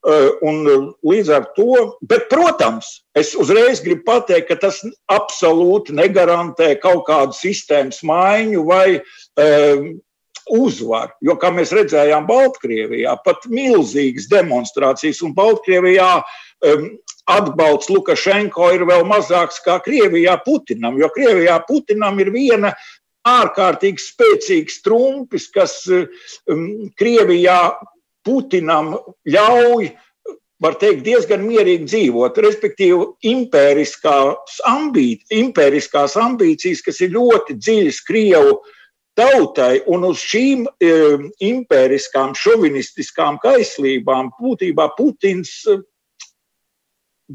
Eh, 0.01 0.29
un 0.41 0.63
līdz 1.05 1.29
ar 1.29 1.43
to, 1.53 1.97
bet, 2.01 2.25
protams, 2.29 3.03
es 3.13 3.35
uzreiz 3.37 3.83
gribu 3.85 4.01
pateikt, 4.07 4.47
ka 4.47 4.55
tas 4.63 4.79
absolūti 5.13 5.93
negarantē 5.93 6.73
kaut 6.81 7.05
kādu 7.05 7.37
sistēmas 7.37 8.01
maiņu 8.01 8.63
vai 8.65 8.97
um, 8.97 10.01
uzvaru. 10.49 11.13
Jo, 11.21 11.35
kā 11.37 11.51
mēs 11.53 11.73
redzējām 11.77 12.25
Baltkrievijā, 12.25 13.13
pat 13.21 13.45
milzīgas 13.45 14.25
demonstrācijas 14.31 15.21
un 15.21 15.35
Baltkrievijā 15.37 16.09
um, 16.17 16.89
atbalsts 17.37 17.91
Lukašenko 17.91 18.71
ir 18.75 18.85
vēl 18.89 19.05
mazāks 19.07 19.61
kā 19.65 19.79
Krievijā 19.83 20.37
Putinam, 20.45 20.99
jo 20.99 21.09
Krievijā 21.15 21.59
Putinam 21.67 22.19
ir 22.23 22.31
viena 22.33 22.73
ārkārtīgi 23.27 24.01
spēcīgs 24.01 24.81
trumpis, 24.85 25.47
kas 25.53 25.83
um, 25.91 26.91
Krievijā 26.97 27.59
Putinam 28.25 28.95
ļauj 29.29 29.91
var 30.61 30.77
teikt, 30.81 31.05
diezgan 31.05 31.41
mierīgi 31.45 31.87
dzīvot. 31.89 32.37
Respektīvi, 32.45 33.07
impēriskās, 33.31 34.59
ambīt, 34.69 35.25
impēriskās 35.33 36.17
ambīcijas, 36.21 36.83
kas 36.85 37.01
ir 37.01 37.15
ļoti 37.15 37.57
dziļas 37.57 38.01
Krievu 38.05 38.59
tautai, 39.17 39.81
un 39.91 40.05
uz 40.07 40.21
šīm 40.23 40.67
e, 40.69 40.91
impēriskām, 41.49 42.35
šovinistiskām 42.37 43.41
kaislībām 43.43 44.31
būtībā 44.37 44.91
Putins 44.97 45.57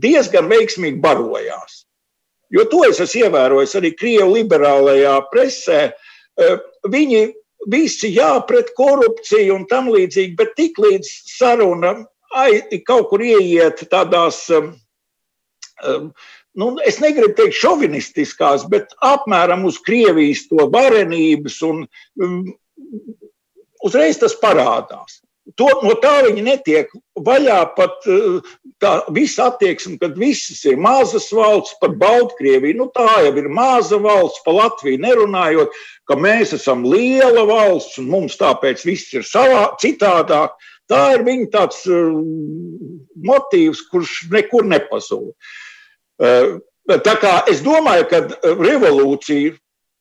diezgan 0.02 0.50
veiksmīgi 0.50 1.00
barojās. 1.02 1.84
Jo 2.52 2.66
to 2.70 2.84
es 2.86 3.00
esmu 3.02 3.26
ievērojis 3.26 3.74
arī 3.78 3.90
Krievu 3.98 4.36
liberālajā 4.36 5.16
presē. 5.32 5.80
E, 5.90 6.50
viņi 6.86 7.22
visi 7.72 8.12
jā 8.14 8.32
pret 8.46 8.70
korupciju 8.78 9.56
un 9.56 9.66
tam 9.70 9.90
līdzīgi, 9.90 10.36
bet 10.38 10.54
tik 10.58 10.78
līdz 10.82 11.10
saruna 11.36 11.96
ai, 12.36 12.62
kaut 12.86 13.10
kur 13.10 13.24
ieiet 13.24 13.82
tādās, 13.90 14.44
um, 14.54 16.10
nu, 16.58 16.70
es 16.86 17.00
negribu 17.02 17.34
teikt 17.38 17.58
šovinistiskās, 17.60 18.66
bet 18.70 18.94
apmēram 19.04 19.66
uz 19.68 19.80
Krievijas 19.82 20.46
to 20.50 20.68
varenības, 20.72 21.60
un 21.66 21.84
um, 22.22 22.40
uzreiz 23.86 24.20
tas 24.22 24.36
parādās. 24.42 25.20
To, 25.54 25.66
no 25.86 25.92
tā 26.02 26.24
viņi 26.24 26.42
netiek 26.42 26.88
vaļā 27.22 27.58
pat 27.76 28.06
uh, 28.10 28.40
tā 28.82 28.96
visa 29.14 29.46
attieksme, 29.52 29.94
kad 30.00 30.16
visas 30.18 30.64
ir 30.66 30.80
mazas 30.82 31.28
valsts, 31.30 31.76
pat 31.78 31.94
Baltkrievija. 32.00 32.74
Nu, 32.74 32.88
tā 32.90 33.06
jau 33.22 33.30
ir 33.38 33.46
maza 33.54 34.00
valsts, 34.02 34.42
pa 34.42 34.56
Latviju 34.56 34.98
nerunājot, 35.04 35.76
ka 36.10 36.18
mēs 36.18 36.56
esam 36.56 36.82
liela 36.90 37.44
valsts 37.46 38.00
un 38.02 38.10
mums 38.10 38.34
tāpēc 38.40 38.82
viss 38.88 39.14
ir 39.14 39.26
savā, 39.26 39.68
citādāk. 39.82 40.56
Tā 40.90 41.02
ir 41.14 41.22
viņa 41.26 41.46
tāds 41.54 41.84
uh, 41.86 42.18
motīvs, 43.30 43.84
kurš 43.92 44.24
nekur 44.34 44.66
nepazūd. 44.66 45.30
Uh, 46.18 46.58
tā 47.06 47.14
kā 47.22 47.36
es 47.50 47.62
domāju, 47.62 48.10
ka 48.10 48.24
revolūcija 48.42 49.54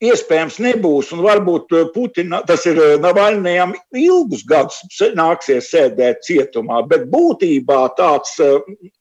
iespējams 0.06 0.58
nebūs, 0.64 1.12
un 1.16 1.24
varbūt 1.26 1.76
Putina, 1.94 2.42
tas 2.48 2.66
ir 2.70 2.80
Navaļnijam 3.04 3.76
ilgus 3.98 4.46
gadus 4.48 4.82
nāksies 5.18 5.70
sēdēt 5.74 6.24
cietumā, 6.28 6.82
bet 6.90 7.08
būtībā 7.12 7.82
tāds, 8.00 8.38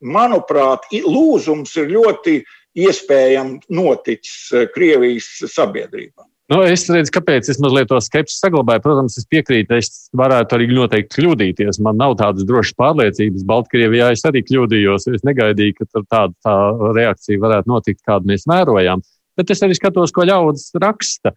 manuprāt, 0.01 0.87
lūzums 0.91 1.75
ir 1.81 1.91
ļoti 1.95 2.39
iespējams 2.85 3.69
noticis 3.71 4.71
Krievijas 4.75 5.29
sabiedrībā. 5.53 6.25
Nu, 6.45 6.59
es 6.61 6.83
redzu, 6.93 7.09
kāpēc 7.15 7.47
es 7.49 7.57
mazliet 7.57 7.87
to 7.89 7.97
skepsi 8.05 8.35
saglabāju. 8.37 8.83
Protams, 8.83 9.15
es 9.17 9.25
piekrītu, 9.25 9.79
es 9.79 9.87
varētu 10.13 10.59
arī 10.59 10.67
noteikti 10.69 11.17
kļūdīties. 11.17 11.79
Man 11.81 11.97
nav 11.97 12.13
tādas 12.19 12.45
drošas 12.45 12.77
pārliecības. 12.77 13.47
Baltkrievijā 13.49 14.11
es 14.13 14.21
arī 14.29 14.43
kļūdījos. 14.45 15.07
Es 15.17 15.25
negaidīju, 15.25 15.79
ka 15.79 16.03
tāda 16.03 16.35
tā 16.45 16.55
reakcija 16.99 17.41
varētu 17.41 17.71
notikt, 17.71 18.03
kādu 18.05 18.29
mēs 18.29 18.45
vērojām. 18.51 19.01
Bet 19.35 19.51
es 19.51 19.63
arī 19.65 19.75
skatos, 19.77 20.13
ko 20.15 20.25
ļaudis 20.27 20.71
raksta. 20.81 21.35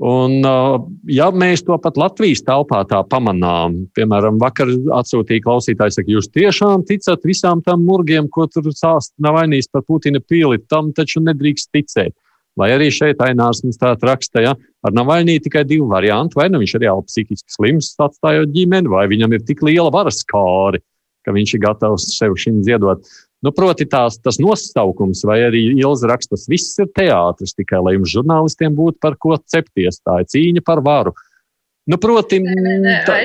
Un, 0.00 0.38
ja 1.12 1.26
mēs 1.28 1.60
to 1.66 1.76
pat 1.82 1.98
Latvijas 2.00 2.40
telpā 2.46 2.78
tā 2.88 3.02
pamanām, 3.10 3.82
piemēram, 3.92 4.38
vakar 4.40 4.70
atsūtīja 4.96 5.44
klausītājs, 5.44 5.98
ka 6.00 6.08
jūs 6.08 6.30
tiešām 6.32 6.86
ticat 6.88 7.26
visām 7.28 7.60
tam 7.66 7.84
murgiem, 7.84 8.30
ko 8.32 8.46
tur 8.48 8.70
sāst 8.72 9.12
nav 9.20 9.36
vainīgs 9.36 9.68
par 9.68 9.84
Putina 9.84 10.22
pīli, 10.24 10.62
tam 10.72 10.94
taču 10.96 11.20
nedrīkst 11.26 11.68
ticēt. 11.76 12.16
Vai 12.58 12.72
arī 12.74 12.88
šeit 12.92 13.20
Ainārs 13.22 13.60
mums 13.62 13.78
tā 13.80 13.92
raksta, 14.00 14.42
ja 14.42 14.54
ar 14.56 14.94
Navaļnī 14.96 15.36
tikai 15.44 15.62
divi 15.68 15.86
varianti. 15.88 16.36
Vai 16.38 16.48
nu 16.50 16.60
viņš 16.62 16.74
ir 16.74 16.84
reāli 16.86 17.06
psihiski 17.06 17.54
slims, 17.54 17.92
atstājot 18.00 18.52
ģimeni, 18.54 18.90
vai 18.90 19.06
viņam 19.10 19.36
ir 19.36 19.44
tik 19.46 19.62
liela 19.66 19.92
varas 19.94 20.24
kāri, 20.28 20.80
ka 21.24 21.34
viņš 21.36 21.54
ir 21.54 21.62
gatavs 21.66 22.08
sev 22.16 22.36
šim 22.40 22.62
ziedot. 22.66 23.04
Nu, 23.40 23.54
proti, 23.56 23.86
tās, 23.88 24.18
tas 24.20 24.36
nosaukums, 24.42 25.22
vai 25.24 25.38
arī 25.46 25.62
ielas 25.72 26.04
rakstas, 26.04 26.44
viss 26.50 26.76
ir 26.82 26.90
teātris, 26.96 27.56
tikai 27.56 27.80
lai 27.80 27.94
jums 27.96 28.12
žurnālistiem 28.12 28.76
būtu 28.76 29.00
par 29.00 29.16
ko 29.20 29.38
cepties. 29.40 30.02
Tā 30.04 30.20
ir 30.20 30.28
cīņa 30.28 30.64
par 30.66 30.82
varu. 30.84 31.14
Nu, 31.88 31.96
proti, 32.00 32.42
nē, 32.44 32.56
nē, 32.60 32.78
nē, 32.84 32.96
tā, 33.08 33.20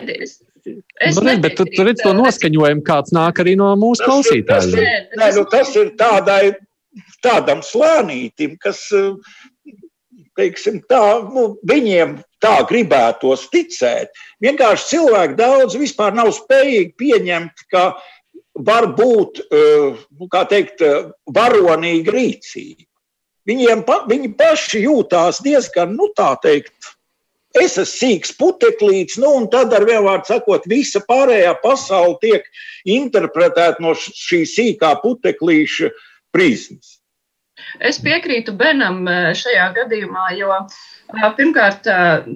Es 0.97 1.19
nu, 1.21 1.29
bet 1.37 1.53
tu, 1.59 1.65
tu 1.69 1.83
redz 1.85 2.01
to 2.01 2.09
noskaņojumu, 2.17 2.81
kāds 2.87 3.11
nāk 3.13 3.37
arī 3.43 3.53
no 3.59 3.67
mūsu 3.77 4.01
klausītājiem. 4.01 4.71
Tas, 4.73 5.11
tas, 5.13 5.35
tas, 5.35 5.51
tas 5.51 5.75
ir 5.77 5.91
tādai 5.99 6.39
tādam 7.21 7.61
slānītim, 7.65 8.55
kas, 8.61 8.81
teiksim, 10.39 10.81
tā, 10.89 11.03
nu, 11.29 11.47
viņiem 11.67 12.17
tā 12.43 12.55
gribētos 12.69 13.47
ticēt. 13.53 14.13
Vienkārši 14.43 14.89
cilvēki 14.95 15.37
daudz 15.39 15.77
vispār 15.79 16.15
nav 16.17 16.31
spējīgi 16.35 16.93
pieņemt, 16.99 17.65
ka 17.71 17.87
var 18.55 18.87
būt, 18.95 19.41
nu, 19.51 20.27
kā 20.31 20.45
teikt, 20.47 20.83
varonīga 21.35 22.13
rīcība. 22.15 22.85
Viņiem, 23.45 23.83
pa, 23.85 23.99
viņi 24.09 24.31
paši 24.39 24.85
jūtās 24.87 25.41
diezgan, 25.45 25.93
nu, 25.99 26.07
tā 26.17 26.31
teikt, 26.41 26.95
es 27.53 27.75
esmu 27.77 27.85
sīgs 27.91 28.33
puteklīts, 28.39 29.19
nu, 29.21 29.35
un 29.39 29.47
tad 29.51 29.73
ar 29.75 29.85
vienu 29.87 30.07
vārdu 30.07 30.31
sakot, 30.31 30.65
visa 30.69 31.01
pārējā 31.05 31.53
pasaule 31.61 32.17
tiek 32.23 32.47
interpretēta 32.89 33.83
no 33.83 33.93
šī 33.99 34.43
sīkā 34.49 34.95
puteklīša 35.03 35.91
prizmas. 36.35 36.95
Es 37.79 38.01
piekrītu 38.03 38.55
Benam 38.57 39.05
eh, 39.07 39.31
šajā 39.37 39.69
gadījumā, 39.77 40.25
jo 40.39 40.51
eh, 40.57 40.81
pirmkārt, 41.37 41.87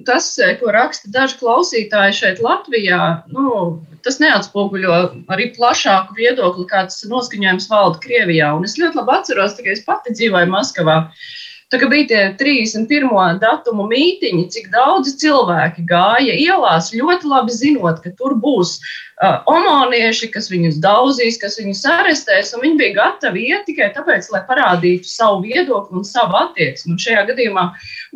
tas, 0.06 0.30
ko 0.60 0.72
raksta 0.74 1.10
daži 1.12 1.38
klausītāji 1.40 2.16
šeit 2.20 2.42
Latvijā, 2.44 3.00
nu, 3.34 3.82
tas 4.06 4.20
neatspoguļo 4.22 5.00
arī 5.34 5.50
plašāku 5.56 6.16
viedokli, 6.16 6.68
kāds 6.70 7.02
noskaņojums 7.10 7.68
valda 7.72 8.00
Krievijā. 8.04 8.54
Un 8.56 8.68
es 8.68 8.78
ļoti 8.80 9.02
labi 9.02 9.16
atceros, 9.18 9.58
ka 9.58 9.74
es 9.74 9.84
pati 9.86 10.14
dzīvoju 10.14 10.52
Maskavā. 10.54 10.98
Uh, 11.10 11.28
Tā 11.70 11.78
kā 11.78 11.86
bija 11.86 12.06
tie 12.10 12.22
31. 12.34 13.38
datumu 13.38 13.84
mītiņi, 13.92 14.48
cik 14.50 14.72
daudzi 14.72 15.12
cilvēki 15.22 15.84
gāja 15.86 16.34
ielās, 16.34 16.88
ļoti 16.90 17.30
labi 17.30 17.54
zinot, 17.54 18.00
ka 18.02 18.10
tur 18.18 18.34
būs 18.42 18.72
uh, 18.80 19.36
omonieši, 19.46 20.32
kas 20.34 20.50
viņus 20.50 20.80
daudzīs, 20.82 21.38
kas 21.38 21.60
viņus 21.60 21.84
arestēs, 21.92 22.50
viņi 22.58 22.80
bija 22.80 22.96
gatavi 22.98 23.46
iet 23.52 23.68
tikai 23.70 23.92
tāpēc, 23.94 24.32
lai 24.34 24.42
parādītu 24.50 25.06
savu 25.12 25.44
viedokli 25.46 26.02
un 26.02 26.08
savu 26.10 26.40
attieksmi. 26.42 26.96
Un 26.96 27.02
šajā 27.06 27.22
gadījumā 27.30 27.68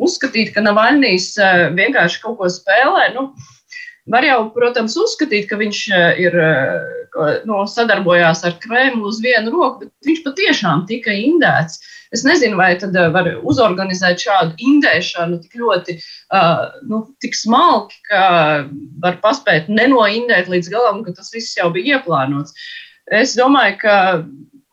uzskatīt, 0.03 0.51
ka 0.51 0.65
Navaļnijas 0.67 1.31
uh, 1.39 1.65
vienkārši 1.79 2.23
kaut 2.27 2.41
ko 2.43 2.51
spēlē. 2.51 3.13
Nu, 3.15 3.29
Var 4.05 4.21
jau, 4.21 4.41
protams, 4.53 4.93
uzskatīt, 5.01 5.47
ka 5.49 5.57
viņš 5.57 5.77
ir 6.21 6.35
no, 7.49 7.63
sadarbojās 7.65 8.43
ar 8.45 8.53
Kremlu 8.61 9.07
uz 9.09 9.17
vienu 9.23 9.49
roku, 9.49 9.87
bet 9.87 10.05
viņš 10.05 10.19
patiešām 10.27 10.83
tika 10.91 11.15
indēts. 11.17 11.79
Uh, 11.79 11.94
Es 12.13 12.23
nezinu, 12.27 12.57
vai 12.59 12.73
tad 12.79 12.95
eh, 12.95 13.09
var 13.13 13.29
uzorganizēt 13.41 14.23
šādu 14.25 14.55
indēšanu 14.61 15.39
tik 15.43 15.59
ļoti, 15.61 15.97
uh, 16.35 16.65
nu, 16.89 17.03
tik 17.23 17.37
smalki, 17.37 17.97
ka 18.09 18.23
var 19.03 19.19
paspēt 19.23 19.69
nenoindēt 19.71 20.49
līdz 20.51 20.71
galam, 20.73 21.03
ka 21.05 21.15
tas 21.17 21.33
viss 21.33 21.57
jau 21.57 21.71
bija 21.73 21.99
ieplānots. 21.99 22.55
Es 23.13 23.35
domāju, 23.37 23.77
ka 23.83 23.97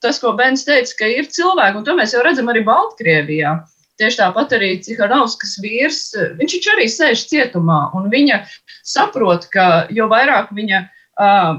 tas, 0.02 0.18
ko 0.22 0.32
Bens 0.38 0.64
teica, 0.66 0.96
ka 0.98 1.10
ir 1.10 1.28
cilvēki, 1.30 1.78
un 1.78 1.86
to 1.86 1.96
mēs 1.98 2.16
jau 2.16 2.24
redzam 2.24 2.50
arī 2.52 2.64
Baltkrievijā. 2.66 3.60
Tieši 4.00 4.18
tāpat 4.22 4.54
arī 4.56 4.72
Cihanovskas 4.82 5.58
vīrs, 5.62 6.00
viņš 6.38 6.56
taču 6.56 6.72
arī 6.72 6.88
sēž 6.90 7.26
cietumā, 7.30 7.84
un 7.96 8.08
viņa 8.10 8.40
saprot, 8.88 9.46
ka 9.52 9.86
jo 9.92 10.08
vairāk 10.10 10.50
viņa 10.56 10.80
uh, 10.80 10.98
Eh, 11.20 11.54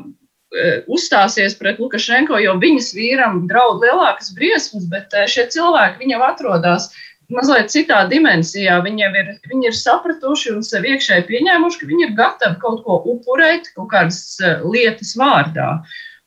uzstāsies 0.88 1.56
pret 1.58 1.80
Lukašenko, 1.82 2.38
jo 2.42 2.54
viņas 2.62 2.92
vīram 2.94 3.44
draud 3.50 3.82
lielākas 3.82 4.34
briesmas, 4.38 4.86
bet 4.92 5.14
eh, 5.18 5.26
šie 5.30 5.48
cilvēki 5.54 6.04
viņam 6.04 6.26
atrodas 6.28 6.92
mazliet 7.34 7.72
citā 7.74 8.04
dimensijā. 8.12 8.78
Viņi 8.86 9.06
ir, 9.08 9.34
viņi 9.50 9.72
ir 9.72 9.78
sapratuši 9.78 10.54
un 10.54 10.64
sev 10.66 10.86
iekšēji 10.86 11.28
pieņēmuši, 11.30 11.82
ka 11.82 11.90
viņi 11.90 12.08
ir 12.08 12.18
gatavi 12.20 12.60
kaut 12.62 12.84
ko 12.86 13.02
upurēt, 13.16 13.72
kaut 13.78 13.90
kādas 13.96 14.24
eh, 14.44 14.62
lietas 14.62 15.16
vārdā. 15.20 15.78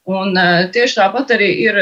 Un, 0.07 0.37
tieši 0.70 1.01
tāpat 1.01 1.33
arī 1.35 1.49
ir 1.64 1.79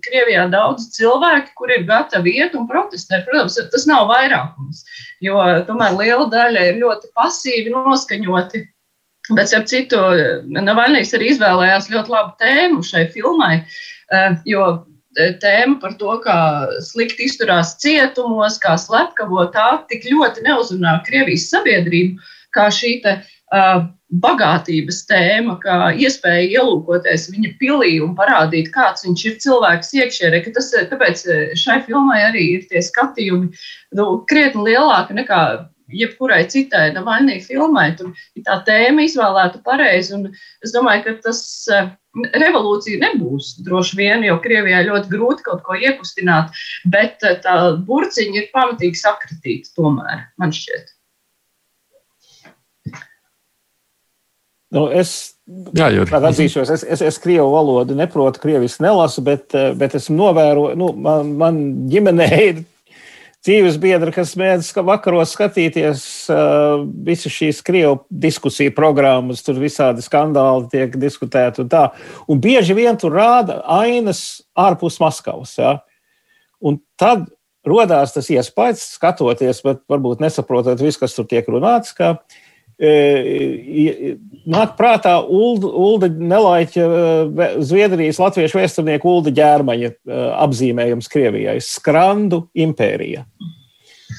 Krievijā 0.00 0.46
daudz 0.48 0.86
cilvēki, 0.94 1.50
kuri 1.58 1.74
ir 1.76 1.82
gatavi 1.84 2.32
iet 2.40 2.54
un 2.56 2.64
protestēt. 2.70 3.26
Protams, 3.28 3.58
tas 3.72 3.84
nav 3.84 4.06
vairākums, 4.08 4.80
jo 5.20 5.36
tomēr 5.68 5.92
liela 5.98 6.24
daļa 6.32 6.62
ir 6.70 6.80
ļoti 6.80 7.12
pasīvi 7.12 7.74
noskaņoti 7.74 8.62
Bet, 9.34 9.50
ap 9.56 9.66
citu, 9.66 9.98
Navaļnijas 10.54 11.14
arī 11.18 11.32
izvēlējās 11.32 11.88
ļoti 11.90 12.12
labu 12.12 12.36
tēmu 12.42 12.84
šai 12.86 13.06
filmai, 13.14 13.56
eh, 14.14 14.36
jo 14.46 14.66
eh, 15.18 15.32
tēma 15.42 15.80
par 15.82 15.96
to, 15.98 16.14
kā 16.22 16.38
slikti 16.84 17.26
izturās 17.26 17.74
cietumos, 17.82 18.60
kā 18.62 18.76
slepkavo, 18.78 19.48
tā 19.56 19.68
tik 19.90 20.06
ļoti 20.06 20.46
neuzrunā 20.46 21.00
Krievijas 21.08 21.48
sabiedrību, 21.50 22.22
kā 22.54 22.70
šī 22.72 22.92
te, 23.02 23.18
uh, 23.52 23.82
bagātības 24.22 25.00
tēma, 25.10 25.56
kā 25.62 25.90
iespēja 25.98 26.60
ielūkoties 26.60 27.26
viņa 27.34 27.52
pilī 27.58 27.96
un 28.04 28.14
parādīt, 28.18 28.70
kāds 28.74 29.04
viņš 29.04 29.24
ir 29.26 29.38
cilvēks 29.42 29.92
iekšērē. 29.98 30.42
Tas, 30.54 30.70
tāpēc 30.92 31.24
šai 31.58 31.80
filmai 31.88 32.22
arī 32.28 32.44
ir 32.54 32.68
tie 32.70 32.82
skatījumi 32.86 33.50
nu, 33.98 34.06
krietni 34.30 34.70
lielāki 34.70 35.18
nekā 35.18 35.40
jebkurai 35.92 36.42
citai 36.50 36.90
Navaļnī 36.94 37.38
filmai. 37.44 37.90
Tur 37.98 38.12
ir 38.36 38.46
tā 38.46 38.58
tēma 38.66 39.06
izvēlēta 39.06 39.62
pareizi, 39.66 40.14
un 40.16 40.26
es 40.64 40.74
domāju, 40.74 41.04
ka 41.06 41.14
tas 41.28 41.42
revolūcija 42.16 43.02
nebūs 43.02 43.56
droši 43.66 44.00
vien, 44.00 44.24
jo 44.26 44.38
Krievijā 44.42 44.82
ļoti 44.88 45.12
grūti 45.12 45.46
kaut 45.46 45.62
ko 45.66 45.76
iekustināt, 45.76 46.56
bet 46.88 47.20
tā 47.20 47.56
burciņa 47.86 48.42
ir 48.42 48.52
pamatīgi 48.54 49.02
sakritīta 49.02 49.74
tomēr, 49.76 50.28
man 50.40 50.54
šķiet. 50.56 50.92
Nu, 54.74 54.88
es 54.90 55.36
Jā, 55.78 55.86
atzīšos, 55.94 56.70
es, 56.74 56.82
es, 56.82 57.02
es 57.06 57.18
krievu 57.22 57.52
valodu 57.52 57.94
neprotu, 57.94 58.40
krieviski 58.42 58.82
nelasu, 58.82 59.22
bet, 59.22 59.54
bet 59.78 59.92
esmu 59.94 60.16
novērojis, 60.18 60.78
nu, 60.80 60.88
man, 61.04 61.28
man 61.38 61.60
ģimenē 61.92 62.26
ir 62.48 62.64
dzīves 63.44 63.76
biedri, 63.82 64.12
kas 64.14 64.34
mēdz 64.38 64.72
vakaros 64.86 65.34
skatīties 65.36 66.00
uh, 66.32 66.86
visas 67.06 67.34
šīs 67.34 67.62
krievu 67.66 68.00
diskusiju 68.10 68.74
programmas, 68.76 69.44
tur 69.46 69.60
visādi 69.60 70.04
skandāli 70.04 70.70
tiek 70.72 70.96
diskutēti 71.00 71.64
un 71.64 71.70
tā. 71.72 71.84
Un 72.30 72.40
bieži 72.42 72.76
vien 72.78 72.98
tur 73.00 73.14
rāda 73.16 73.60
ainas 73.78 74.42
ārpus 74.56 75.00
Maskavas. 75.02 75.56
Ja? 75.60 75.78
Un 76.64 76.80
tad 76.98 77.28
rodās 77.66 78.14
tas 78.14 78.30
iespējas, 78.30 78.88
skatoties, 78.96 79.62
bet 79.66 79.82
varbūt 79.90 80.22
nesaprotot 80.22 80.80
visu, 80.80 81.02
kas 81.02 81.14
tur 81.18 81.26
tiek 81.30 81.46
runāts. 81.50 81.94
Ka, 81.98 82.16
uh, 82.16 82.42
Nāk 82.76 84.74
prātā 84.76 85.14
Ulda, 85.24 85.68
Ulda 85.72 86.10
Nelaiķa, 86.12 86.88
Zviedrijas 87.64 88.20
latviešu 88.20 88.58
vēsturnieku 88.60 89.08
Ulda 89.08 89.32
ģērmaņa 89.32 89.92
apzīmējums 90.44 91.08
Krievijai- 91.08 91.56
skrandu 91.74 92.44
impērija. 92.52 93.24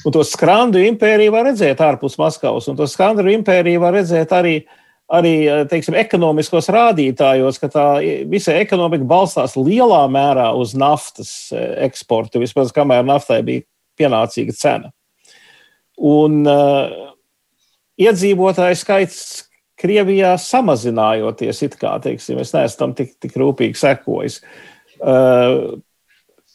Un 0.04 0.12
to 0.12 0.24
skrandu 0.26 0.82
impēriju 0.82 1.32
var 1.32 1.46
redzēt 1.48 1.78
ārpus 1.78 2.18
Maskavas, 2.18 2.68
un 2.68 2.76
to 2.76 2.86
skrandu 2.86 3.22
impēriju 3.30 3.80
var 3.80 3.94
redzēt 3.94 4.34
arī, 4.34 4.64
arī 5.10 5.66
teiksim, 5.70 5.94
ekonomiskos 5.94 6.68
rādītājos, 6.68 7.60
ka 7.60 7.68
tā 7.68 7.86
visa 8.28 8.52
ekonomika 8.58 9.04
balstās 9.04 9.54
lielā 9.56 10.02
mērā 10.10 10.50
uz 10.58 10.74
naftas 10.74 11.52
eksportu, 11.54 12.42
vismaz 12.42 12.72
kamēr 12.72 13.06
naftai 13.06 13.42
bija 13.42 13.62
pienācīga 13.98 14.54
cena. 14.54 14.92
Un, 15.98 16.46
uh, 16.46 17.14
iedzīvotāju 17.98 18.78
skaits 18.78 19.20
Krievijā 19.78 20.32
samazinājoties, 20.42 21.60
it 21.62 21.76
kā 21.78 21.92
teiksim, 22.02 22.40
es 22.42 22.50
neesmu 22.50 22.80
tam 22.80 22.94
tik, 22.98 23.12
tik 23.22 23.36
rūpīgi 23.38 23.78
sekojis. 23.78 24.40
Uh, 24.98 25.78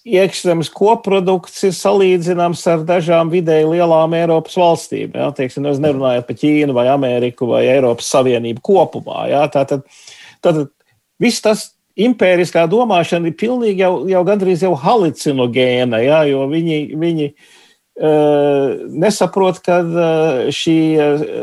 iekšzemes 0.03 0.67
koprodukts 0.75 1.63
ir 1.63 1.71
salīdzināms 1.77 2.65
ar 2.67 2.83
dažām 2.87 3.31
vidēji 3.31 3.69
lielām 3.77 4.17
Eiropas 4.17 4.57
valstīm. 4.59 5.15
Ja? 5.15 5.29
Teiksim, 5.35 5.69
es 5.71 5.79
nerunāju 5.79 6.25
par 6.27 6.39
Ķīnu 6.41 6.75
vai 6.75 6.89
Ameriku 6.91 7.47
vai 7.53 7.63
Eiropas 7.71 8.11
Savienību 8.11 8.59
kopumā. 8.67 9.29
Ja? 9.31 9.45
Tātad, 9.51 9.87
tātad 10.43 10.73
viss 11.23 11.43
tas 11.45 11.69
impēriskā 11.95 12.65
domāšana 12.67 13.31
ir 13.31 13.39
pilnīgi 13.39 13.85
jau, 13.85 13.93
jau 14.11 14.27
gandrīz 14.27 14.67
jau 14.67 14.75
halucinogēna, 14.83 16.03
ja? 16.03 16.25
jo 16.27 16.43
viņi, 16.51 16.81
viņi 16.99 17.31
uh, 17.31 17.51
nesaprot, 17.93 19.59
ka 19.61 19.79
šī 20.53 20.77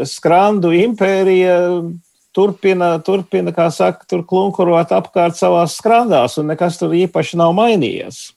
skrandu 0.09 0.73
impērija 0.75 1.59
turpina, 2.35 2.97
turpina 3.07 3.55
kā 3.55 3.69
saka, 3.75 4.07
tur 4.11 4.25
klunkurot 4.27 4.93
apkārt 4.95 5.39
savās 5.39 5.77
skrandās, 5.79 6.39
un 6.41 6.51
nekas 6.51 6.79
tur 6.81 6.95
īpaši 6.97 7.39
nav 7.41 7.55
mainījies. 7.59 8.31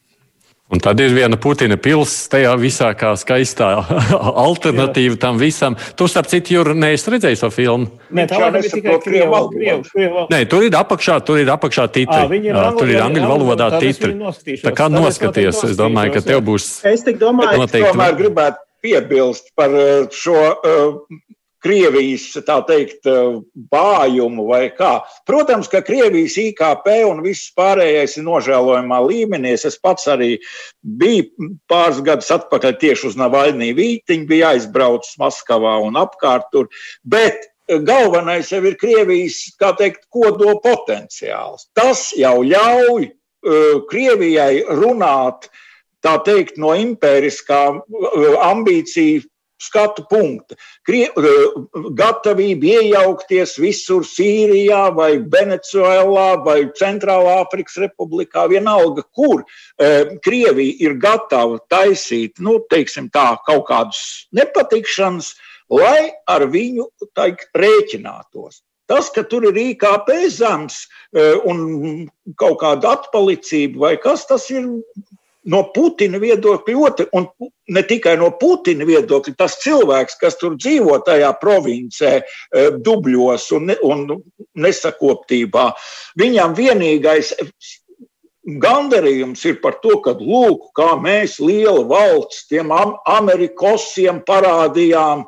Un 0.73 0.79
tad 0.81 0.97
ir 1.03 1.11
viena 1.13 1.37
Putina 1.37 1.75
pilsēta, 1.77 2.31
tajā 2.33 2.51
visā 2.57 2.87
kā 2.97 3.11
skaistā 3.19 3.67
alternatīva 4.47 5.13
Jā. 5.13 5.19
tam 5.27 5.37
visam. 5.37 5.75
Tu, 5.99 6.07
starp 6.09 6.31
citu, 6.31 6.55
Jūri, 6.55 6.73
neesi 6.81 7.13
redzējis 7.13 7.43
šo 7.43 7.49
filmu? 7.53 7.91
Nē, 8.09 8.25
tā 8.31 8.39
ir 8.49 8.69
tikai 8.71 8.95
krievu 9.03 9.27
valoda. 9.35 10.25
Nē, 10.33 10.39
tur 10.49 10.65
ir 10.65 10.77
apakšā, 10.79 11.19
tur 11.27 11.43
ir 11.43 11.51
apakšā 11.53 11.85
titri. 11.93 12.17
À, 12.17 12.25
ir 12.25 12.57
angļu, 12.57 12.79
tur 12.79 12.93
ir 12.95 13.03
angļu 13.05 13.29
valodā 13.29 13.69
titri. 13.83 14.15
Tā 14.63 14.73
kā 14.73 14.89
noskaties, 14.89 15.61
es 15.69 15.77
domāju, 15.77 16.15
ka 16.17 16.25
tev 16.25 16.41
būs. 16.49 16.71
Es 16.89 17.05
tik 17.05 17.21
domāju, 17.21 17.67
ka 17.67 17.83
tomēr 17.91 18.17
gribētu 18.17 18.63
piebilst 18.83 19.53
par 19.55 19.77
šo 20.11 20.39
uh, 20.41 21.21
Krievijas 21.63 22.25
teikt, 22.67 23.07
bājumu 23.71 24.47
vai 24.49 24.65
kā. 24.75 24.97
Protams, 25.27 25.69
ka 25.71 25.83
Krievijas 25.85 26.35
IKP 26.41 26.89
un 27.07 27.23
viss 27.23 27.53
pārējais 27.55 28.17
ir 28.19 28.27
nožēlojamā 28.27 28.99
līmenī. 29.07 29.55
Es 29.55 29.79
pats 29.79 30.09
arī 30.11 30.35
biju 30.83 31.49
pāris 31.71 32.03
gadus 32.03 32.31
atpakaļ 32.35 32.77
tieši 32.83 33.09
uz 33.11 33.17
Navaļnī 33.19 33.71
Vītiņu, 33.77 34.27
bija 34.27 34.53
aizbraucis 34.57 35.17
Maskavā 35.21 35.77
un 35.85 35.99
apkārt 36.01 36.51
tur. 36.51 36.69
Bet 37.03 37.47
galvenais 37.67 38.51
jau 38.51 38.63
ir 38.67 38.77
Krievijas 38.79 39.45
teikt, 39.79 40.07
kodola 40.11 40.59
potenciāls. 40.63 41.69
Tas 41.77 42.09
jau 42.17 42.41
ļauj 42.43 43.07
uh, 43.07 43.83
Krievijai 43.89 44.65
runāt 44.67 45.47
tā 46.03 46.17
teikt, 46.25 46.57
no 46.59 46.73
impēriskām 46.75 47.79
ambīciju 48.43 49.23
skatu 49.63 50.05
punkta. 50.09 50.57
Krie, 50.87 51.07
gatavība 51.99 52.73
iejaukties 52.79 53.55
visur 53.61 54.05
Sīrijā, 54.07 54.83
vai 54.97 55.11
Venecuēlā, 55.35 56.27
vai 56.45 56.57
Centrālā 56.79 57.39
Afrikas 57.43 57.79
Republikā, 57.83 58.45
vienalga, 58.51 59.05
kur 59.15 59.43
eh, 59.43 60.13
Krievija 60.25 60.77
ir 60.87 60.97
gatava 61.01 61.61
taisīt, 61.71 62.39
nu, 62.43 62.59
teiksim 62.73 63.09
tā, 63.13 63.33
kaut 63.47 63.65
kādus 63.71 64.03
nepatikšanas, 64.35 65.33
lai 65.73 66.11
ar 66.29 66.47
viņu 66.51 66.89
teikt, 67.17 67.49
rēķinātos. 67.57 68.61
Tas, 68.91 69.07
ka 69.15 69.23
tur 69.23 69.45
ir 69.47 69.57
IKP 69.57 70.09
zems 70.33 70.83
eh, 71.15 71.37
un 71.47 72.09
kaut 72.39 72.59
kāda 72.61 72.97
atpalicība 72.97 73.85
vai 73.85 73.93
kas, 74.01 74.25
tas 74.27 74.49
ir 74.51 74.67
no 75.49 75.63
Putina 75.75 76.19
viedokļa 76.21 76.75
ļoti, 76.75 77.07
un 77.17 77.27
ne 77.73 77.83
tikai 77.87 78.15
no 78.19 78.31
Putina 78.39 78.87
viedokļa, 78.87 79.35
tas 79.39 79.57
cilvēks, 79.63 80.17
kas 80.21 80.39
tur 80.39 80.57
dzīvo 80.59 80.99
tajā 81.05 81.31
provincē, 81.41 82.15
e, 82.23 82.65
dubļos 82.85 83.49
un, 83.57 83.73
un 83.83 84.03
nesakoptībā, 84.65 85.69
viņam 86.19 86.55
vienīgais 86.57 87.33
gandarījums 88.43 89.43
ir 89.47 89.59
par 89.63 89.77
to, 89.83 89.97
ka 90.03 90.15
lūk, 90.19 90.71
kā 90.75 90.93
mēs 90.99 91.37
liela 91.39 91.83
valsts 91.87 92.47
tiem 92.51 92.73
amerikosiem 92.75 94.19
parādījām 94.27 95.23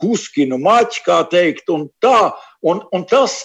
kuskinu 0.00 0.58
maķi, 0.62 1.02
kā 1.04 1.20
teikt, 1.28 1.68
un 1.72 1.88
tā, 2.00 2.32
un, 2.64 2.80
un 2.96 3.04
tas, 3.08 3.42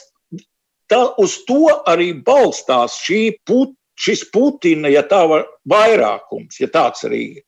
tā, 0.87 1.03
uz 1.19 1.41
to 1.47 1.67
arī 1.91 2.13
balstās 2.23 2.95
šī 3.03 3.21
Putina 3.43 3.80
šis 4.01 4.25
Putina, 4.33 4.89
ja 4.91 5.03
tā 5.07 5.23
var, 5.29 5.47
vairākums, 5.69 6.59
ja 6.61 6.69
tāds 6.71 7.05
arī 7.07 7.23
ir. 7.37 7.43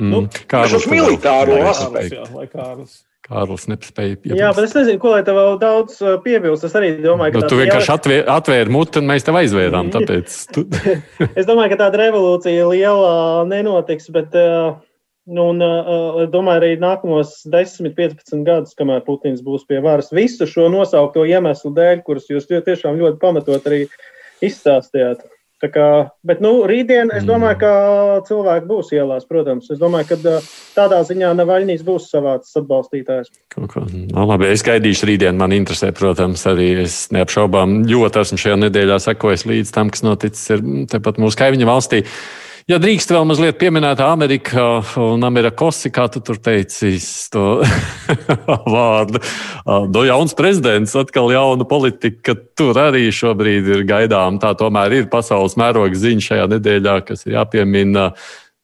Mm. 0.00 0.10
Nu, 0.10 0.24
Kārlis, 0.48 0.80
uz 0.80 0.88
militāro 0.88 1.60
aspektu. 1.68 2.24
Kārlis 3.30 3.66
nespēja 3.68 4.16
piebilst. 4.16 4.40
Jā, 4.40 4.50
bet 4.56 4.66
es 4.66 4.72
nezinu, 4.74 4.98
ko 5.02 5.12
lai 5.12 5.20
tev 5.26 5.36
vēl 5.36 5.58
daudz 5.60 5.98
uh, 6.02 6.14
piebilst. 6.24 6.64
Es 6.66 6.76
arī 6.78 6.94
domāju, 7.04 7.36
ka. 7.36 7.42
Nu, 7.44 7.50
tu 7.52 7.58
vienkārši 7.60 7.92
atvēr, 7.94 8.22
atvēri 8.32 8.72
muti 8.74 9.02
un 9.02 9.10
mēs 9.10 9.26
tev 9.26 9.38
aizvērām. 9.42 9.90
Tāpēc 9.92 10.38
tu... 10.56 10.64
es 11.38 11.46
domāju, 11.48 11.74
ka 11.74 11.82
tāda 11.84 12.00
revolūcija 12.06 12.70
liela 12.70 13.10
nenotiks, 13.50 14.12
bet. 14.14 14.36
Uh, 14.36 14.78
Nu, 15.30 15.44
un, 15.52 15.60
uh, 15.62 16.16
domāju, 16.32 16.58
arī 16.58 16.68
nākamos 16.80 17.44
10, 17.52 17.90
15 17.94 18.40
gadus, 18.42 18.72
kamēr 18.74 19.02
Putins 19.04 19.42
būs 19.46 19.66
pie 19.68 19.78
varas, 19.84 20.08
visu 20.16 20.48
šo 20.48 20.64
nosaukto 20.72 21.22
iemeslu 21.28 21.70
dēļ, 21.76 22.00
kurus 22.06 22.26
jūs 22.32 22.48
tiešām 22.48 22.96
ļoti 22.98 23.20
pamatot 23.20 23.68
arī 23.68 23.82
uh, 23.84 24.00
izstāstījāt. 24.44 25.26
Tā 25.60 25.68
kā, 25.68 25.86
bet 26.24 26.38
nu, 26.40 26.62
rītdien 26.64 27.10
es 27.12 27.26
domāju, 27.28 27.58
ka 27.60 27.70
cilvēki 28.24 28.64
būs 28.64 28.94
ielās, 28.96 29.26
protams. 29.28 29.66
Es 29.68 29.76
domāju, 29.80 30.14
ka 30.14 30.38
tādā 30.72 31.02
ziņā 31.04 31.34
Navaļņīs 31.36 31.82
būs 31.84 32.06
savāds 32.08 32.56
atbalstītājs. 32.56 33.28
No, 33.58 33.68
nu, 33.92 34.24
labi, 34.30 34.48
es 34.54 34.64
gaidīšu 34.64 35.10
rītdien. 35.10 35.36
Man 35.36 35.52
interesē, 35.52 35.92
protams, 35.92 36.46
arī 36.48 36.70
es 36.86 37.02
neapšaubām 37.12 37.82
ļoti 37.90 38.22
esmu 38.22 38.40
šajā 38.40 38.56
nedēļā 38.62 38.96
sekojis 39.04 39.44
līdz 39.52 39.74
tam, 39.76 39.92
kas 39.92 40.06
noticis 40.06 40.64
tepat 40.94 41.20
mūsu 41.20 41.42
kaimiņu 41.42 41.68
valstī. 41.68 42.06
Ja 42.68 42.76
drīkst 42.80 43.12
vēl 43.12 43.24
mazliet 43.28 43.56
pieminēt 43.60 44.02
Ameriku 44.04 44.80
un 45.00 45.24
Amerikosi, 45.24 45.88
kā 45.94 46.06
tu 46.12 46.20
tur 46.24 46.40
teici, 46.42 46.92
to 47.32 47.62
vārdu. 48.74 49.22
Do 49.92 50.04
jauns 50.04 50.36
prezidents, 50.36 50.96
atkal 50.98 51.32
jauna 51.32 51.64
politika, 51.68 52.36
tur 52.58 52.78
arī 52.82 53.06
šobrīd 53.14 53.72
ir 53.76 53.86
gaidām. 53.88 54.40
Tā 54.42 54.52
tomēr 54.58 54.98
ir 54.98 55.10
pasaules 55.12 55.56
mēroga 55.60 55.96
ziņa 55.96 56.26
šajā 56.28 56.46
nedēļā, 56.56 57.00
kas 57.08 57.26
ir 57.26 57.38
jāpiemina. 57.38 58.10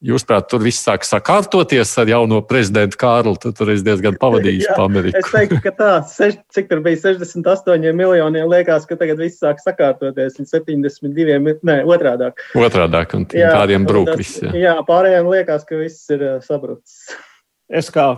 Jūsuprāt, 0.05 0.45
tur 0.53 0.61
viss 0.61 0.85
sāk 0.85 1.07
sakārtoties 1.09 1.89
ar 2.03 2.11
jauno 2.11 2.43
prezidentu 2.45 2.99
Kārlu. 3.01 3.33
Tu 3.41 3.49
tur 3.57 3.71
esi 3.73 3.85
diezgan 3.87 4.19
pavadījis 4.21 4.67
pa 4.77 4.85
Ameriku. 4.85 5.23
Es 5.23 5.31
teiktu, 5.33 5.61
ka 5.65 5.73
tā, 5.79 5.93
seš, 6.11 6.37
cik 6.53 6.69
tur 6.69 6.83
bija 6.85 7.01
68 7.01 7.97
miljoniem, 7.97 8.45
liekas, 8.53 8.85
ka 8.85 8.99
tagad 9.01 9.23
viss 9.25 9.41
sāk 9.41 9.63
sakārtoties 9.65 10.37
līdz 10.37 10.53
72, 10.53 11.39
ne, 11.65 11.79
otrādāk. 11.89 12.45
Otrādāk, 12.61 13.17
un 13.17 13.25
jā, 13.33 13.49
kādiem 13.57 13.89
brūk 13.89 14.13
viss. 14.21 14.43
Jā. 14.45 14.53
jā, 14.67 14.77
pārējiem 14.85 15.33
liekas, 15.33 15.65
ka 15.65 15.81
viss 15.81 16.13
ir 16.13 16.29
sabrucis. 16.45 17.17
Es 17.73 17.89
kā 17.91 18.11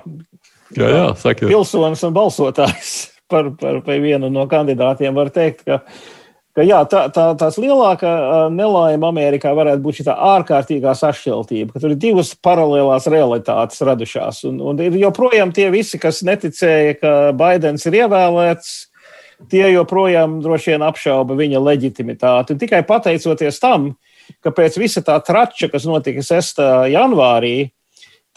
jā, 0.75 0.91
jā, 0.91 1.07
saka, 1.23 1.47
pilsonis 1.47 2.03
un 2.05 2.19
balsotājs 2.19 2.95
par, 3.31 3.55
par, 3.61 3.85
par 3.87 4.03
vienu 4.03 4.35
no 4.35 4.51
kandidātiem 4.51 5.15
varu 5.15 5.31
teikt, 5.31 5.63
ka 5.63 5.85
ka 6.59 6.65
jā, 6.67 6.81
tā, 6.91 7.05
tā, 7.15 7.29
tās 7.39 7.57
lielākā 7.63 8.13
nelaime 8.51 9.07
Amerikā 9.07 9.53
varētu 9.55 9.85
būt 9.85 10.01
šī 10.01 10.07
ārkārtīgā 10.11 10.95
sašķeltība, 10.99 11.71
ka 11.71 11.83
tur 11.85 11.95
ir 11.95 12.01
divas 12.03 12.33
paralēlās 12.35 13.07
realitātes 13.13 13.85
radušās. 13.87 14.43
Un, 14.51 14.59
un 14.67 14.83
ir 14.83 14.99
joprojām 14.99 15.55
tie 15.55 15.69
visi, 15.71 16.01
kas 16.03 16.25
neticēja, 16.27 16.99
ka 16.99 17.15
Baidens 17.39 17.87
ir 17.87 18.01
ievēlēts, 18.01 18.73
tie 19.53 19.69
joprojām 19.71 20.41
droši 20.43 20.75
vien 20.75 20.87
apšauba 20.89 21.39
viņa 21.39 21.63
leģitimitāti. 21.63 22.57
Un 22.57 22.63
tikai 22.65 22.83
pateicoties 22.89 23.63
tam, 23.63 23.93
ka 24.43 24.51
pēc 24.51 24.81
visa 24.83 25.05
tā 25.07 25.21
trača, 25.23 25.71
kas 25.71 25.87
notika 25.87 26.27
6. 26.27 26.59
janvārī, 26.91 27.71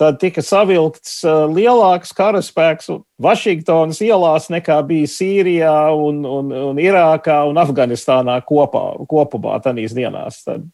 tad 0.02 0.18
tika 0.22 0.42
savilkts 0.46 1.22
lielāks 1.54 2.16
karaspēks 2.18 2.90
Vašingtonas 3.22 4.02
ielās 4.02 4.50
nekā 4.50 4.80
bija 4.88 5.10
Sīrijā, 5.10 5.78
un, 5.94 6.24
un, 6.26 6.52
un 6.72 6.82
Irākā 6.82 7.44
un 7.50 7.62
Afganistānā 7.62 8.40
kopā, 8.48 8.86
kopumā 9.10 9.60
tajās 9.62 9.94
dienās. 9.94 10.40
Tad, 10.48 10.66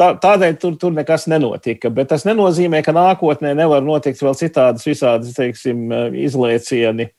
tā, 0.00 0.08
tādēļ 0.22 0.56
tur, 0.62 0.78
tur 0.80 0.94
nekas 0.96 1.28
nenotika. 1.28 1.92
Bet 1.92 2.08
tas 2.14 2.24
nenozīmē, 2.24 2.80
ka 2.86 2.94
nākotnē 2.96 3.52
nevar 3.58 3.84
notikt 3.84 4.24
vēl 4.24 4.38
citādas 4.40 4.88
visādas 4.88 5.36
teiksim, 5.36 5.84
izliecieni 6.24 7.10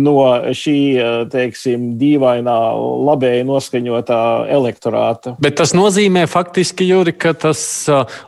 no 0.00 0.16
šī 0.56 0.78
teiksim, 1.32 1.92
dīvainā, 2.00 2.58
labēji 3.12 3.46
noskaņotā 3.52 4.24
elektorāta. 4.56 5.36
Bet 5.42 5.60
tas 5.60 5.76
nozīmē 5.76 6.24
faktiski, 6.32 6.88
Juri, 6.88 7.12
ka 7.12 7.36
tas 7.36 7.60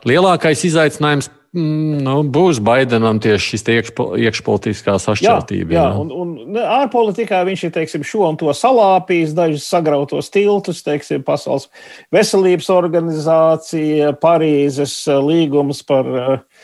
lielākais 0.05 0.65
izaicinājums 0.69 1.33
nu, 1.51 2.13
būs 2.31 2.61
Baidenam 2.63 3.19
tieši 3.19 3.53
šis 3.53 3.65
iekšpo, 3.73 4.05
iekšpolitiskā 4.23 4.95
sašķeltība. 5.03 5.75
Jā, 5.75 5.83
jā. 5.89 5.97
Un, 5.99 6.11
un 6.15 6.59
ārpolitikā 6.63 7.41
viņš 7.47 7.65
ir 7.67 7.73
teiksim, 7.75 8.05
šo 8.07 8.23
un 8.29 8.39
to 8.39 8.53
salāpījis, 8.55 9.35
dažus 9.35 9.65
sagrautos 9.67 10.31
tiltus, 10.31 10.79
teiksim, 10.85 11.25
Pasaules 11.27 11.67
veselības 12.15 12.71
organizācija, 12.71 14.13
Parīzes 14.23 14.95
eh, 15.11 15.19
līgums 15.19 15.83
par 15.87 16.07
uh, 16.07 16.63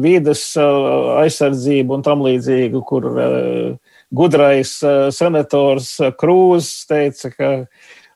vides 0.00 0.46
aizsardzību 0.56 1.98
un 1.98 2.06
tam 2.06 2.24
līdzīgu, 2.24 2.82
kur 2.88 3.10
uh, 3.12 3.96
gudrais 4.08 4.78
senators 5.12 5.92
Krūzs 6.16 6.86
teica, 6.88 7.34
ka 7.36 7.52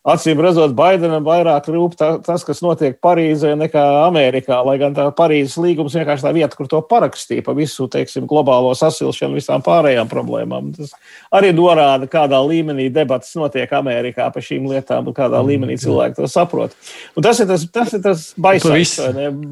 Acīm 0.03 0.41
redzot, 0.43 0.73
Baidenam 0.75 1.23
vairāk 1.23 1.69
rūp 1.71 1.93
tā, 1.95 2.09
tas, 2.27 2.43
kas 2.43 2.59
notiek 2.65 2.97
Parīzē, 2.99 3.53
nekā 3.55 3.83
Amerikā. 4.03 4.57
Lai 4.67 4.75
gan 4.81 4.97
tā 4.97 5.05
Parīzes 5.15 5.55
līgums 5.63 5.95
vienkārši 5.95 6.25
tā 6.25 6.33
vieta, 6.35 6.57
kur 6.59 6.67
to 6.67 6.81
parakstīja 6.91 7.45
par 7.47 7.55
visu 7.55 7.87
teiksim, 7.91 8.27
globālo 8.27 8.73
sasilšanu, 8.75 9.39
visām 9.39 9.63
pārējām 9.63 10.11
problēmām. 10.11 10.73
Tas 10.75 10.97
arī 11.39 11.53
norāda, 11.55 12.09
kādā 12.11 12.41
līmenī 12.43 12.89
debatas 12.91 13.31
notiek 13.39 13.71
Amerikā 13.79 14.27
par 14.35 14.43
šīm 14.43 14.67
lietām 14.73 15.07
un 15.07 15.15
kādā 15.15 15.39
mm, 15.39 15.53
līmenī 15.53 15.79
cilvēki 15.85 16.19
to 16.19 16.27
saprot. 16.35 16.75
Un 17.15 17.29
tas 17.29 17.39
ir 17.39 17.47
tas, 17.53 17.69
tas, 17.71 17.95
ir 17.95 18.03
tas 18.03 18.27
baisais. 18.35 18.97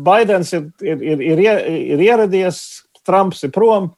Baidens 0.03 0.51
ir, 0.59 0.67
ir, 0.83 1.07
ir, 1.13 1.25
ir, 1.31 1.63
ir 1.95 2.05
ieradies, 2.09 2.61
Trumps 3.07 3.47
ir 3.47 3.55
prom. 3.55 3.93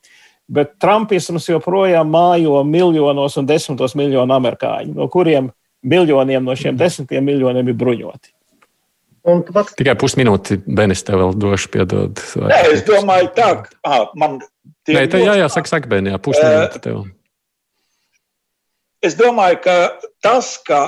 Bet 0.53 0.77
Trumpisms 0.83 1.49
joprojām 1.49 2.13
mājo 2.13 2.61
miljonos 2.69 3.41
un 3.41 3.49
desmitos 3.49 3.97
miljonu 3.97 4.37
amerikāņu, 4.37 4.99
no 5.01 5.09
kuriem 5.09 5.49
miljoniem 5.83 6.45
no 6.45 6.55
šiem 6.59 6.79
desmitiem 6.79 7.25
miljoniem 7.27 7.73
ir 7.73 7.77
bruņoti. 7.79 8.33
Pats... 9.23 9.77
Tikai 9.79 9.95
pusminūti, 9.99 10.59
Benis, 10.67 11.05
tev 11.07 11.21
vēl 11.21 11.37
došu 11.39 11.71
piedod. 11.71 12.19
Nē, 12.43 12.59
es 12.73 12.83
domāju, 12.87 13.29
tā, 13.37 13.51
ka 13.69 14.01
man 14.19 14.41
tie 14.87 14.97
ir. 14.99 15.15
Jā, 15.23 15.37
jā, 15.39 15.47
saka, 15.53 15.71
saka, 15.71 15.91
Beni, 15.91 16.11
jā, 16.11 16.19
pusminūti 16.23 16.83
tev. 16.83 17.05
Es 19.03 19.15
domāju, 19.19 19.61
ka 19.63 19.77
tas, 20.23 20.57
ka, 20.67 20.83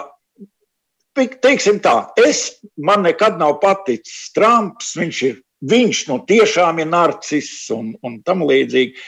teiksim 1.15 1.79
tā, 1.83 1.95
es, 2.27 2.59
man 2.75 3.07
nekad 3.07 3.39
nav 3.39 3.61
paticis 3.63 4.33
Trumps, 4.35 4.93
viņš 4.99 5.23
ir, 5.31 5.41
viņš 5.71 6.03
nu 6.11 6.21
tiešām 6.27 6.83
ir 6.83 6.91
narciss 6.91 7.71
un, 7.75 7.93
un 8.07 8.19
tam 8.27 8.43
līdzīgi, 8.47 8.99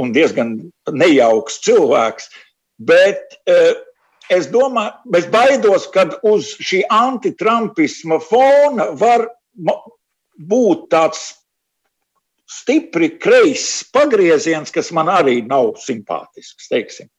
un 0.00 0.12
diezgan 0.16 0.54
nejauks 0.92 1.60
cilvēks, 1.64 2.28
bet 2.84 3.40
es 4.30 4.48
domāju, 4.52 4.94
es 5.18 5.28
baidos, 5.32 5.88
ka 5.94 6.06
uz 6.26 6.54
šī 6.60 6.84
antitrampisma 6.92 8.20
fona 8.24 8.90
var 8.98 9.28
būt 10.38 10.88
tāds 10.94 11.30
stipri 12.48 13.12
kreiss 13.20 13.84
pagrieziens, 13.92 14.72
kas 14.72 14.92
man 14.96 15.10
arī 15.12 15.40
nav 15.46 15.74
simpātisks. 15.82 16.70
Teiksim. 16.70 17.10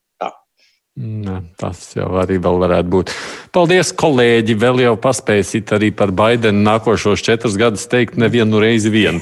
Ne, 0.99 1.37
tas 1.55 1.93
jau 1.95 2.09
arī 2.19 2.35
varētu 2.43 2.89
būt. 2.91 3.11
Paldies, 3.55 3.93
kolēģi. 3.95 4.55
Vēl 4.59 4.81
jau 4.83 4.97
paspēsit 4.99 5.71
arī 5.77 5.93
par 5.95 6.11
Baidenu 6.11 6.59
nākošos 6.65 7.23
četrus 7.23 7.55
gadus 7.59 7.85
teikt 7.87 8.17
nevienu 8.19 8.59
reizi 8.59 8.91
vien. 8.91 9.21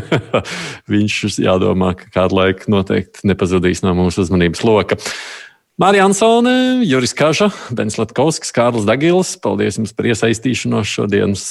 Viņš 0.90 1.38
jādomā, 1.44 1.92
ka 1.94 2.10
kādu 2.16 2.40
laiku 2.40 2.74
noteikti 2.74 3.28
nepazudīs 3.30 3.84
no 3.86 3.94
mūsu 4.00 4.24
uzmanības 4.24 4.64
loka. 4.66 4.98
Mārija 5.80 6.04
Ansone, 6.04 6.82
Juris 6.84 7.14
Kaža, 7.16 7.46
Bens 7.72 7.94
Latkovskis, 7.96 8.52
Kārlis 8.52 8.84
Dagils. 8.84 9.30
Paldies 9.40 9.78
jums 9.78 9.94
par 9.96 10.10
iesaistīšanos 10.10 10.90
šodienas 10.92 11.44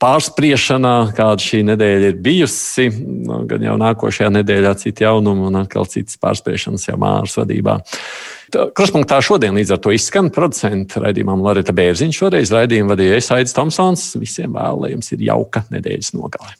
pārspriešanā, 0.00 0.94
kāda 1.18 1.44
šī 1.44 1.60
nedēļa 1.68 2.08
ir 2.14 2.22
bijusi. 2.24 2.86
Nu, 3.28 3.42
gan 3.50 3.66
jau 3.66 3.74
nākošajā 3.82 4.30
nedēļā 4.38 4.72
citi 4.80 5.04
jaunumi 5.04 5.44
un 5.50 5.60
atkal 5.60 5.84
citas 5.92 6.16
pārspriešanas 6.24 6.88
jau 6.88 6.96
māras 7.04 7.36
vadībā. 7.36 7.76
Kruspunktā 8.80 9.20
šodien 9.20 9.60
līdz 9.60 9.76
ar 9.76 9.84
to 9.84 9.92
izskan 9.92 10.32
producenta 10.32 11.04
raidījumam 11.04 11.44
Lorita 11.44 11.76
Bērziņš. 11.76 12.22
Šoreiz 12.22 12.56
raidījumu 12.56 12.94
vadīja 12.94 13.20
Aidis 13.36 13.58
Tomsons. 13.60 14.08
Visiem 14.24 14.56
vēlējums 14.56 15.12
ir 15.18 15.28
jauka 15.28 15.66
nedēļas 15.68 16.14
nogale. 16.16 16.56